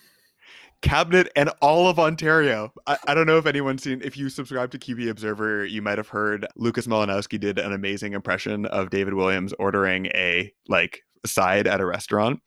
Cabinet 0.83 1.29
and 1.35 1.49
all 1.61 1.87
of 1.87 1.97
Ontario. 1.97 2.71
I, 2.85 2.97
I 3.07 3.13
don't 3.15 3.25
know 3.25 3.37
if 3.37 3.45
anyone's 3.45 3.81
seen, 3.81 4.01
if 4.03 4.15
you 4.15 4.29
subscribe 4.29 4.69
to 4.71 4.77
QB 4.77 5.09
Observer, 5.09 5.65
you 5.65 5.81
might 5.81 5.97
have 5.97 6.09
heard 6.09 6.45
Lucas 6.55 6.85
Malinowski 6.85 7.39
did 7.39 7.57
an 7.57 7.73
amazing 7.73 8.13
impression 8.13 8.65
of 8.67 8.89
David 8.89 9.15
Williams 9.15 9.53
ordering 9.57 10.07
a 10.07 10.51
like 10.67 11.01
side 11.25 11.65
at 11.65 11.81
a 11.81 11.85
restaurant. 11.85 12.41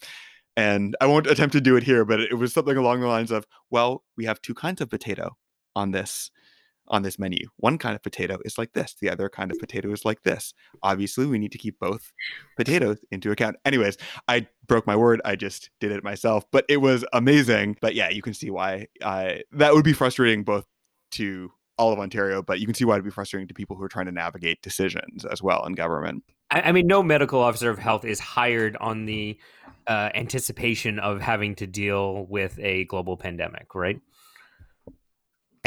And 0.57 0.97
I 1.01 1.07
won't 1.07 1.27
attempt 1.27 1.55
to 1.55 1.61
do 1.61 1.77
it 1.77 1.83
here, 1.83 2.05
but 2.05 2.21
it 2.21 2.35
was 2.35 2.53
something 2.53 2.77
along 2.77 3.01
the 3.01 3.09
lines 3.09 3.31
of, 3.31 3.47
well, 3.71 4.05
we 4.17 4.27
have 4.27 4.41
two 4.41 4.55
kinds 4.55 4.81
of 4.81 4.89
potato 4.89 5.37
on 5.75 5.91
this 5.91 6.31
on 6.89 7.03
this 7.03 7.19
menu. 7.19 7.47
One 7.57 7.79
kind 7.79 7.95
of 7.95 8.03
potato 8.03 8.39
is 8.45 8.59
like 8.59 8.73
this, 8.73 8.95
the 9.01 9.11
other 9.11 9.29
kind 9.29 9.51
of 9.51 9.59
potato 9.59 9.93
is 9.93 10.05
like 10.05 10.23
this. 10.23 10.55
Obviously, 10.83 11.27
we 11.27 11.39
need 11.39 11.53
to 11.53 11.59
keep 11.59 11.79
both 11.79 12.13
potatoes 12.57 12.99
into 13.11 13.31
account. 13.31 13.57
Anyways, 13.65 13.97
I 14.29 14.49
broke 14.67 14.87
my 14.87 14.97
word. 14.97 15.21
I 15.25 15.37
just 15.37 15.71
did 15.81 15.93
it 15.93 16.05
myself, 16.05 16.45
but 16.51 16.65
it 16.69 16.79
was 16.79 17.05
amazing. 17.13 17.77
But 17.81 17.95
yeah, 17.95 18.11
you 18.11 18.23
can 18.23 18.35
see 18.35 18.51
why 18.51 18.89
I 19.03 19.43
that 19.53 19.75
would 19.75 19.85
be 19.85 19.93
frustrating 19.93 20.45
both 20.45 20.67
to 21.13 21.51
all 21.79 21.93
of 21.93 21.99
Ontario, 21.99 22.43
but 22.43 22.59
you 22.59 22.67
can 22.67 22.75
see 22.75 22.85
why 22.85 22.95
it'd 22.95 23.05
be 23.05 23.11
frustrating 23.11 23.49
to 23.49 23.55
people 23.55 23.77
who 23.77 23.83
are 23.83 23.89
trying 23.89 24.07
to 24.07 24.13
navigate 24.13 24.63
decisions 24.63 25.25
as 25.27 25.43
well 25.43 25.65
in 25.67 25.75
government. 25.75 26.25
I, 26.51 26.63
I 26.63 26.73
mean 26.73 26.87
no 26.87 27.03
medical 27.03 27.41
officer 27.41 27.71
of 27.71 27.79
health 27.79 28.05
is 28.05 28.21
hired 28.21 28.77
on 28.77 29.05
the 29.07 29.39
uh, 29.87 30.11
anticipation 30.15 30.99
of 30.99 31.21
having 31.21 31.55
to 31.57 31.67
deal 31.67 32.27
with 32.27 32.59
a 32.61 32.85
global 32.87 33.17
pandemic 33.17 33.75
right 33.75 34.01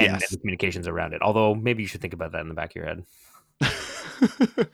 and, 0.06 0.14
and 0.14 0.24
the 0.30 0.38
communications 0.38 0.88
around 0.88 1.14
it 1.14 1.22
although 1.22 1.54
maybe 1.56 1.84
you 1.84 1.88
should 1.88 2.02
think 2.02 2.14
about 2.14 2.32
that 2.32 2.42
in 2.42 2.50
the 2.50 2.54
back 2.54 2.72
of 2.72 2.76
your 2.76 2.86
head 2.86 3.04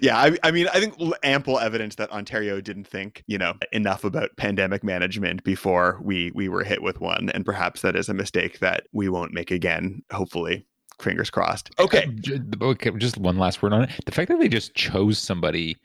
yeah, 0.00 0.16
I, 0.16 0.36
I 0.42 0.50
mean, 0.50 0.68
I 0.72 0.80
think 0.80 0.94
ample 1.22 1.58
evidence 1.58 1.96
that 1.96 2.10
Ontario 2.10 2.60
didn't 2.60 2.86
think, 2.86 3.24
you 3.26 3.38
know, 3.38 3.54
enough 3.72 4.04
about 4.04 4.36
pandemic 4.36 4.84
management 4.84 5.44
before 5.44 5.98
we 6.02 6.30
we 6.34 6.48
were 6.48 6.64
hit 6.64 6.82
with 6.82 7.00
one, 7.00 7.30
and 7.30 7.44
perhaps 7.44 7.82
that 7.82 7.96
is 7.96 8.08
a 8.08 8.14
mistake 8.14 8.60
that 8.60 8.84
we 8.92 9.08
won't 9.08 9.32
make 9.32 9.50
again. 9.50 10.02
Hopefully, 10.12 10.66
fingers 11.00 11.30
crossed. 11.30 11.70
Okay, 11.78 12.06
Uh, 12.32 12.64
okay 12.64 12.90
just 12.92 13.18
one 13.18 13.38
last 13.38 13.62
word 13.62 13.72
on 13.72 13.82
it 13.82 13.90
the 14.06 14.12
fact 14.12 14.28
that 14.28 14.38
they 14.38 14.48
just 14.48 14.74
chose 14.74 15.18
somebody 15.18 15.76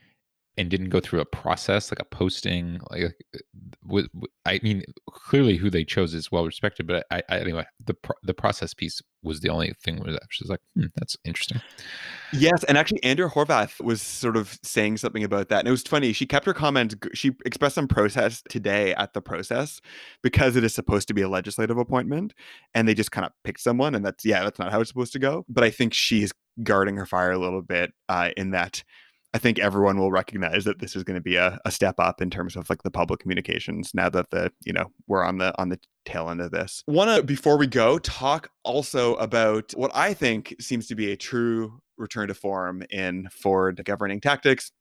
and 0.58 0.70
didn't 0.70 0.90
go 0.90 1.00
through 1.00 1.20
a 1.20 1.26
process 1.26 1.92
like 1.92 2.00
a 2.00 2.06
posting 2.06 2.80
like 2.92 3.14
with, 3.86 4.08
i 4.46 4.60
mean 4.64 4.84
clearly 5.10 5.58
who 5.58 5.70
they 5.70 5.84
chose 5.84 6.14
is 6.14 6.32
well 6.32 6.46
respected 6.46 6.88
but 6.88 7.06
i, 7.12 7.22
I 7.30 7.40
anyway 7.40 7.66
the 7.84 7.94
pro- 7.94 8.16
the 8.24 8.34
process 8.34 8.74
piece 8.74 9.02
was 9.24 9.42
the 9.42 9.50
only 9.50 9.74
thing 9.84 9.98
where 9.98 10.10
I 10.10 10.18
was 10.42 10.50
like 10.50 10.62
hmm, 10.76 10.86
that's 10.96 11.18
interesting 11.26 11.62
Yes, 12.38 12.64
and 12.66 12.78
actually, 12.78 13.04
Andrea 13.04 13.30
Horwath 13.30 13.82
was 13.82 14.02
sort 14.02 14.36
of 14.36 14.60
saying 14.62 14.98
something 14.98 15.24
about 15.24 15.50
that, 15.50 15.60
and 15.60 15.68
it 15.68 15.72
was 15.72 15.84
funny. 15.84 16.12
She 16.12 16.26
kept 16.26 16.46
her 16.46 16.54
comments. 16.54 16.96
She 17.14 17.32
expressed 17.46 17.76
some 17.76 17.88
protest 17.88 18.46
today 18.50 18.94
at 18.96 19.14
the 19.14 19.22
process 19.22 19.80
because 20.22 20.56
it 20.56 20.64
is 20.64 20.74
supposed 20.74 21.08
to 21.08 21.14
be 21.14 21.22
a 21.22 21.30
legislative 21.30 21.78
appointment, 21.78 22.34
and 22.74 22.88
they 22.88 22.94
just 22.94 23.12
kind 23.12 23.26
of 23.26 23.32
picked 23.44 23.62
someone, 23.62 23.96
and 23.96 24.06
that's 24.06 24.26
yeah, 24.26 24.44
that's 24.44 24.60
not 24.60 24.72
how 24.72 24.82
it's 24.82 24.90
supposed 24.90 25.14
to 25.14 25.20
go. 25.20 25.46
But 25.48 25.64
I 25.64 25.70
think 25.70 25.94
she's 25.94 26.34
guarding 26.64 26.98
her 26.98 27.06
fire 27.06 27.32
a 27.32 27.38
little 27.38 27.62
bit 27.62 27.94
uh, 28.10 28.32
in 28.36 28.52
that. 28.52 28.84
I 29.36 29.38
think 29.38 29.60
everyone 29.60 30.00
will 30.00 30.14
recognize 30.14 30.64
that 30.64 30.80
this 30.80 30.96
is 30.96 31.04
going 31.04 31.16
to 31.16 31.22
be 31.22 31.36
a, 31.36 31.60
a 31.66 31.72
step 31.72 31.96
up 32.00 32.22
in 32.22 32.30
terms 32.30 32.56
of 32.56 32.70
like 32.70 32.84
the 32.84 32.90
public 32.90 33.20
communications 33.20 33.92
now 33.94 34.08
that 34.08 34.30
the 34.32 34.50
you 34.64 34.72
know 34.72 34.94
we're 35.08 35.26
on 35.26 35.40
the 35.40 35.54
on 35.60 35.68
the 35.68 35.78
tail 36.06 36.30
end 36.30 36.40
of 36.40 36.52
this. 36.52 36.86
Want 36.88 37.14
to 37.14 37.22
before 37.22 37.58
we 37.58 37.68
go 37.68 38.00
talk 38.00 38.50
also 38.64 39.16
about 39.16 39.74
what 39.76 39.92
I 39.94 40.14
think 40.14 40.56
seems 40.62 40.88
to 40.88 40.96
be 40.96 41.12
a 41.12 41.18
true 41.18 41.82
return 41.98 42.30
to 42.30 42.34
form 42.34 42.84
in 42.90 43.28
Ford 43.30 43.82
governing 43.84 44.22
tactics 44.22 44.72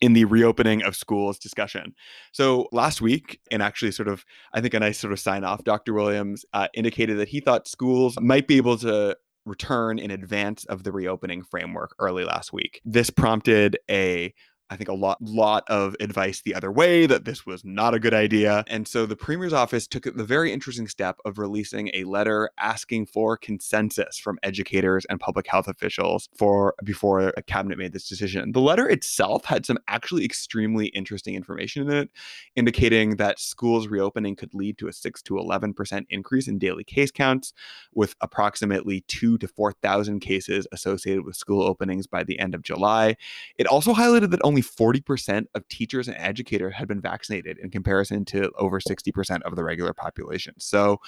in 0.00 0.14
the 0.14 0.24
reopening 0.24 0.82
of 0.82 0.96
schools 0.96 1.38
discussion. 1.38 1.94
So 2.32 2.68
last 2.72 3.02
week, 3.02 3.40
and 3.50 3.62
actually 3.62 3.92
sort 3.92 4.08
of, 4.08 4.24
I 4.54 4.62
think 4.62 4.72
a 4.72 4.80
nice 4.80 4.98
sort 4.98 5.12
of 5.12 5.20
sign 5.20 5.44
off, 5.44 5.64
Dr. 5.64 5.92
Williams 5.92 6.46
uh, 6.54 6.68
indicated 6.72 7.18
that 7.18 7.28
he 7.28 7.40
thought 7.40 7.68
schools 7.68 8.18
might 8.18 8.48
be 8.48 8.56
able 8.56 8.78
to 8.78 9.16
return 9.44 9.98
in 9.98 10.10
advance 10.10 10.64
of 10.66 10.84
the 10.84 10.92
reopening 10.92 11.42
framework 11.42 11.94
early 11.98 12.24
last 12.24 12.52
week. 12.52 12.80
This 12.84 13.10
prompted 13.10 13.78
a 13.90 14.34
I 14.72 14.76
think 14.76 14.88
a 14.88 14.94
lot 14.94 15.18
lot 15.20 15.64
of 15.68 15.94
advice 16.00 16.40
the 16.40 16.54
other 16.54 16.72
way 16.72 17.04
that 17.04 17.26
this 17.26 17.44
was 17.44 17.62
not 17.62 17.92
a 17.92 18.00
good 18.00 18.14
idea. 18.14 18.64
And 18.68 18.88
so 18.88 19.04
the 19.04 19.16
premier's 19.16 19.52
office 19.52 19.86
took 19.86 20.04
the 20.04 20.24
very 20.24 20.50
interesting 20.50 20.88
step 20.88 21.18
of 21.26 21.38
releasing 21.38 21.90
a 21.92 22.04
letter 22.04 22.48
asking 22.58 23.06
for 23.06 23.36
consensus 23.36 24.16
from 24.18 24.38
educators 24.42 25.04
and 25.10 25.20
public 25.20 25.46
health 25.46 25.68
officials 25.68 26.30
for 26.34 26.74
before 26.82 27.34
a 27.36 27.42
cabinet 27.42 27.76
made 27.76 27.92
this 27.92 28.08
decision. 28.08 28.52
The 28.52 28.62
letter 28.62 28.88
itself 28.88 29.44
had 29.44 29.66
some 29.66 29.76
actually 29.88 30.24
extremely 30.24 30.86
interesting 30.86 31.34
information 31.34 31.82
in 31.82 31.94
it 31.94 32.10
indicating 32.56 33.16
that 33.16 33.38
schools 33.38 33.88
reopening 33.88 34.36
could 34.36 34.54
lead 34.54 34.78
to 34.78 34.88
a 34.88 34.92
6 34.92 35.22
to 35.22 35.34
11% 35.34 36.06
increase 36.08 36.48
in 36.48 36.58
daily 36.58 36.84
case 36.84 37.10
counts 37.10 37.52
with 37.92 38.14
approximately 38.22 39.02
2 39.08 39.36
to 39.36 39.46
4,000 39.48 40.20
cases 40.20 40.66
associated 40.72 41.26
with 41.26 41.36
school 41.36 41.62
openings 41.62 42.06
by 42.06 42.24
the 42.24 42.38
end 42.38 42.54
of 42.54 42.62
July. 42.62 43.16
It 43.58 43.66
also 43.66 43.92
highlighted 43.92 44.30
that 44.30 44.40
only 44.42 44.61
only 44.62 45.00
40% 45.00 45.46
of 45.54 45.66
teachers 45.68 46.08
and 46.08 46.16
educators 46.18 46.74
had 46.74 46.88
been 46.88 47.00
vaccinated 47.00 47.58
in 47.58 47.70
comparison 47.70 48.24
to 48.26 48.50
over 48.56 48.80
60% 48.80 49.42
of 49.42 49.56
the 49.56 49.64
regular 49.64 49.92
population. 49.92 50.54
So, 50.58 51.00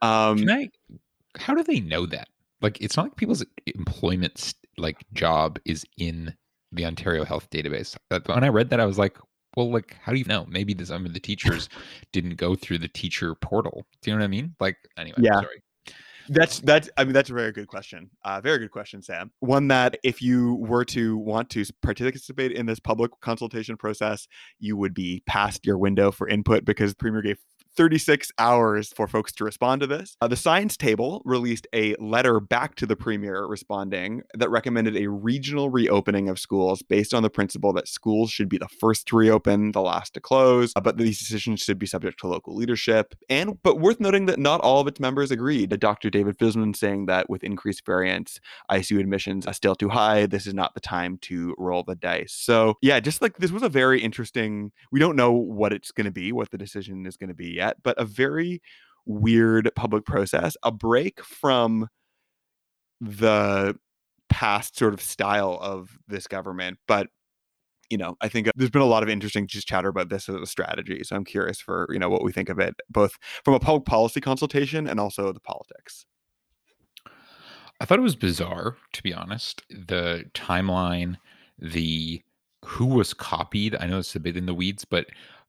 um, 0.00 0.38
Can 0.38 0.50
I? 0.50 0.68
How 1.38 1.54
do 1.54 1.62
they 1.62 1.80
know 1.80 2.06
that? 2.06 2.28
Like, 2.60 2.80
it's 2.80 2.96
not 2.96 3.04
like 3.04 3.16
people's 3.16 3.44
employment 3.66 4.54
like 4.76 4.98
job 5.12 5.58
is 5.64 5.84
in 5.98 6.34
the 6.72 6.84
Ontario 6.84 7.24
Health 7.24 7.48
Database. 7.50 7.96
Uh, 8.10 8.20
When 8.26 8.44
I 8.44 8.48
read 8.48 8.70
that, 8.70 8.80
I 8.80 8.86
was 8.86 8.98
like, 8.98 9.16
well, 9.56 9.70
like, 9.70 9.96
how 10.02 10.12
do 10.12 10.18
you 10.18 10.24
know? 10.24 10.46
Maybe 10.48 10.72
the, 10.74 10.86
some 10.86 11.04
of 11.04 11.12
the 11.12 11.20
teachers 11.20 11.68
didn't 12.12 12.36
go 12.36 12.54
through 12.54 12.78
the 12.78 12.88
teacher 12.88 13.34
portal. 13.34 13.84
Do 14.00 14.10
you 14.10 14.16
know 14.16 14.20
what 14.20 14.24
I 14.24 14.28
mean? 14.28 14.54
Like, 14.60 14.76
anyway, 14.96 15.18
Yeah. 15.20 15.34
sorry. 15.40 15.62
That's 16.28 16.60
that's 16.60 16.88
I 16.96 17.04
mean 17.04 17.12
that's 17.12 17.30
a 17.30 17.34
very 17.34 17.52
good 17.52 17.66
question. 17.66 18.10
Uh, 18.24 18.40
very 18.40 18.58
good 18.58 18.70
question, 18.70 19.02
Sam. 19.02 19.30
One 19.40 19.68
that 19.68 19.98
if 20.02 20.22
you 20.22 20.54
were 20.56 20.84
to 20.86 21.16
want 21.16 21.50
to 21.50 21.64
participate 21.82 22.52
in 22.52 22.66
this 22.66 22.80
public 22.80 23.10
consultation 23.20 23.76
process, 23.76 24.26
you 24.58 24.76
would 24.76 24.94
be 24.94 25.22
past 25.26 25.66
your 25.66 25.78
window 25.78 26.10
for 26.10 26.28
input 26.28 26.64
because 26.64 26.92
the 26.92 26.96
premier 26.96 27.22
gave 27.22 27.38
36 27.76 28.30
hours 28.38 28.92
for 28.92 29.08
folks 29.08 29.32
to 29.32 29.44
respond 29.44 29.80
to 29.80 29.86
this. 29.86 30.16
Uh, 30.20 30.28
the 30.28 30.36
science 30.36 30.76
table 30.76 31.22
released 31.24 31.66
a 31.72 31.94
letter 31.96 32.40
back 32.40 32.74
to 32.76 32.86
the 32.86 32.96
premier 32.96 33.46
responding 33.46 34.22
that 34.34 34.50
recommended 34.50 34.96
a 34.96 35.08
regional 35.08 35.70
reopening 35.70 36.28
of 36.28 36.38
schools 36.38 36.82
based 36.82 37.14
on 37.14 37.22
the 37.22 37.30
principle 37.30 37.72
that 37.72 37.88
schools 37.88 38.30
should 38.30 38.48
be 38.48 38.58
the 38.58 38.68
first 38.68 39.06
to 39.06 39.16
reopen, 39.16 39.72
the 39.72 39.80
last 39.80 40.14
to 40.14 40.20
close, 40.20 40.72
uh, 40.76 40.80
but 40.80 40.98
these 40.98 41.18
decisions 41.18 41.60
should 41.60 41.78
be 41.78 41.86
subject 41.86 42.20
to 42.20 42.26
local 42.26 42.54
leadership. 42.54 43.14
And 43.30 43.62
but 43.62 43.80
worth 43.80 44.00
noting 44.00 44.26
that 44.26 44.38
not 44.38 44.60
all 44.60 44.80
of 44.80 44.86
its 44.86 45.00
members 45.00 45.30
agreed. 45.30 45.78
Dr. 45.80 46.10
David 46.10 46.38
Fisman 46.38 46.76
saying 46.76 47.06
that 47.06 47.30
with 47.30 47.42
increased 47.42 47.86
variants, 47.86 48.40
ICU 48.70 49.00
admissions 49.00 49.46
are 49.46 49.54
still 49.54 49.74
too 49.74 49.88
high. 49.88 50.26
This 50.26 50.46
is 50.46 50.54
not 50.54 50.74
the 50.74 50.80
time 50.80 51.18
to 51.22 51.54
roll 51.58 51.82
the 51.82 51.94
dice. 51.94 52.32
So 52.32 52.76
yeah, 52.82 53.00
just 53.00 53.22
like 53.22 53.38
this 53.38 53.50
was 53.50 53.62
a 53.62 53.68
very 53.68 54.00
interesting. 54.00 54.72
We 54.90 55.00
don't 55.00 55.16
know 55.16 55.32
what 55.32 55.72
it's 55.72 55.90
going 55.90 56.04
to 56.04 56.10
be, 56.10 56.32
what 56.32 56.50
the 56.50 56.58
decision 56.58 57.06
is 57.06 57.16
going 57.16 57.28
to 57.28 57.34
be 57.34 57.61
yet, 57.62 57.76
but 57.82 57.98
a 57.98 58.04
very 58.04 58.60
weird 59.06 59.70
public 59.74 60.04
process, 60.04 60.56
a 60.62 60.72
break 60.72 61.22
from 61.24 61.88
the 63.00 63.76
past 64.28 64.78
sort 64.78 64.94
of 64.94 65.00
style 65.00 65.58
of 65.60 65.98
this 66.08 66.26
government, 66.26 66.78
but 66.88 67.08
you 67.90 67.98
know, 67.98 68.16
I 68.22 68.28
think 68.28 68.48
uh, 68.48 68.52
there's 68.56 68.70
been 68.70 68.80
a 68.80 68.86
lot 68.86 69.02
of 69.02 69.10
interesting 69.10 69.46
just 69.46 69.68
chatter 69.68 69.88
about 69.88 70.08
this 70.08 70.26
as 70.26 70.36
a 70.36 70.46
strategy. 70.46 71.02
So 71.04 71.14
I'm 71.14 71.26
curious 71.26 71.60
for, 71.60 71.86
you 71.90 71.98
know, 71.98 72.08
what 72.08 72.24
we 72.24 72.32
think 72.32 72.48
of 72.48 72.58
it, 72.58 72.74
both 72.88 73.18
from 73.44 73.52
a 73.52 73.60
public 73.60 73.84
policy 73.84 74.18
consultation 74.18 74.88
and 74.88 74.98
also 74.98 75.30
the 75.30 75.40
politics. 75.40 76.06
I 77.80 77.84
thought 77.84 77.98
it 77.98 78.02
was 78.02 78.16
bizarre, 78.16 78.76
to 78.94 79.02
be 79.02 79.12
honest. 79.12 79.62
The 79.68 80.24
timeline, 80.32 81.16
the 81.58 82.22
who 82.64 82.86
was 82.86 83.12
copied. 83.12 83.76
I 83.78 83.86
know 83.86 83.98
it's 83.98 84.16
a 84.16 84.20
bit 84.20 84.38
in 84.38 84.46
the 84.46 84.54
weeds, 84.54 84.86
but 84.86 85.06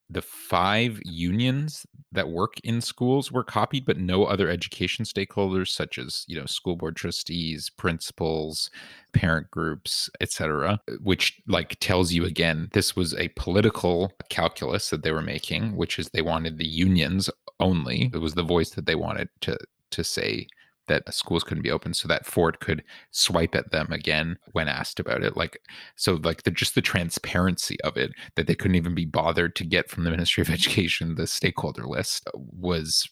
the 0.10 0.22
five 0.22 1.00
unions 1.06 1.86
that 2.14 2.30
work 2.30 2.60
in 2.64 2.82
schools 2.82 3.32
were 3.32 3.44
copied, 3.44 3.86
but 3.86 3.98
no 3.98 4.26
other 4.26 4.50
education 4.50 5.06
stakeholders, 5.06 5.70
such 5.70 5.98
as 5.98 6.26
you 6.28 6.40
know 6.40 6.46
school 6.46 6.76
board 6.76 6.96
trustees, 6.96 7.70
principals, 7.70 8.70
parent 9.12 9.50
groups, 9.52 10.10
etc. 10.22 10.80
Which 11.02 11.42
like 11.48 11.78
tells 11.80 12.14
you 12.14 12.26
again, 12.26 12.70
this 12.74 12.96
was 12.96 13.14
a 13.16 13.30
political 13.30 14.12
calculus 14.30 14.90
that 14.90 15.04
they 15.04 15.12
were 15.12 15.22
making, 15.22 15.76
which 15.76 16.00
is 16.00 16.10
they 16.10 16.22
wanted 16.22 16.58
the 16.58 16.68
unions 16.68 17.30
only. 17.60 18.12
It 18.14 18.20
was 18.20 18.34
the 18.34 18.44
voice 18.44 18.72
that 18.72 18.86
they 18.86 18.96
wanted 18.96 19.30
to 19.42 19.58
to 19.92 20.04
say 20.04 20.48
that 20.88 21.14
schools 21.14 21.44
couldn't 21.44 21.64
be 21.64 21.72
open 21.72 21.94
so 21.94 22.08
that 22.08 22.26
Ford 22.26 22.60
could 22.60 22.84
swipe 23.12 23.56
at 23.56 23.72
them 23.72 23.92
again 23.92 24.38
when 24.52 24.68
asked 24.68 25.00
about 25.00 25.24
it. 25.24 25.38
Like 25.38 25.60
so 25.96 26.20
like 26.24 26.44
the 26.44 26.52
just 26.52 26.76
the 26.76 26.82
transparency 26.82 27.80
of 27.82 27.98
it 27.98 28.12
that 28.36 28.48
they 28.48 28.56
couldn't 28.56 28.76
even 28.76 28.96
be 28.96 29.06
bothered 29.06 29.56
to 29.58 29.66
get 29.66 29.90
from 29.90 30.04
the 30.04 30.12
Ministry 30.12 30.42
of 30.42 30.50
Education 30.54 31.16
the 31.16 31.28
stakeholder 31.28 31.86
list 31.86 32.28
uh, 32.28 32.32
was 32.36 33.08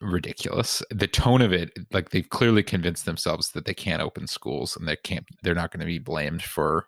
ridiculous. 0.00 0.82
The 0.90 1.06
tone 1.06 1.40
of 1.40 1.52
it, 1.52 1.70
like 1.92 2.10
they've 2.10 2.28
clearly 2.28 2.62
convinced 2.62 3.06
themselves 3.06 3.52
that 3.52 3.64
they 3.64 3.74
can't 3.74 4.02
open 4.02 4.26
schools 4.26 4.76
and 4.76 4.86
they 4.86 4.96
can't 4.96 5.24
they're 5.42 5.54
not 5.54 5.70
going 5.70 5.80
to 5.80 5.86
be 5.86 5.98
blamed 5.98 6.42
for 6.42 6.86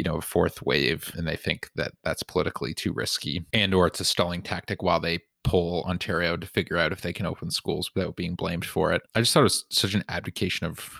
you 0.00 0.04
know 0.04 0.16
a 0.16 0.22
fourth 0.22 0.62
wave 0.62 1.12
and 1.14 1.28
they 1.28 1.36
think 1.36 1.68
that 1.74 1.92
that's 2.04 2.22
politically 2.22 2.72
too 2.72 2.90
risky 2.90 3.44
and 3.52 3.74
or 3.74 3.86
it's 3.86 4.00
a 4.00 4.04
stalling 4.04 4.40
tactic 4.40 4.82
while 4.82 4.98
they 4.98 5.18
pull 5.44 5.84
Ontario 5.84 6.38
to 6.38 6.46
figure 6.46 6.78
out 6.78 6.90
if 6.90 7.02
they 7.02 7.12
can 7.12 7.26
open 7.26 7.50
schools 7.50 7.90
without 7.94 8.16
being 8.16 8.34
blamed 8.34 8.64
for 8.64 8.92
it. 8.92 9.02
I 9.14 9.20
just 9.20 9.34
thought 9.34 9.40
it 9.40 9.44
was 9.44 9.66
such 9.70 9.92
an 9.92 10.04
abdication 10.08 10.66
of 10.66 10.90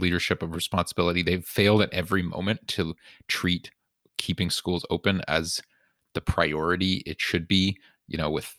leadership 0.00 0.42
of 0.42 0.56
responsibility. 0.56 1.22
They've 1.22 1.44
failed 1.44 1.82
at 1.82 1.92
every 1.92 2.22
moment 2.22 2.66
to 2.68 2.96
treat 3.28 3.70
keeping 4.16 4.50
schools 4.50 4.84
open 4.90 5.22
as 5.28 5.60
the 6.14 6.20
priority 6.20 7.04
it 7.06 7.20
should 7.20 7.46
be, 7.46 7.78
you 8.08 8.18
know, 8.18 8.30
with 8.30 8.56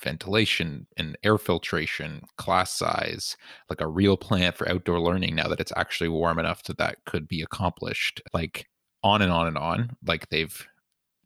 ventilation 0.00 0.86
and 0.96 1.18
air 1.24 1.38
filtration, 1.38 2.22
class 2.36 2.72
size, 2.72 3.36
like 3.68 3.80
a 3.80 3.88
real 3.88 4.16
plan 4.16 4.52
for 4.52 4.68
outdoor 4.68 5.00
learning 5.00 5.34
now 5.34 5.48
that 5.48 5.60
it's 5.60 5.72
actually 5.76 6.08
warm 6.08 6.38
enough 6.38 6.62
that 6.64 6.78
that 6.78 6.98
could 7.04 7.26
be 7.26 7.42
accomplished. 7.42 8.22
Like 8.32 8.69
on 9.02 9.22
and 9.22 9.32
on 9.32 9.46
and 9.46 9.58
on. 9.58 9.96
Like 10.04 10.28
they've 10.28 10.66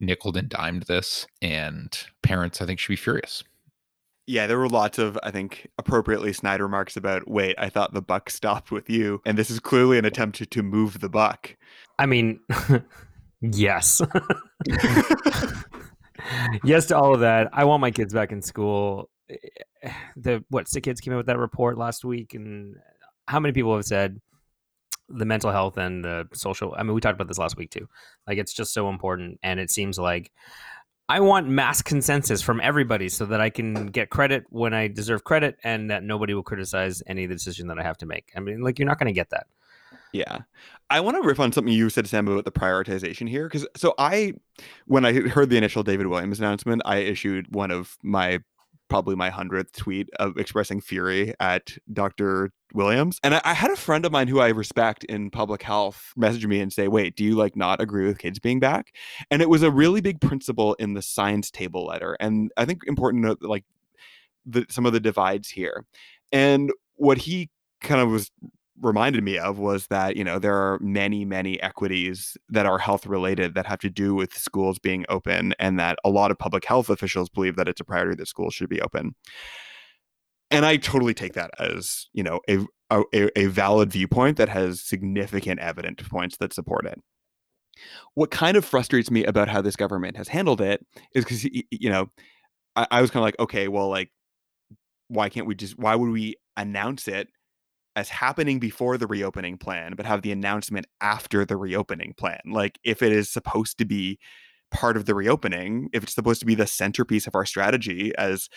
nickled 0.01 0.37
and 0.37 0.49
dimed 0.49 0.85
this, 0.85 1.27
and 1.41 1.97
parents, 2.23 2.61
I 2.61 2.67
think, 2.67 2.79
should 2.79 2.93
be 2.93 2.97
furious. 2.97 3.43
Yeah, 4.27 4.47
there 4.47 4.59
were 4.59 4.69
lots 4.69 4.99
of, 4.99 5.19
I 5.23 5.31
think, 5.31 5.69
appropriately 5.77 6.33
snide 6.33 6.61
remarks 6.61 6.97
about, 6.97 7.29
wait, 7.29 7.57
I 7.59 7.69
thought 7.69 7.93
the 7.93 8.01
buck 8.01 8.31
stopped 8.31 8.71
with 8.71 8.89
you. 8.89 9.21
And 9.27 9.37
this 9.37 9.51
is 9.51 9.61
clearly 9.61 9.99
an 9.99 10.07
attempt 10.07 10.39
to, 10.39 10.47
to 10.47 10.63
move 10.63 11.01
the 11.01 11.11
buck. 11.11 11.55
I 11.99 12.07
mean, 12.07 12.41
yes. 13.43 14.01
yes 16.65 16.87
to 16.87 16.97
all 16.97 17.13
of 17.13 17.21
that. 17.21 17.51
I 17.53 17.65
want 17.65 17.83
my 17.83 17.91
kids 17.91 18.15
back 18.15 18.33
in 18.33 18.41
school. 18.41 19.11
Eh, 19.29 19.37
eh, 19.83 19.93
the 20.17 20.43
what 20.49 20.69
sick 20.69 20.85
kids 20.85 21.03
came 21.03 21.13
out 21.13 21.19
with 21.19 21.27
that 21.27 21.39
report 21.39 21.77
last 21.77 22.03
week, 22.03 22.33
and 22.33 22.77
how 23.29 23.41
many 23.41 23.53
people 23.53 23.75
have 23.75 23.85
said 23.85 24.21
the 25.09 25.25
mental 25.25 25.51
health 25.51 25.77
and 25.77 26.05
the 26.05 26.29
social? 26.33 26.75
I 26.77 26.83
mean, 26.83 26.95
we 26.95 27.01
talked 27.01 27.17
about 27.17 27.29
this 27.29 27.39
last 27.39 27.57
week 27.57 27.71
too. 27.71 27.89
Like, 28.27 28.39
it's 28.39 28.53
just 28.53 28.73
so 28.73 28.89
important, 28.89 29.39
and 29.43 29.61
it 29.61 29.71
seems 29.71 29.99
like 29.99 30.33
I 31.09 31.21
want 31.21 31.49
mass 31.49 31.83
consensus 31.83 32.41
from 32.41 32.61
everybody 32.61 33.09
so 33.09 33.27
that 33.27 33.41
I 33.41 33.51
can 33.51 33.89
get 33.89 34.09
credit 34.09 34.45
when 34.49 34.73
I 34.73 34.89
deserve 34.89 35.25
credit, 35.25 35.57
and 35.63 35.91
that 35.91 36.03
nobody 36.03 36.33
will 36.35 36.43
criticize 36.43 37.03
any 37.07 37.25
of 37.25 37.29
the 37.29 37.35
decision 37.35 37.69
that 37.69 37.79
I 37.79 37.83
have 37.83 37.99
to 37.99 38.07
make. 38.07 38.33
I 38.35 38.41
mean, 38.41 38.63
like, 38.63 38.79
you're 38.79 38.89
not 38.89 38.99
going 38.99 39.13
to 39.13 39.13
get 39.13 39.31
that. 39.31 39.47
Yeah. 40.13 40.39
I 40.91 41.01
want 41.01 41.21
to 41.21 41.27
riff 41.27 41.41
on 41.41 41.51
something 41.51 41.73
you 41.73 41.91
said, 41.91 42.07
Sam, 42.07 42.29
about 42.29 42.45
the 42.45 42.53
prioritization 42.53 43.29
here. 43.29 43.49
Because 43.49 43.67
so 43.77 43.95
I, 43.99 44.35
when 44.87 45.05
I 45.05 45.13
heard 45.13 45.51
the 45.51 45.57
initial 45.57 45.83
David 45.83 46.07
Williams 46.07 46.39
announcement, 46.39 46.83
I 46.85 46.99
issued 46.99 47.53
one 47.53 47.73
of 47.73 47.99
my 48.03 48.39
probably 48.89 49.15
my 49.15 49.31
hundredth 49.31 49.73
tweet 49.73 50.09
of 50.19 50.37
expressing 50.37 50.81
fury 50.81 51.35
at 51.41 51.77
Dr. 51.93 52.51
Williams. 52.75 53.19
And 53.23 53.35
I, 53.35 53.41
I, 53.45 53.55
had 53.55 53.71
a 53.71 53.77
friend 53.77 54.05
of 54.05 54.13
mine 54.13 54.29
who 54.29 54.41
I 54.41 54.49
respect 54.49 55.05
in 55.05 55.31
public 55.31 55.63
health 55.63 56.13
message 56.17 56.47
me 56.47 56.61
and 56.61 56.73
say, 56.73 56.89
wait, 56.89 57.17
do 57.17 57.25
you 57.25 57.35
like 57.35 57.57
not 57.57 57.81
agree 57.81 58.07
with 58.07 58.19
kids 58.19 58.39
being 58.39 58.61
back? 58.61 58.95
And 59.31 59.41
it 59.41 59.49
was 59.49 59.63
a 59.63 59.71
really 59.71 60.01
big 60.01 60.21
principle 60.21 60.75
in 60.75 60.95
the 60.95 61.03
science 61.03 61.51
table 61.51 61.87
letter. 61.87 62.17
And 62.21 62.51
I 62.57 62.65
think 62.65 62.83
important 62.87 63.23
to 63.23 63.29
note 63.29 63.43
like 63.43 63.65
the, 64.45 64.67
some 64.69 64.87
of 64.87 64.93
the 64.93 65.01
divides 65.01 65.51
here. 65.51 65.87
And 66.33 66.73
what 66.97 67.19
he 67.19 67.51
kind 67.81 68.01
of 68.01 68.11
was 68.11 68.31
reminded 68.81 69.23
me 69.23 69.39
of 69.39 69.59
was 69.59 69.87
that 69.87 70.17
you 70.17 70.25
know 70.25 70.39
there 70.39 70.57
are 70.57 70.79
many 70.81 71.25
many 71.25 71.63
equities 71.63 72.37
that 72.49 72.67
are 72.67 72.79
health 72.79 73.07
related 73.07 73.55
that 73.55 73.67
have 73.67 73.79
to 73.79 73.91
do 73.91 74.15
with 74.15 74.37
schools 74.37 74.79
being 74.79 75.05
open 75.09 75.55
and 75.59 75.79
that 75.79 75.99
a 76.05 76.11
lot 76.11 76.31
of 76.31 76.39
public 76.39 76.65
health 76.65 76.91
officials 76.91 77.29
believe 77.29 77.57
that 77.57 77.69
it's 77.69 77.81
a 77.81 77.85
priority 77.85 78.17
that 78.17 78.27
schools 78.27 78.55
should 78.55 78.69
be 78.69 78.81
open. 78.81 79.15
And 80.51 80.65
i 80.67 80.77
totally 80.77 81.15
take 81.15 81.35
that 81.35 81.51
as 81.59 82.07
you 82.13 82.23
know 82.23 82.41
a 82.49 82.59
a, 82.91 83.39
a 83.39 83.47
valid 83.47 83.91
viewpoint 83.91 84.37
that 84.37 84.49
has 84.49 84.81
significant 84.81 85.61
evident 85.61 86.09
points 86.09 86.37
that 86.37 86.53
support 86.53 86.87
it. 86.87 87.01
What 88.15 88.31
kind 88.31 88.57
of 88.57 88.65
frustrates 88.65 89.11
me 89.11 89.25
about 89.25 89.49
how 89.49 89.61
this 89.63 89.75
government 89.75 90.17
has 90.17 90.29
handled 90.29 90.61
it 90.61 90.85
is 91.15 91.25
because 91.25 91.45
you 91.45 91.91
know 91.91 92.09
I, 92.77 92.87
I 92.91 93.01
was 93.01 93.11
kind 93.11 93.23
of 93.23 93.27
like 93.27 93.39
okay 93.39 93.69
well 93.69 93.89
like 93.89 94.11
why 95.09 95.29
can't 95.29 95.47
we 95.47 95.55
just 95.55 95.79
why 95.79 95.95
would 95.95 96.11
we 96.11 96.37
announce 96.57 97.09
it 97.09 97.29
as 97.97 98.09
happening 98.09 98.59
before 98.59 98.99
the 98.99 99.07
reopening 99.07 99.57
plan, 99.57 99.95
but 99.97 100.07
have 100.07 100.23
the 100.23 100.33
announcement 100.33 100.87
after 101.01 101.45
the 101.45 101.57
reopening 101.57 102.15
plan. 102.17 102.41
Like 102.47 102.79
if 102.85 103.03
it 103.03 103.13
is 103.13 103.31
supposed 103.31 103.79
to 103.79 103.85
be 103.85 104.19
part 104.71 104.97
of 104.97 105.07
the 105.07 105.15
reopening, 105.15 105.89
if 105.93 106.03
it's 106.03 106.15
supposed 106.15 106.41
to 106.41 106.47
be 106.47 106.57
the 106.57 106.67
centerpiece 106.67 107.27
of 107.27 107.35
our 107.35 107.47
strategy, 107.47 108.13
as 108.17 108.49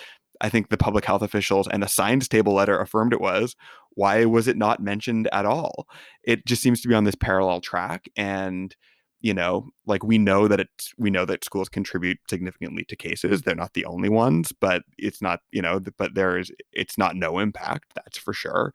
I 0.42 0.50
think 0.50 0.70
the 0.70 0.78
public 0.78 1.06
health 1.06 1.22
officials 1.22 1.68
and 1.68 1.82
the 1.82 1.88
science 1.88 2.28
table 2.28 2.54
letter 2.54 2.80
affirmed 2.80 3.14
it 3.14 3.22
was, 3.22 3.56
why 3.92 4.26
was 4.26 4.48
it 4.48 4.58
not 4.58 4.82
mentioned 4.82 5.30
at 5.32 5.46
all? 5.46 5.88
It 6.24 6.46
just 6.46 6.62
seems 6.62 6.82
to 6.82 6.88
be 6.88 6.96
on 6.96 7.04
this 7.04 7.16
parallel 7.16 7.62
track. 7.62 8.10
And 8.16 8.76
you 9.22 9.34
know 9.34 9.70
like 9.86 10.04
we 10.04 10.18
know 10.18 10.48
that 10.48 10.60
it's 10.60 10.94
we 10.98 11.10
know 11.10 11.26
that 11.26 11.44
schools 11.44 11.70
contribute 11.70 12.20
significantly 12.30 12.86
to 12.86 12.96
cases 12.96 13.42
they're 13.42 13.56
not 13.56 13.74
the 13.74 13.86
only 13.86 14.10
ones 14.10 14.52
but 14.52 14.84
it's 14.98 15.22
not 15.22 15.40
you 15.52 15.62
know 15.62 15.80
but 15.98 16.14
there 16.14 16.38
is 16.38 16.52
it's 16.72 16.98
not 16.98 17.16
no 17.16 17.40
impact 17.40 17.94
that's 17.96 18.18
for 18.18 18.34
sure 18.34 18.74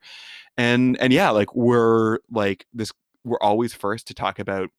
and 0.57 0.97
and 0.99 1.13
yeah 1.13 1.29
like 1.29 1.55
we're 1.55 2.19
like 2.29 2.65
this 2.73 2.91
we're 3.23 3.39
always 3.41 3.73
first 3.73 4.07
to 4.07 4.13
talk 4.13 4.37
about 4.37 4.69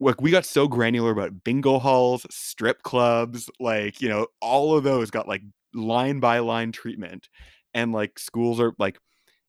like 0.00 0.20
we 0.20 0.30
got 0.30 0.44
so 0.44 0.68
granular 0.68 1.10
about 1.10 1.44
bingo 1.44 1.78
halls, 1.78 2.26
strip 2.30 2.82
clubs, 2.82 3.48
like, 3.60 4.00
you 4.00 4.08
know, 4.08 4.26
all 4.40 4.76
of 4.76 4.84
those 4.84 5.10
got 5.10 5.28
like 5.28 5.42
line 5.74 6.20
by 6.20 6.38
line 6.40 6.72
treatment. 6.72 7.28
And 7.74 7.92
like 7.92 8.18
schools 8.18 8.60
are 8.60 8.72
like, 8.78 8.98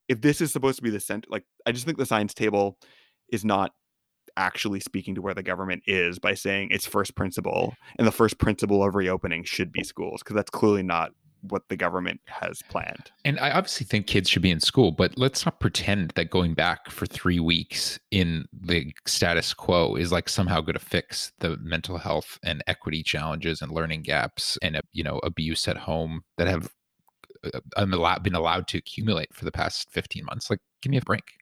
if 0.08 0.22
this 0.22 0.42
is 0.42 0.52
supposed 0.52 0.78
to 0.78 0.84
be 0.84 0.90
the 0.90 1.00
center, 1.00 1.28
like, 1.30 1.44
I 1.66 1.72
just 1.72 1.86
think 1.86 1.98
the 1.98 2.06
science 2.06 2.34
table 2.34 2.78
is 3.32 3.44
not 3.44 3.72
actually 4.38 4.80
speaking 4.80 5.16
to 5.16 5.22
where 5.22 5.34
the 5.34 5.44
government 5.44 5.84
is 5.86 6.20
by 6.20 6.34
saying 6.34 6.70
it's 6.72 6.86
first 6.86 7.16
principle 7.16 7.76
and 7.98 8.08
the 8.08 8.12
first 8.12 8.38
principle 8.38 8.84
of 8.84 8.96
reopening 8.96 9.44
should 9.44 9.72
be 9.72 9.84
schools 9.84 10.22
because 10.22 10.36
that's 10.36 10.50
clearly 10.50 10.84
not 10.84 11.12
what 11.42 11.68
the 11.70 11.78
government 11.78 12.20
has 12.26 12.62
planned. 12.70 13.12
And 13.26 13.40
I 13.40 13.52
obviously 13.52 13.86
think 13.86 14.08
kids 14.08 14.30
should 14.30 14.42
be 14.42 14.52
in 14.52 14.60
school, 14.60 14.92
but 14.92 15.18
let's 15.18 15.46
not 15.46 15.60
pretend 15.60 16.12
that 16.16 16.30
going 16.30 16.54
back 16.54 16.90
for 16.90 17.06
three 17.06 17.40
weeks 17.40 18.00
in 18.12 18.46
the 18.52 18.92
status 19.06 19.54
quo 19.54 19.96
is 19.96 20.12
like 20.12 20.30
somehow 20.30 20.62
going 20.62 20.74
to 20.74 20.80
fix 20.80 21.32
the 21.40 21.58
mental 21.58 21.98
health 21.98 22.40
and 22.44 22.64
equity 22.68 23.04
challenges 23.04 23.62
and 23.62 23.72
learning 23.72 24.02
gaps 24.02 24.58
and 24.62 24.82
you 24.92 25.04
know 25.04 25.20
abuse 25.20 25.68
at 25.68 25.78
home 25.78 26.24
that 26.38 26.48
have 26.48 26.72
uh, 27.54 28.20
been 28.20 28.36
allowed 28.36 28.68
to 28.68 28.78
accumulate 28.78 29.34
for 29.34 29.46
the 29.46 29.52
past 29.52 29.90
15 29.92 30.26
months. 30.26 30.50
Like, 30.50 30.60
give 30.82 30.92
me 30.92 30.98
a 30.98 31.02
break. 31.02 31.37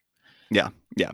Yeah, 0.50 0.68
yeah. 0.96 1.12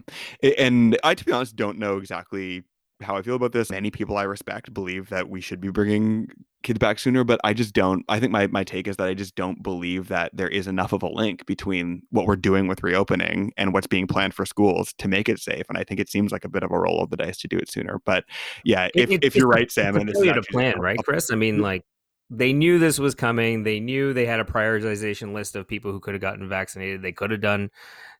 And 0.58 0.98
I, 1.02 1.14
to 1.14 1.24
be 1.24 1.32
honest, 1.32 1.56
don't 1.56 1.78
know 1.78 1.96
exactly 1.96 2.64
how 3.00 3.16
I 3.16 3.22
feel 3.22 3.34
about 3.34 3.52
this. 3.52 3.70
Many 3.70 3.90
people 3.90 4.16
I 4.16 4.22
respect 4.22 4.72
believe 4.72 5.08
that 5.10 5.28
we 5.28 5.40
should 5.40 5.60
be 5.60 5.70
bringing 5.70 6.28
kids 6.62 6.78
back 6.78 6.98
sooner, 6.98 7.24
but 7.24 7.40
I 7.42 7.52
just 7.52 7.74
don't. 7.74 8.04
I 8.08 8.20
think 8.20 8.32
my, 8.32 8.46
my 8.46 8.64
take 8.64 8.86
is 8.86 8.96
that 8.96 9.08
I 9.08 9.14
just 9.14 9.34
don't 9.34 9.62
believe 9.62 10.08
that 10.08 10.30
there 10.34 10.48
is 10.48 10.66
enough 10.66 10.92
of 10.92 11.02
a 11.02 11.08
link 11.08 11.44
between 11.46 12.02
what 12.10 12.26
we're 12.26 12.36
doing 12.36 12.68
with 12.68 12.82
reopening 12.82 13.52
and 13.56 13.72
what's 13.72 13.86
being 13.86 14.06
planned 14.06 14.34
for 14.34 14.46
schools 14.46 14.94
to 14.98 15.08
make 15.08 15.28
it 15.28 15.40
safe. 15.40 15.64
And 15.68 15.76
I 15.76 15.84
think 15.84 16.00
it 16.00 16.08
seems 16.08 16.32
like 16.32 16.44
a 16.44 16.48
bit 16.48 16.62
of 16.62 16.70
a 16.70 16.78
roll 16.78 17.02
of 17.02 17.10
the 17.10 17.16
dice 17.16 17.38
to 17.38 17.48
do 17.48 17.58
it 17.58 17.70
sooner. 17.70 18.00
But 18.04 18.24
yeah, 18.64 18.88
if, 18.94 19.10
it, 19.10 19.24
if 19.24 19.34
you're 19.34 19.48
right, 19.48 19.70
Sam, 19.70 19.96
and 19.96 20.08
it's 20.08 20.20
a 20.20 20.52
plan, 20.52 20.78
right, 20.78 20.98
Chris? 21.04 21.30
I 21.32 21.34
mean, 21.34 21.54
mm-hmm. 21.54 21.64
like 21.64 21.84
they 22.30 22.52
knew 22.52 22.78
this 22.78 22.98
was 22.98 23.14
coming. 23.14 23.62
They 23.62 23.78
knew 23.78 24.12
they 24.12 24.26
had 24.26 24.40
a 24.40 24.44
prioritization 24.44 25.34
list 25.34 25.54
of 25.54 25.68
people 25.68 25.92
who 25.92 26.00
could 26.00 26.14
have 26.14 26.20
gotten 26.20 26.48
vaccinated. 26.48 27.02
They 27.02 27.12
could 27.12 27.30
have 27.30 27.42
done 27.42 27.70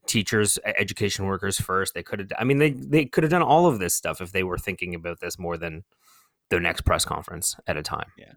teachers, 0.07 0.59
education 0.65 1.27
workers 1.27 1.61
first. 1.61 1.95
They 1.95 2.03
could 2.03 2.19
have. 2.21 2.33
I 2.38 2.45
mean, 2.45 2.59
they 2.59 2.71
they 2.71 3.05
could 3.05 3.25
have 3.25 3.31
done 3.31 3.43
all 3.43 3.67
of 3.67 3.79
this 3.79 3.95
stuff 3.95 4.21
if 4.21 4.33
they 4.33 4.43
were 4.43 4.59
thinking 4.59 4.95
about 4.95 5.21
this 5.21 5.38
more 5.38 5.57
than 5.57 5.85
their 6.51 6.61
next 6.61 6.83
press 6.83 7.05
conference 7.05 7.57
at 7.67 7.77
a 7.77 7.83
time. 7.83 8.12
Yeah, 8.17 8.33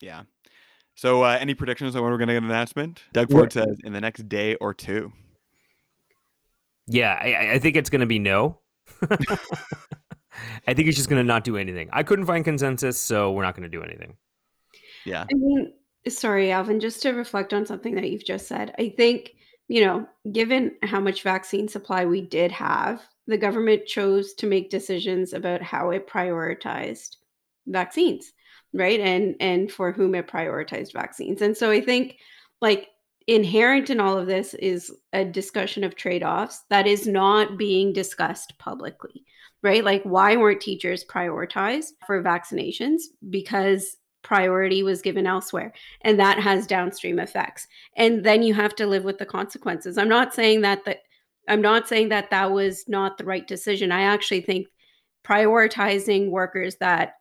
yeah. 0.00 0.22
So, 0.94 1.22
uh, 1.22 1.38
any 1.40 1.54
predictions 1.54 1.96
on 1.96 2.02
when 2.02 2.12
we're 2.12 2.18
going 2.18 2.28
to 2.28 2.34
get 2.34 2.42
an 2.42 2.50
announcement? 2.50 3.02
Doug 3.12 3.30
Ford 3.30 3.52
says 3.52 3.78
in 3.84 3.92
the 3.92 4.00
next 4.00 4.28
day 4.28 4.56
or 4.56 4.74
two. 4.74 5.12
Yeah, 6.86 7.18
I, 7.20 7.52
I 7.52 7.58
think 7.58 7.76
it's 7.76 7.90
going 7.90 8.00
to 8.00 8.06
be 8.06 8.18
no. 8.18 8.58
I 10.66 10.74
think 10.74 10.86
he's 10.86 10.96
just 10.96 11.08
going 11.08 11.20
to 11.20 11.26
not 11.26 11.44
do 11.44 11.56
anything. 11.56 11.88
I 11.92 12.02
couldn't 12.02 12.26
find 12.26 12.44
consensus, 12.44 12.98
so 12.98 13.32
we're 13.32 13.42
not 13.42 13.54
going 13.54 13.70
to 13.70 13.74
do 13.74 13.82
anything. 13.82 14.16
Yeah. 15.04 15.22
I 15.22 15.34
mean, 15.34 15.72
sorry, 16.08 16.50
Alvin, 16.52 16.80
just 16.80 17.02
to 17.02 17.10
reflect 17.10 17.52
on 17.52 17.66
something 17.66 17.94
that 17.94 18.10
you've 18.10 18.24
just 18.24 18.46
said, 18.46 18.74
I 18.78 18.92
think, 18.96 19.32
you 19.72 19.80
know, 19.80 20.06
given 20.30 20.72
how 20.82 21.00
much 21.00 21.22
vaccine 21.22 21.66
supply 21.66 22.04
we 22.04 22.20
did 22.20 22.52
have, 22.52 23.00
the 23.26 23.38
government 23.38 23.86
chose 23.86 24.34
to 24.34 24.46
make 24.46 24.68
decisions 24.68 25.32
about 25.32 25.62
how 25.62 25.88
it 25.88 26.06
prioritized 26.06 27.16
vaccines, 27.66 28.34
right? 28.74 29.00
And 29.00 29.34
and 29.40 29.72
for 29.72 29.90
whom 29.90 30.14
it 30.14 30.26
prioritized 30.26 30.92
vaccines. 30.92 31.40
And 31.40 31.56
so 31.56 31.70
I 31.70 31.80
think 31.80 32.18
like 32.60 32.88
inherent 33.26 33.88
in 33.88 33.98
all 33.98 34.18
of 34.18 34.26
this 34.26 34.52
is 34.52 34.94
a 35.14 35.24
discussion 35.24 35.84
of 35.84 35.96
trade-offs 35.96 36.64
that 36.68 36.86
is 36.86 37.06
not 37.06 37.56
being 37.56 37.94
discussed 37.94 38.58
publicly 38.58 39.24
right 39.62 39.84
like 39.84 40.02
why 40.02 40.36
weren't 40.36 40.60
teachers 40.60 41.04
prioritized 41.04 41.92
for 42.04 42.20
vaccinations 42.20 43.02
because 43.30 43.96
priority 44.22 44.82
was 44.82 45.02
given 45.02 45.26
elsewhere 45.26 45.72
and 46.02 46.18
that 46.18 46.38
has 46.38 46.66
downstream 46.66 47.18
effects. 47.18 47.66
And 47.96 48.24
then 48.24 48.42
you 48.42 48.54
have 48.54 48.74
to 48.76 48.86
live 48.86 49.04
with 49.04 49.18
the 49.18 49.26
consequences. 49.26 49.98
I'm 49.98 50.08
not 50.08 50.34
saying 50.34 50.60
that 50.62 50.84
that 50.84 50.98
i'm 51.48 51.60
not 51.60 51.88
saying 51.88 52.08
that 52.08 52.30
that 52.30 52.50
was 52.52 52.84
not 52.88 53.18
the 53.18 53.24
right 53.24 53.46
decision. 53.46 53.92
I 53.92 54.02
actually 54.02 54.42
think 54.42 54.68
prioritizing 55.24 56.30
workers 56.30 56.76
that 56.76 57.14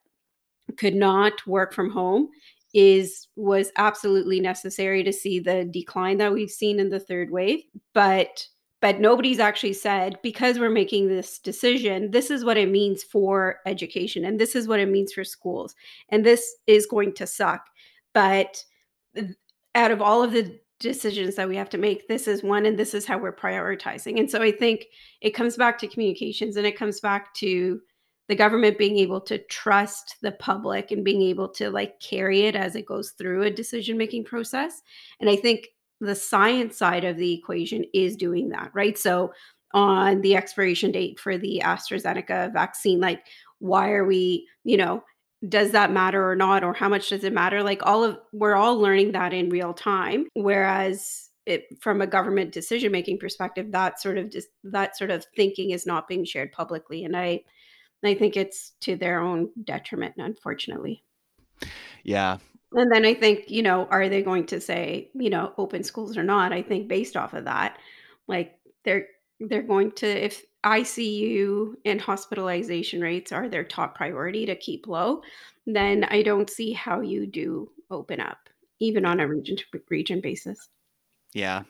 could 0.78 0.96
not 0.96 1.46
work 1.48 1.74
from 1.74 1.90
home 1.90 2.30
is 2.74 3.28
was 3.36 3.72
absolutely 3.76 4.40
necessary 4.40 5.04
to 5.04 5.12
see 5.12 5.40
the 5.40 5.66
decline 5.66 6.18
that 6.18 6.32
we've 6.32 6.50
seen 6.50 6.80
in 6.80 6.90
the 6.90 7.00
third 7.00 7.30
wave 7.30 7.64
but 7.94 8.48
but 8.82 9.00
nobody's 9.00 9.40
actually 9.40 9.74
said 9.74 10.18
because 10.24 10.60
we're 10.60 10.70
making 10.70 11.08
this 11.08 11.40
decision 11.40 12.12
this 12.12 12.30
is 12.30 12.44
what 12.44 12.58
it 12.58 12.70
means 12.70 13.04
for 13.04 13.60
education 13.66 14.26
and 14.26 14.40
this 14.40 14.56
is 14.56 14.68
what 14.68 14.80
it 14.80 14.90
means 14.90 15.14
for 15.14 15.24
schools 15.24 15.76
and 16.10 16.26
this 16.26 16.56
is 16.68 16.86
going 16.86 17.14
to 17.14 17.26
suck. 17.28 17.68
But 18.14 18.66
out 19.76 19.92
of 19.92 20.02
all 20.02 20.22
of 20.24 20.34
the 20.34 20.60
decisions 20.80 21.36
that 21.36 21.48
we 21.48 21.56
have 21.56 21.70
to 21.70 21.78
make 21.78 22.08
this 22.08 22.28
is 22.28 22.44
one 22.44 22.66
and 22.66 22.78
this 22.78 22.94
is 22.94 23.06
how 23.06 23.18
we're 23.18 23.32
prioritizing. 23.32 24.20
And 24.20 24.30
so 24.30 24.42
i 24.42 24.52
think 24.52 24.88
it 25.22 25.32
comes 25.32 25.56
back 25.56 25.78
to 25.80 25.88
communications 25.88 26.58
and 26.58 26.66
it 26.66 26.78
comes 26.78 27.00
back 27.00 27.34
to 27.36 27.80
the 28.28 28.36
government 28.36 28.78
being 28.78 28.98
able 28.98 29.22
to 29.22 29.38
trust 29.38 30.16
the 30.22 30.32
public 30.32 30.92
and 30.92 31.04
being 31.04 31.22
able 31.22 31.50
to 31.50 31.70
like 31.70 32.00
carry 32.00 32.44
it 32.44 32.56
as 32.56 32.76
it 32.76 32.86
goes 32.86 33.12
through 33.12 33.44
a 33.44 33.52
decision 33.52 33.98
making 33.98 34.24
process. 34.24 34.82
And 35.20 35.30
i 35.30 35.36
think 35.36 35.68
the 36.02 36.16
science 36.16 36.78
side 36.78 37.06
of 37.06 37.16
the 37.16 37.34
equation 37.34 37.86
is 37.94 38.18
doing 38.18 38.50
that, 38.50 38.72
right? 38.74 38.98
So 38.98 39.32
on 39.74 40.20
the 40.22 40.36
expiration 40.36 40.92
date 40.92 41.20
for 41.20 41.38
the 41.38 41.62
AstraZeneca 41.64 42.52
vaccine, 42.52 43.00
like 43.00 43.26
why 43.60 43.92
are 43.92 44.04
we, 44.04 44.48
you 44.64 44.76
know, 44.76 45.04
does 45.48 45.72
that 45.72 45.92
matter 45.92 46.30
or 46.30 46.36
not 46.36 46.64
or 46.64 46.74
how 46.74 46.90
much 46.90 47.10
does 47.10 47.24
it 47.24 47.34
matter? 47.34 47.64
Like 47.64 47.86
all 47.86 48.04
of 48.04 48.18
we're 48.34 48.56
all 48.56 48.78
learning 48.78 49.14
that 49.14 49.34
in 49.34 49.50
real 49.50 49.74
time 49.74 50.26
whereas 50.34 51.30
it, 51.46 51.66
from 51.80 52.02
a 52.02 52.08
government 52.08 52.52
decision 52.52 52.92
making 52.92 53.18
perspective 53.18 53.72
that 53.72 54.00
sort 54.00 54.18
of 54.18 54.30
just 54.30 54.50
that 54.64 54.98
sort 54.98 55.10
of 55.10 55.26
thinking 55.36 55.72
is 55.72 55.88
not 55.88 56.08
being 56.08 56.26
shared 56.26 56.52
publicly 56.52 57.04
and 57.04 57.16
I 57.16 57.42
I 58.04 58.16
think 58.16 58.36
it's 58.36 58.74
to 58.82 58.96
their 58.96 59.20
own 59.20 59.50
detriment 59.64 60.16
unfortunately. 60.18 61.04
Yeah, 62.04 62.38
and 62.74 62.92
then 62.92 63.06
I 63.06 63.14
think, 63.14 63.50
you 63.50 63.64
know, 63.64 63.86
are 63.86 64.08
they 64.08 64.22
going 64.22 64.46
to 64.48 64.62
say, 64.62 65.10
you 65.14 65.30
know, 65.30 65.54
open 65.58 65.84
schools 65.84 66.18
or 66.18 66.24
not? 66.24 66.54
I 66.54 66.62
think 66.62 66.88
based 66.88 67.18
off 67.18 67.34
of 67.34 67.46
that, 67.46 67.78
like 68.28 68.58
they're 68.86 69.08
they're 69.40 69.64
going 69.64 69.92
to 69.94 70.08
if 70.08 70.44
ICU 70.64 71.74
and 71.86 72.00
hospitalization 72.00 73.02
rates 73.02 73.32
are 73.32 73.50
their 73.50 73.64
top 73.64 73.96
priority 73.96 74.46
to 74.46 74.56
keep 74.56 74.88
low, 74.88 75.22
then 75.66 76.04
I 76.06 76.22
don't 76.22 76.50
see 76.50 76.72
how 76.72 77.02
you 77.02 77.26
do 77.26 77.72
open 77.90 78.20
up 78.20 78.38
even 78.80 79.06
on 79.06 79.20
a 79.20 79.28
region 79.28 79.58
to 79.58 79.66
region 79.90 80.22
basis. 80.22 80.70
Yeah. 81.34 81.64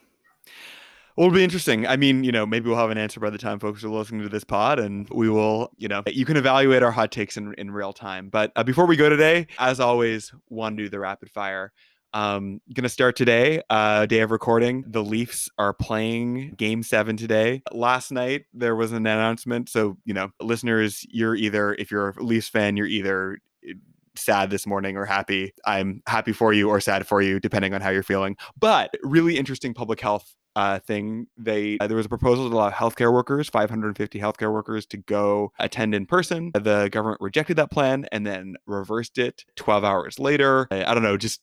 Well, 1.15 1.27
it'll 1.27 1.35
be 1.35 1.43
interesting. 1.43 1.85
I 1.85 1.97
mean, 1.97 2.23
you 2.23 2.31
know, 2.31 2.45
maybe 2.45 2.69
we'll 2.69 2.77
have 2.77 2.89
an 2.89 2.97
answer 2.97 3.19
by 3.19 3.29
the 3.29 3.37
time 3.37 3.59
folks 3.59 3.83
are 3.83 3.89
listening 3.89 4.21
to 4.21 4.29
this 4.29 4.43
pod, 4.43 4.79
and 4.79 5.09
we 5.09 5.29
will, 5.29 5.71
you 5.77 5.87
know, 5.87 6.03
you 6.07 6.25
can 6.25 6.37
evaluate 6.37 6.83
our 6.83 6.91
hot 6.91 7.11
takes 7.11 7.35
in, 7.35 7.53
in 7.57 7.71
real 7.71 7.91
time. 7.91 8.29
But 8.29 8.51
uh, 8.55 8.63
before 8.63 8.85
we 8.85 8.95
go 8.95 9.09
today, 9.09 9.47
as 9.59 9.79
always, 9.79 10.31
to 10.49 10.71
do 10.75 10.89
the 10.89 10.99
rapid 10.99 11.29
fire. 11.29 11.71
Um, 12.13 12.59
gonna 12.73 12.89
start 12.89 13.15
today, 13.15 13.61
uh, 13.69 14.05
day 14.05 14.19
of 14.19 14.31
recording. 14.31 14.83
The 14.85 15.03
Leafs 15.03 15.49
are 15.57 15.73
playing 15.73 16.55
game 16.57 16.83
seven 16.83 17.15
today. 17.15 17.61
Last 17.71 18.11
night 18.11 18.45
there 18.53 18.75
was 18.75 18.91
an 18.91 18.97
announcement. 18.97 19.69
So, 19.69 19.97
you 20.03 20.13
know, 20.13 20.29
listeners, 20.41 21.05
you're 21.09 21.35
either, 21.35 21.73
if 21.75 21.89
you're 21.89 22.09
a 22.09 22.23
Leafs 22.23 22.49
fan, 22.49 22.75
you're 22.75 22.87
either 22.87 23.39
eh, 23.65 23.73
sad 24.15 24.49
this 24.49 24.67
morning 24.67 24.97
or 24.97 25.05
happy. 25.05 25.53
I'm 25.65 26.03
happy 26.05 26.33
for 26.33 26.51
you 26.51 26.67
or 26.69 26.81
sad 26.81 27.07
for 27.07 27.21
you, 27.21 27.39
depending 27.39 27.73
on 27.73 27.79
how 27.79 27.91
you're 27.91 28.03
feeling. 28.03 28.35
But 28.59 28.93
really 29.03 29.37
interesting 29.37 29.73
public 29.73 30.01
health 30.01 30.35
uh, 30.55 30.79
thing. 30.79 31.27
They 31.37 31.77
uh, 31.79 31.87
there 31.87 31.97
was 31.97 32.05
a 32.05 32.09
proposal 32.09 32.49
to 32.49 32.55
allow 32.55 32.69
healthcare 32.69 33.11
workers, 33.11 33.49
550 33.49 34.19
healthcare 34.19 34.51
workers, 34.51 34.85
to 34.87 34.97
go 34.97 35.51
attend 35.59 35.95
in 35.95 36.05
person. 36.05 36.51
The 36.53 36.89
government 36.91 37.21
rejected 37.21 37.57
that 37.57 37.71
plan 37.71 38.05
and 38.11 38.25
then 38.25 38.55
reversed 38.65 39.17
it 39.17 39.45
12 39.55 39.83
hours 39.83 40.19
later. 40.19 40.67
I, 40.71 40.85
I 40.85 40.93
don't 40.93 41.03
know, 41.03 41.17
just 41.17 41.41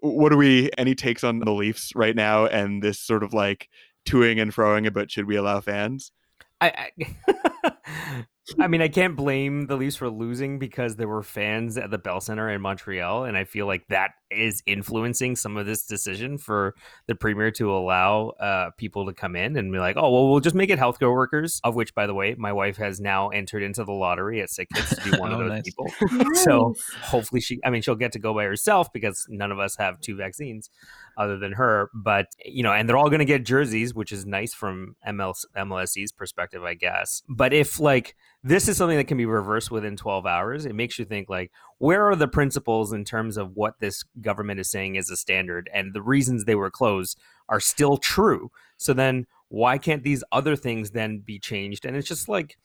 what 0.00 0.30
do 0.30 0.36
we 0.36 0.70
any 0.76 0.94
takes 0.94 1.22
on 1.24 1.38
the 1.38 1.52
Leafs 1.52 1.94
right 1.94 2.16
now 2.16 2.46
and 2.46 2.82
this 2.82 2.98
sort 2.98 3.22
of 3.22 3.32
like 3.32 3.68
toing 4.06 4.40
and 4.40 4.52
froing 4.52 4.86
about 4.86 5.10
should 5.10 5.26
we 5.26 5.36
allow 5.36 5.60
fans? 5.60 6.12
I, 6.60 6.90
I 6.98 8.26
I 8.60 8.68
mean, 8.68 8.80
I 8.80 8.88
can't 8.88 9.16
blame 9.16 9.66
the 9.66 9.76
Leafs 9.76 9.96
for 9.96 10.08
losing 10.08 10.58
because 10.58 10.96
there 10.96 11.08
were 11.08 11.22
fans 11.22 11.76
at 11.76 11.90
the 11.90 11.98
Bell 11.98 12.20
Center 12.20 12.48
in 12.50 12.60
Montreal, 12.60 13.24
and 13.24 13.36
I 13.36 13.44
feel 13.44 13.66
like 13.66 13.86
that 13.88 14.12
is 14.30 14.62
influencing 14.66 15.36
some 15.36 15.56
of 15.56 15.66
this 15.66 15.86
decision 15.86 16.38
for 16.38 16.74
the 17.06 17.14
premier 17.14 17.50
to 17.52 17.72
allow 17.72 18.30
uh, 18.40 18.70
people 18.76 19.06
to 19.06 19.12
come 19.12 19.36
in 19.36 19.56
and 19.56 19.72
be 19.72 19.78
like, 19.78 19.96
"Oh, 19.96 20.10
well, 20.10 20.28
we'll 20.28 20.40
just 20.40 20.54
make 20.54 20.70
it 20.70 20.78
healthcare 20.78 21.12
workers." 21.12 21.60
Of 21.64 21.74
which, 21.74 21.94
by 21.94 22.06
the 22.06 22.14
way, 22.14 22.34
my 22.38 22.52
wife 22.52 22.76
has 22.76 23.00
now 23.00 23.30
entered 23.30 23.62
into 23.62 23.84
the 23.84 23.92
lottery 23.92 24.40
at 24.40 24.50
Sick 24.50 24.68
Kids 24.72 24.96
to 24.96 25.10
be 25.10 25.10
one 25.18 25.32
oh, 25.32 25.40
of 25.40 25.40
those 25.40 25.50
nice. 25.50 25.62
people. 25.64 25.86
Nice. 26.12 26.44
So 26.44 26.74
hopefully, 27.02 27.40
she, 27.40 27.58
I 27.64 27.70
mean, 27.70 27.82
she'll 27.82 27.94
get 27.96 28.12
to 28.12 28.18
go 28.18 28.32
by 28.34 28.44
herself 28.44 28.92
because 28.92 29.26
none 29.28 29.50
of 29.50 29.58
us 29.58 29.76
have 29.76 30.00
two 30.00 30.16
vaccines. 30.16 30.70
other 31.16 31.38
than 31.38 31.52
her. 31.52 31.90
But 31.94 32.26
you 32.44 32.62
know, 32.62 32.72
and 32.72 32.88
they're 32.88 32.96
all 32.96 33.08
going 33.08 33.20
to 33.20 33.24
get 33.24 33.44
jerseys, 33.44 33.94
which 33.94 34.12
is 34.12 34.26
nice 34.26 34.54
from 34.54 34.96
ML, 35.06 35.34
MLSE's 35.56 36.12
perspective, 36.12 36.62
I 36.64 36.74
guess. 36.74 37.22
But 37.28 37.52
if 37.52 37.80
like 37.80 38.16
this 38.46 38.68
is 38.68 38.76
something 38.76 38.96
that 38.96 39.08
can 39.08 39.18
be 39.18 39.26
reversed 39.26 39.72
within 39.72 39.96
12 39.96 40.24
hours, 40.24 40.66
it 40.66 40.74
makes 40.74 41.00
you 41.00 41.04
think 41.04 41.28
like, 41.28 41.50
where 41.78 42.06
are 42.06 42.14
the 42.14 42.28
principles 42.28 42.92
in 42.92 43.04
terms 43.04 43.36
of 43.36 43.56
what 43.56 43.80
this 43.80 44.04
government 44.20 44.60
is 44.60 44.70
saying 44.70 44.94
is 44.94 45.10
a 45.10 45.16
standard, 45.16 45.68
and 45.74 45.92
the 45.92 46.00
reasons 46.00 46.44
they 46.44 46.54
were 46.54 46.70
closed 46.70 47.18
are 47.48 47.58
still 47.58 47.96
true. 47.96 48.52
So 48.76 48.92
then, 48.92 49.26
why 49.48 49.78
can't 49.78 50.04
these 50.04 50.22
other 50.30 50.54
things 50.54 50.92
then 50.92 51.18
be 51.18 51.40
changed? 51.40 51.84
And 51.84 51.96
it's 51.96 52.08
just 52.08 52.28
like 52.28 52.56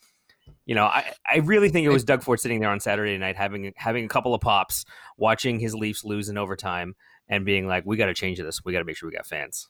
you 0.65 0.75
know, 0.75 0.85
I, 0.85 1.13
I 1.29 1.37
really 1.37 1.69
think 1.69 1.85
it 1.85 1.89
was 1.89 2.03
Doug 2.03 2.23
Ford 2.23 2.39
sitting 2.39 2.59
there 2.59 2.69
on 2.69 2.79
Saturday 2.79 3.17
night 3.17 3.35
having 3.35 3.73
having 3.75 4.05
a 4.05 4.07
couple 4.07 4.33
of 4.33 4.41
pops, 4.41 4.85
watching 5.17 5.59
his 5.59 5.73
Leafs 5.73 6.03
lose 6.03 6.29
in 6.29 6.37
overtime, 6.37 6.95
and 7.27 7.45
being 7.45 7.67
like, 7.67 7.85
"We 7.85 7.97
got 7.97 8.07
to 8.07 8.13
change 8.13 8.39
this. 8.39 8.63
We 8.63 8.73
got 8.73 8.79
to 8.79 8.85
make 8.85 8.97
sure 8.97 9.09
we 9.09 9.15
got 9.15 9.25
fans." 9.25 9.67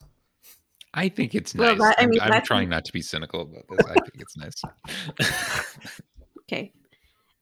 I 0.93 1.09
think 1.09 1.35
it's 1.35 1.55
well, 1.55 1.75
nice. 1.75 1.95
That, 1.95 2.03
I 2.03 2.05
mean, 2.07 2.19
I'm, 2.21 2.41
trying 2.43 2.69
not 2.69 2.85
to 2.85 2.93
be 2.93 3.01
cynical 3.01 3.41
about 3.41 3.63
this. 3.69 3.85
I 3.87 3.93
think 3.93 4.15
it's 4.19 4.37
nice. 4.37 4.61
okay, 6.41 6.73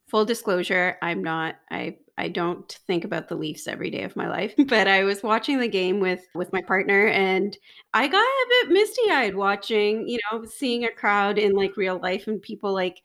full 0.08 0.26
disclosure: 0.26 0.97
I'm 1.02 1.24
not. 1.24 1.56
I 1.72 1.97
I 2.18 2.28
don't 2.28 2.72
think 2.86 3.06
about 3.06 3.28
the 3.28 3.36
Leafs 3.36 3.68
every 3.68 3.89
day 3.89 4.04
of 4.04 4.16
my 4.16 4.30
life, 4.30 4.54
but 4.68 4.88
I 4.88 5.04
was 5.04 5.24
watching 5.24 5.60
the 5.60 5.68
game 5.68 6.00
with 6.00 6.28
with 6.36 6.54
my 6.54 6.62
partner, 6.62 7.08
and 7.08 7.58
I 7.93 8.08
got 8.08 8.20
a 8.20 8.47
bit 8.50 8.72
misty 8.72 9.10
eyed 9.12 9.36
watching. 9.36 10.08
You 10.08 10.20
know, 10.32 10.45
seeing 10.45 10.86
a 10.86 10.91
crowd 10.91 11.39
in 11.39 11.54
like 11.54 11.76
real 11.76 12.00
life 12.00 12.28
and 12.28 12.41
people 12.41 12.74
like 12.74 13.02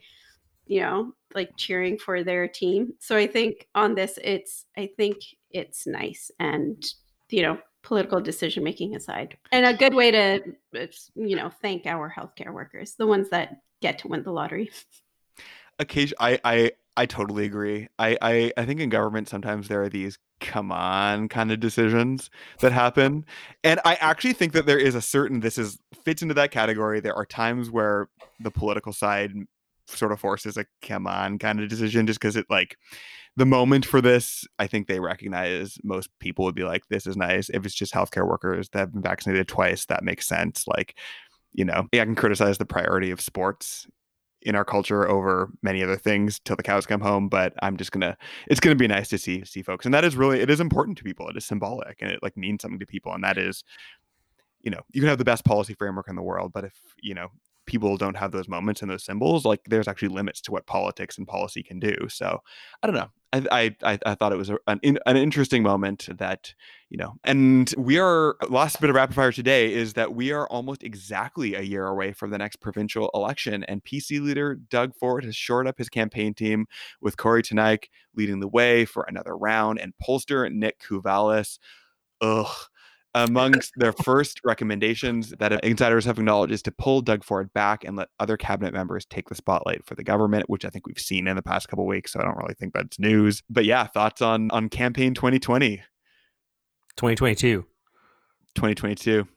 you 0.67 0.81
know, 0.81 1.13
like 1.35 1.51
cheering 1.57 1.99
for 1.99 2.23
their 2.25 2.49
team. 2.49 2.95
So 2.99 3.17
I 3.17 3.27
think 3.27 3.69
on 3.75 3.95
this, 3.95 4.19
it's, 4.23 4.67
I 4.77 4.89
think 4.97 5.19
it's 5.51 5.87
nice 5.87 6.31
and, 6.39 6.83
you 7.29 7.43
know, 7.43 7.59
political 7.85 8.21
decision 8.21 8.65
making 8.65 8.97
aside, 8.97 9.37
and 9.53 9.65
a 9.65 9.75
good 9.75 9.95
way 9.95 10.11
to, 10.11 10.41
you 11.15 11.37
know, 11.37 11.51
thank 11.63 11.87
our 11.87 12.11
healthcare 12.11 12.53
workers, 12.53 12.95
the 12.95 13.07
ones 13.07 13.29
that 13.29 13.59
get 13.81 13.99
to 13.99 14.09
win 14.09 14.23
the 14.23 14.33
lottery. 14.33 14.71
Occasion, 15.79 16.17
I, 16.19 16.41
I, 16.45 16.73
I 16.97 17.07
totally 17.07 17.45
agree. 17.45 17.89
I, 17.99 18.17
I, 18.23 18.53
I 18.57 18.65
think 18.65 18.81
in 18.81 18.89
government 18.89 19.29
sometimes 19.29 19.69
there 19.69 19.83
are 19.83 19.89
these 19.89 20.19
come 20.41 20.73
on 20.73 21.29
kind 21.29 21.53
of 21.53 21.61
decisions 21.61 22.31
that 22.61 22.73
happen, 22.73 23.25
and 23.63 23.81
I 23.85 23.95
actually 23.97 24.33
think 24.33 24.53
that 24.53 24.67
there 24.67 24.79
is 24.79 24.95
a 24.95 25.03
certain 25.03 25.41
this 25.41 25.59
is 25.59 25.79
fits 26.03 26.23
into 26.23 26.35
that 26.35 26.51
category. 26.51 27.01
There 27.01 27.15
are 27.15 27.27
times 27.27 27.71
where 27.71 28.09
the 28.41 28.51
political 28.51 28.93
side 28.93 29.33
sort 29.87 30.13
of 30.13 30.21
forces 30.21 30.57
a 30.57 30.65
come 30.83 31.07
on 31.07 31.39
kind 31.39 31.61
of 31.61 31.69
decision 31.69 32.07
just 32.07 32.21
because 32.21 32.37
it 32.37 32.47
like 32.49 32.77
the 33.37 33.47
moment 33.47 33.85
for 33.85 34.01
this 34.01 34.47
i 34.59 34.67
think 34.67 34.87
they 34.87 35.01
recognize 35.01 35.79
most 35.83 36.09
people 36.21 36.45
would 36.45 36.55
be 36.55 36.65
like 36.65 36.83
this 36.89 37.07
is 37.07 37.17
nice. 37.17 37.49
If 37.51 37.67
it's 37.67 37.75
just 37.75 37.93
healthcare 37.93 38.27
workers 38.27 38.69
that 38.71 38.79
have 38.79 38.93
been 38.93 39.03
vaccinated 39.03 39.49
twice 39.49 39.87
that 39.87 40.05
makes 40.05 40.27
sense 40.27 40.67
like 40.67 40.97
you 41.53 41.65
know 41.65 41.87
i 41.93 41.97
can 41.97 42.15
criticize 42.15 42.59
the 42.59 42.67
priority 42.67 43.11
of 43.11 43.21
sports 43.21 43.87
in 44.43 44.55
our 44.55 44.65
culture 44.65 45.09
over 45.09 45.51
many 45.63 45.83
other 45.83 45.97
things 45.97 46.39
till 46.41 46.57
the 46.57 46.63
cows 46.63 46.87
come 46.87 47.01
home 47.01 47.29
but 47.29 47.55
i'm 47.63 47.77
just 47.77 47.93
gonna 47.93 48.17
it's 48.49 48.61
gonna 48.61 48.75
be 48.75 48.87
nice 48.87 49.09
to 49.09 49.19
see 49.19 49.45
see 49.45 49.63
folks 49.63 49.85
and 49.85 49.95
that 49.95 50.05
is 50.05 50.17
really 50.17 50.41
it 50.41 50.51
is 50.51 50.61
important 50.61 50.99
to 50.99 51.05
people 51.05 51.29
it 51.29 51.37
is 51.37 51.45
symbolic 51.45 52.01
and 52.03 52.11
it 52.11 52.21
like 52.23 52.37
means 52.37 52.61
something 52.63 52.79
to 52.79 52.87
people 52.87 53.13
and 53.13 53.25
that 53.25 53.39
is 53.39 53.65
you 54.61 54.71
know 54.71 54.81
you 54.93 55.01
can 55.01 55.09
have 55.09 55.19
the 55.19 55.25
best 55.25 55.45
policy 55.45 55.75
framework 55.75 56.09
in 56.09 56.17
the 56.17 56.23
world 56.23 56.53
but 56.53 56.65
if 56.65 56.75
you 57.01 57.15
know 57.15 57.29
people 57.75 57.97
don't 57.97 58.17
have 58.17 58.31
those 58.31 58.49
moments 58.49 58.83
and 58.83 58.91
those 58.91 59.03
symbols, 59.03 59.45
like 59.45 59.61
there's 59.67 59.89
actually 59.89 60.07
limits 60.07 60.41
to 60.41 60.53
what 60.53 60.65
politics 60.65 61.19
and 61.19 61.27
policy 61.27 61.61
can 61.61 61.81
do. 61.81 61.97
So 62.09 62.39
I 62.81 62.87
don't 62.87 62.95
know. 62.95 63.11
I 63.33 63.75
I, 63.83 63.99
I 64.07 64.15
thought 64.15 64.33
it 64.33 64.37
was 64.37 64.53
an 64.69 64.79
an 64.83 65.17
interesting 65.17 65.65
moment 65.65 66.09
that 66.19 66.55
you 66.89 66.99
know, 66.99 67.15
and 67.25 67.75
we 67.77 67.99
are 67.99 68.37
last 68.49 68.81
bit 68.81 68.91
of 68.91 68.95
rapid 68.95 69.17
fire 69.17 69.33
today 69.33 69.73
is 69.73 69.95
that 69.95 70.15
we 70.15 70.31
are 70.31 70.47
almost 70.47 70.85
exactly 70.85 71.57
a 71.57 71.63
year 71.63 71.89
away 71.89 72.13
from 72.13 72.31
the 72.31 72.39
next 72.39 72.61
provincial 72.61 73.11
election, 73.13 73.65
and 73.65 73.83
PC 73.83 74.21
leader 74.21 74.55
Doug 74.55 74.95
Ford 74.95 75.25
has 75.25 75.35
shored 75.35 75.67
up 75.67 75.77
his 75.77 75.89
campaign 75.89 76.33
team 76.33 76.67
with 77.01 77.17
Corey 77.17 77.43
Teneycke 77.43 77.87
leading 78.15 78.39
the 78.39 78.47
way 78.47 78.85
for 78.85 79.05
another 79.09 79.37
round, 79.37 79.81
and 79.81 79.95
pollster 80.01 80.49
Nick 80.53 80.81
Kouvalis. 80.81 81.59
Ugh 82.21 82.55
amongst 83.15 83.73
their 83.77 83.93
first 83.93 84.41
recommendations 84.45 85.31
that 85.39 85.65
insiders 85.65 86.05
have 86.05 86.19
acknowledged 86.19 86.53
is 86.53 86.63
to 86.63 86.73
pull 86.73 87.01
Doug 87.01 87.23
Ford 87.25 87.53
back 87.53 87.85
and 87.85 87.97
let 87.97 88.09
other 88.19 88.37
cabinet 88.37 88.75
members 88.75 89.07
take 89.07 89.29
the 89.29 89.35
spotlight 89.35 89.87
for 89.87 89.95
the 89.95 90.03
government, 90.03 90.51
which 90.51 90.65
I 90.65 90.69
think 90.69 90.87
we've 90.87 90.99
seen 90.99 91.29
in 91.29 91.37
the 91.37 91.43
past 91.43 91.69
couple 91.69 91.87
weeks. 91.87 92.13
So 92.13 92.21
I 92.21 92.25
don't 92.25 92.37
really 92.37 92.55
think 92.55 92.75
that's 92.75 92.99
news. 92.99 93.43
But 93.49 93.65
yeah, 93.65 93.87
thoughts 93.87 94.21
on 94.21 94.51
on 94.51 94.69
campaign 94.69 95.15
2020, 95.15 95.77
2022, 96.97 97.63
2022. 98.55 99.29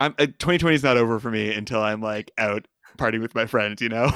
I'm 0.00 0.12
uh, 0.18 0.26
2020 0.26 0.74
is 0.74 0.82
not 0.82 0.96
over 0.96 1.20
for 1.20 1.30
me 1.30 1.54
until 1.54 1.80
I'm 1.80 2.00
like 2.00 2.32
out 2.38 2.66
partying 2.98 3.22
with 3.22 3.34
my 3.34 3.46
friends. 3.46 3.80
You 3.80 3.88
know, 3.88 4.10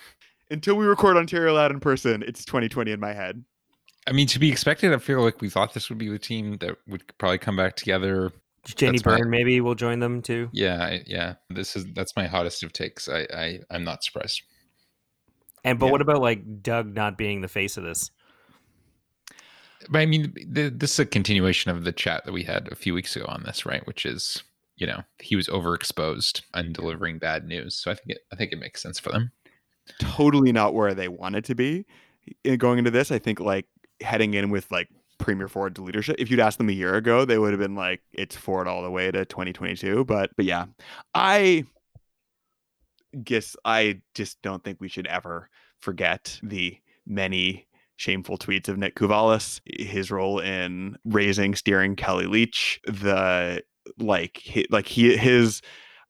until 0.50 0.76
we 0.76 0.86
record 0.86 1.16
Ontario 1.16 1.54
Loud 1.54 1.72
in 1.72 1.80
person, 1.80 2.24
it's 2.26 2.44
2020 2.44 2.90
in 2.90 3.00
my 3.00 3.12
head. 3.12 3.44
I 4.10 4.12
mean, 4.12 4.26
to 4.26 4.40
be 4.40 4.50
expected. 4.50 4.92
I 4.92 4.98
feel 4.98 5.22
like 5.22 5.40
we 5.40 5.48
thought 5.48 5.72
this 5.72 5.88
would 5.88 5.98
be 5.98 6.08
the 6.08 6.18
team 6.18 6.56
that 6.58 6.76
would 6.88 7.04
probably 7.16 7.38
come 7.38 7.56
back 7.56 7.76
together. 7.76 8.32
Jenny 8.66 8.98
that's 8.98 9.02
Byrne 9.04 9.30
my, 9.30 9.38
maybe 9.38 9.60
will 9.60 9.76
join 9.76 10.00
them 10.00 10.20
too. 10.20 10.50
Yeah, 10.52 10.98
yeah. 11.06 11.34
This 11.48 11.76
is 11.76 11.86
that's 11.94 12.16
my 12.16 12.26
hottest 12.26 12.64
of 12.64 12.72
takes. 12.72 13.08
I, 13.08 13.26
I 13.32 13.60
I'm 13.70 13.84
not 13.84 14.02
surprised. 14.02 14.42
And 15.64 15.78
but 15.78 15.86
yeah. 15.86 15.92
what 15.92 16.00
about 16.00 16.20
like 16.20 16.62
Doug 16.62 16.92
not 16.94 17.16
being 17.16 17.40
the 17.40 17.48
face 17.48 17.76
of 17.76 17.84
this? 17.84 18.10
But 19.88 20.00
I 20.00 20.06
mean, 20.06 20.34
the, 20.46 20.68
this 20.68 20.94
is 20.94 20.98
a 20.98 21.06
continuation 21.06 21.70
of 21.70 21.84
the 21.84 21.92
chat 21.92 22.24
that 22.24 22.32
we 22.32 22.42
had 22.42 22.68
a 22.70 22.74
few 22.74 22.92
weeks 22.92 23.16
ago 23.16 23.26
on 23.28 23.44
this, 23.44 23.64
right? 23.64 23.86
Which 23.86 24.04
is, 24.04 24.42
you 24.76 24.86
know, 24.86 25.02
he 25.20 25.36
was 25.36 25.48
overexposed 25.48 26.42
and 26.52 26.74
delivering 26.74 27.18
bad 27.18 27.46
news. 27.46 27.76
So 27.76 27.90
I 27.90 27.94
think 27.94 28.10
it, 28.10 28.18
I 28.32 28.36
think 28.36 28.52
it 28.52 28.58
makes 28.58 28.82
sense 28.82 28.98
for 28.98 29.10
them. 29.10 29.32
Totally 29.98 30.52
not 30.52 30.74
where 30.74 30.94
they 30.94 31.08
wanted 31.08 31.44
to 31.46 31.54
be 31.54 31.86
going 32.58 32.78
into 32.78 32.90
this. 32.90 33.10
I 33.10 33.18
think 33.18 33.40
like 33.40 33.66
heading 34.00 34.34
in 34.34 34.50
with 34.50 34.70
like 34.70 34.88
Premier 35.18 35.48
Ford's 35.48 35.78
leadership. 35.78 36.16
If 36.18 36.30
you'd 36.30 36.40
asked 36.40 36.58
them 36.58 36.68
a 36.68 36.72
year 36.72 36.94
ago, 36.94 37.24
they 37.24 37.38
would 37.38 37.52
have 37.52 37.60
been 37.60 37.74
like, 37.74 38.00
it's 38.12 38.36
Ford 38.36 38.66
all 38.66 38.82
the 38.82 38.90
way 38.90 39.10
to 39.10 39.24
2022. 39.24 40.04
But 40.04 40.30
but 40.36 40.44
yeah, 40.44 40.66
I 41.14 41.64
guess 43.22 43.56
I 43.64 44.00
just 44.14 44.40
don't 44.42 44.64
think 44.64 44.80
we 44.80 44.88
should 44.88 45.06
ever 45.06 45.48
forget 45.80 46.38
the 46.42 46.78
many 47.06 47.66
shameful 47.96 48.38
tweets 48.38 48.68
of 48.68 48.78
Nick 48.78 48.96
Kouvalis, 48.96 49.60
his 49.66 50.10
role 50.10 50.38
in 50.38 50.96
raising, 51.04 51.54
steering 51.54 51.96
Kellie 51.96 52.26
Leitch, 52.26 52.80
the 52.86 53.62
like, 53.98 54.38
he, 54.38 54.66
like 54.70 54.86
he 54.86 55.16
his, 55.16 55.60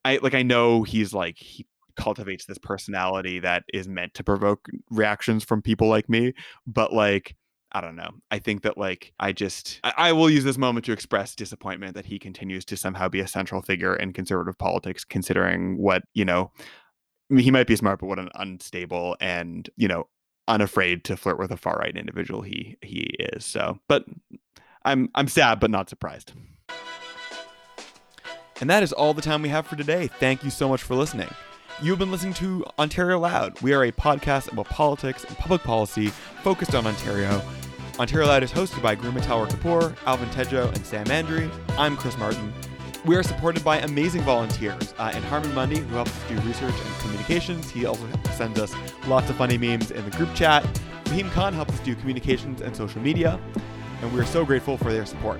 I 0.05 0.19
like 0.21 0.33
I 0.33 0.41
know 0.41 0.83
he's 0.83 1.13
like 1.13 1.37
he 1.37 1.67
cultivates 1.97 2.45
this 2.45 2.57
personality 2.57 3.39
that 3.39 3.63
is 3.73 3.87
meant 3.87 4.13
to 4.13 4.23
provoke 4.23 4.67
reactions 4.89 5.43
from 5.43 5.61
people 5.61 5.87
like 5.87 6.07
me, 6.09 6.33
but 6.65 6.93
like 6.93 7.35
I 7.73 7.81
don't 7.81 7.95
know. 7.95 8.11
I 8.29 8.39
think 8.39 8.63
that 8.63 8.77
like 8.77 9.13
I 9.19 9.31
just 9.31 9.79
I, 9.83 9.93
I, 9.97 10.11
will 10.11 10.29
use 10.29 10.43
this 10.43 10.57
moment 10.57 10.85
to 10.85 10.91
express 10.91 11.35
disappointment 11.35 11.95
that 11.95 12.05
he 12.05 12.19
continues 12.19 12.65
to 12.65 12.77
somehow 12.77 13.07
be 13.07 13.21
a 13.21 13.27
central 13.27 13.61
figure 13.61 13.95
in 13.95 14.11
conservative 14.13 14.57
politics, 14.57 15.05
considering 15.05 15.77
what 15.77 16.03
you 16.13 16.25
know. 16.25 16.51
I 17.29 17.33
mean, 17.35 17.45
he 17.45 17.51
might 17.51 17.67
be 17.67 17.77
smart, 17.77 18.01
but 18.01 18.07
what 18.07 18.19
an 18.19 18.29
unstable 18.35 19.15
and 19.21 19.69
you 19.77 19.87
know 19.87 20.07
unafraid 20.47 21.05
to 21.05 21.15
flirt 21.15 21.39
with 21.39 21.51
a 21.51 21.57
far 21.57 21.77
right 21.77 21.95
individual 21.95 22.41
he 22.41 22.77
he 22.81 23.15
is. 23.19 23.45
So, 23.45 23.79
but 23.87 24.05
I'm 24.83 25.09
I'm 25.15 25.27
sad 25.27 25.59
but 25.59 25.71
not 25.71 25.89
surprised. 25.89 26.33
And 28.59 28.69
that 28.69 28.83
is 28.83 28.93
all 28.93 29.13
the 29.13 29.23
time 29.23 29.41
we 29.41 29.49
have 29.49 29.65
for 29.65 29.75
today. 29.75 30.07
Thank 30.19 30.43
you 30.43 30.51
so 30.51 30.69
much 30.69 30.83
for 30.83 30.95
listening. 30.95 31.29
You've 31.83 31.97
been 31.97 32.11
listening 32.11 32.35
to 32.35 32.63
Ontario 32.77 33.17
Loud. 33.17 33.59
We 33.61 33.73
are 33.73 33.85
a 33.85 33.91
podcast 33.91 34.51
about 34.51 34.67
politics 34.67 35.23
and 35.23 35.35
public 35.35 35.63
policy 35.63 36.09
focused 36.43 36.75
on 36.75 36.85
Ontario. 36.85 37.41
Ontario 37.97 38.27
Loud 38.27 38.43
is 38.43 38.51
hosted 38.51 38.83
by 38.83 38.95
Garima 38.95 39.19
Talwar 39.21 39.49
Kapoor, 39.49 39.97
Alvin 40.05 40.29
Tedjo, 40.29 40.67
and 40.67 40.85
Sam 40.85 41.09
Andrey. 41.09 41.49
I'm 41.79 41.97
Chris 41.97 42.15
Martin. 42.19 42.53
We 43.03 43.15
are 43.15 43.23
supported 43.23 43.63
by 43.63 43.79
amazing 43.79 44.21
volunteers 44.21 44.93
uh, 44.99 45.11
and 45.11 45.25
Harmon 45.25 45.55
Mundy, 45.55 45.79
who 45.79 45.95
helps 45.95 46.11
us 46.11 46.29
do 46.29 46.35
research 46.47 46.75
and 46.75 46.99
communications. 46.99 47.71
He 47.71 47.87
also 47.87 48.07
sends 48.35 48.59
us 48.59 48.75
lots 49.07 49.31
of 49.31 49.37
funny 49.37 49.57
memes 49.57 49.89
in 49.89 50.07
the 50.07 50.15
group 50.15 50.35
chat. 50.35 50.63
Fahim 51.05 51.31
Khan 51.31 51.51
helps 51.51 51.73
us 51.73 51.79
do 51.79 51.95
communications 51.95 52.61
and 52.61 52.75
social 52.75 53.01
media, 53.01 53.39
and 54.03 54.13
we 54.13 54.19
are 54.19 54.25
so 54.25 54.45
grateful 54.45 54.77
for 54.77 54.93
their 54.93 55.07
support. 55.07 55.39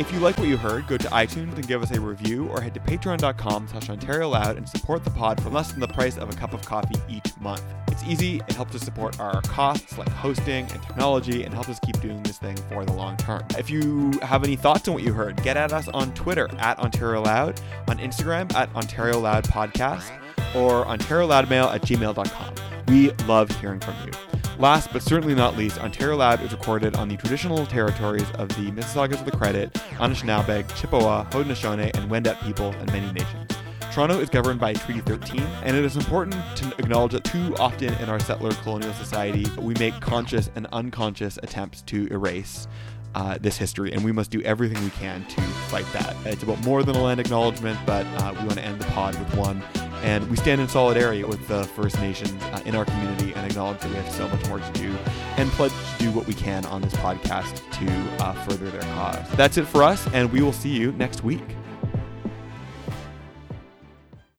If 0.00 0.10
you 0.14 0.18
like 0.18 0.38
what 0.38 0.48
you 0.48 0.56
heard, 0.56 0.86
go 0.86 0.96
to 0.96 1.08
iTunes 1.08 1.56
and 1.56 1.68
give 1.68 1.82
us 1.82 1.90
a 1.90 2.00
review 2.00 2.48
or 2.48 2.62
head 2.62 2.72
to 2.72 2.80
patreon.com 2.80 3.68
slash 3.68 3.90
Ontario 3.90 4.30
Loud 4.30 4.56
and 4.56 4.66
support 4.66 5.04
the 5.04 5.10
pod 5.10 5.38
for 5.42 5.50
less 5.50 5.72
than 5.72 5.80
the 5.80 5.88
price 5.88 6.16
of 6.16 6.30
a 6.30 6.32
cup 6.32 6.54
of 6.54 6.62
coffee 6.62 6.98
each 7.06 7.36
month. 7.38 7.62
It's 7.88 8.02
easy, 8.04 8.36
it 8.48 8.52
helps 8.52 8.74
us 8.74 8.80
support 8.80 9.20
our 9.20 9.42
costs 9.42 9.98
like 9.98 10.08
hosting 10.08 10.66
and 10.72 10.82
technology 10.82 11.44
and 11.44 11.52
helps 11.52 11.68
us 11.68 11.78
keep 11.80 12.00
doing 12.00 12.22
this 12.22 12.38
thing 12.38 12.56
for 12.70 12.86
the 12.86 12.94
long 12.94 13.18
term. 13.18 13.44
If 13.58 13.68
you 13.68 14.12
have 14.22 14.42
any 14.42 14.56
thoughts 14.56 14.88
on 14.88 14.94
what 14.94 15.02
you 15.02 15.12
heard, 15.12 15.36
get 15.42 15.58
at 15.58 15.70
us 15.70 15.86
on 15.88 16.14
Twitter 16.14 16.48
at 16.58 16.78
Ontario 16.78 17.20
Loud, 17.20 17.60
on 17.86 17.98
Instagram 17.98 18.50
at 18.54 18.74
Ontario 18.74 19.20
Loud 19.20 19.44
Podcast, 19.44 20.10
or 20.56 20.86
Ontario 20.86 21.26
Loud 21.26 21.50
Mail 21.50 21.66
at 21.66 21.82
gmail.com. 21.82 22.54
We 22.88 23.10
love 23.26 23.50
hearing 23.60 23.80
from 23.80 23.96
you. 24.06 24.39
Last 24.60 24.92
but 24.92 25.02
certainly 25.02 25.34
not 25.34 25.56
least, 25.56 25.78
Ontario 25.78 26.18
Loud 26.18 26.42
is 26.42 26.52
recorded 26.52 26.94
on 26.94 27.08
the 27.08 27.16
traditional 27.16 27.64
territories 27.64 28.30
of 28.32 28.48
the 28.48 28.70
Mississaugas 28.70 29.18
of 29.18 29.24
the 29.24 29.30
Credit, 29.30 29.72
Anishinaabeg, 29.72 30.68
Chippewa, 30.76 31.24
Haudenosaunee, 31.30 31.96
and 31.96 32.10
Wendat 32.10 32.38
peoples, 32.44 32.74
and 32.74 32.92
many 32.92 33.10
nations. 33.10 33.48
Toronto 33.90 34.20
is 34.20 34.28
governed 34.28 34.60
by 34.60 34.74
Treaty 34.74 35.00
13, 35.00 35.40
and 35.40 35.74
it 35.74 35.82
is 35.82 35.96
important 35.96 36.36
to 36.56 36.68
acknowledge 36.78 37.12
that 37.12 37.24
too 37.24 37.56
often 37.58 37.94
in 37.94 38.10
our 38.10 38.20
settler 38.20 38.52
colonial 38.56 38.92
society, 38.92 39.46
we 39.58 39.72
make 39.78 39.98
conscious 39.98 40.50
and 40.54 40.66
unconscious 40.72 41.38
attempts 41.42 41.80
to 41.82 42.06
erase 42.08 42.68
uh, 43.14 43.38
this 43.40 43.56
history, 43.56 43.94
and 43.94 44.04
we 44.04 44.12
must 44.12 44.30
do 44.30 44.42
everything 44.42 44.84
we 44.84 44.90
can 44.90 45.24
to 45.24 45.40
fight 45.70 45.86
that. 45.94 46.14
It's 46.26 46.42
about 46.42 46.62
more 46.64 46.82
than 46.82 46.96
a 46.96 47.02
land 47.02 47.18
acknowledgement, 47.18 47.78
but 47.86 48.04
uh, 48.06 48.34
we 48.38 48.40
want 48.40 48.58
to 48.58 48.62
end 48.62 48.78
the 48.78 48.86
pod 48.88 49.18
with 49.18 49.34
one. 49.36 49.62
And 50.02 50.28
we 50.30 50.36
stand 50.36 50.60
in 50.60 50.68
solidarity 50.68 51.24
with 51.24 51.46
the 51.48 51.64
First 51.64 52.00
Nations 52.00 52.42
uh, 52.44 52.60
in 52.64 52.74
our 52.74 52.84
community 52.84 53.32
and 53.34 53.50
acknowledge 53.50 53.80
that 53.80 53.88
we 53.90 53.96
have 53.96 54.10
so 54.12 54.28
much 54.28 54.46
more 54.48 54.58
to 54.58 54.72
do 54.72 54.96
and 55.36 55.50
pledge 55.52 55.72
to 55.72 56.04
do 56.04 56.10
what 56.10 56.26
we 56.26 56.34
can 56.34 56.64
on 56.66 56.80
this 56.82 56.94
podcast 56.94 57.56
to 57.78 58.22
uh, 58.24 58.32
further 58.44 58.70
their 58.70 58.82
cause. 58.94 59.30
That's 59.32 59.56
it 59.56 59.66
for 59.66 59.82
us, 59.82 60.06
and 60.12 60.32
we 60.32 60.42
will 60.42 60.52
see 60.52 60.70
you 60.70 60.92
next 60.92 61.22
week. 61.22 61.42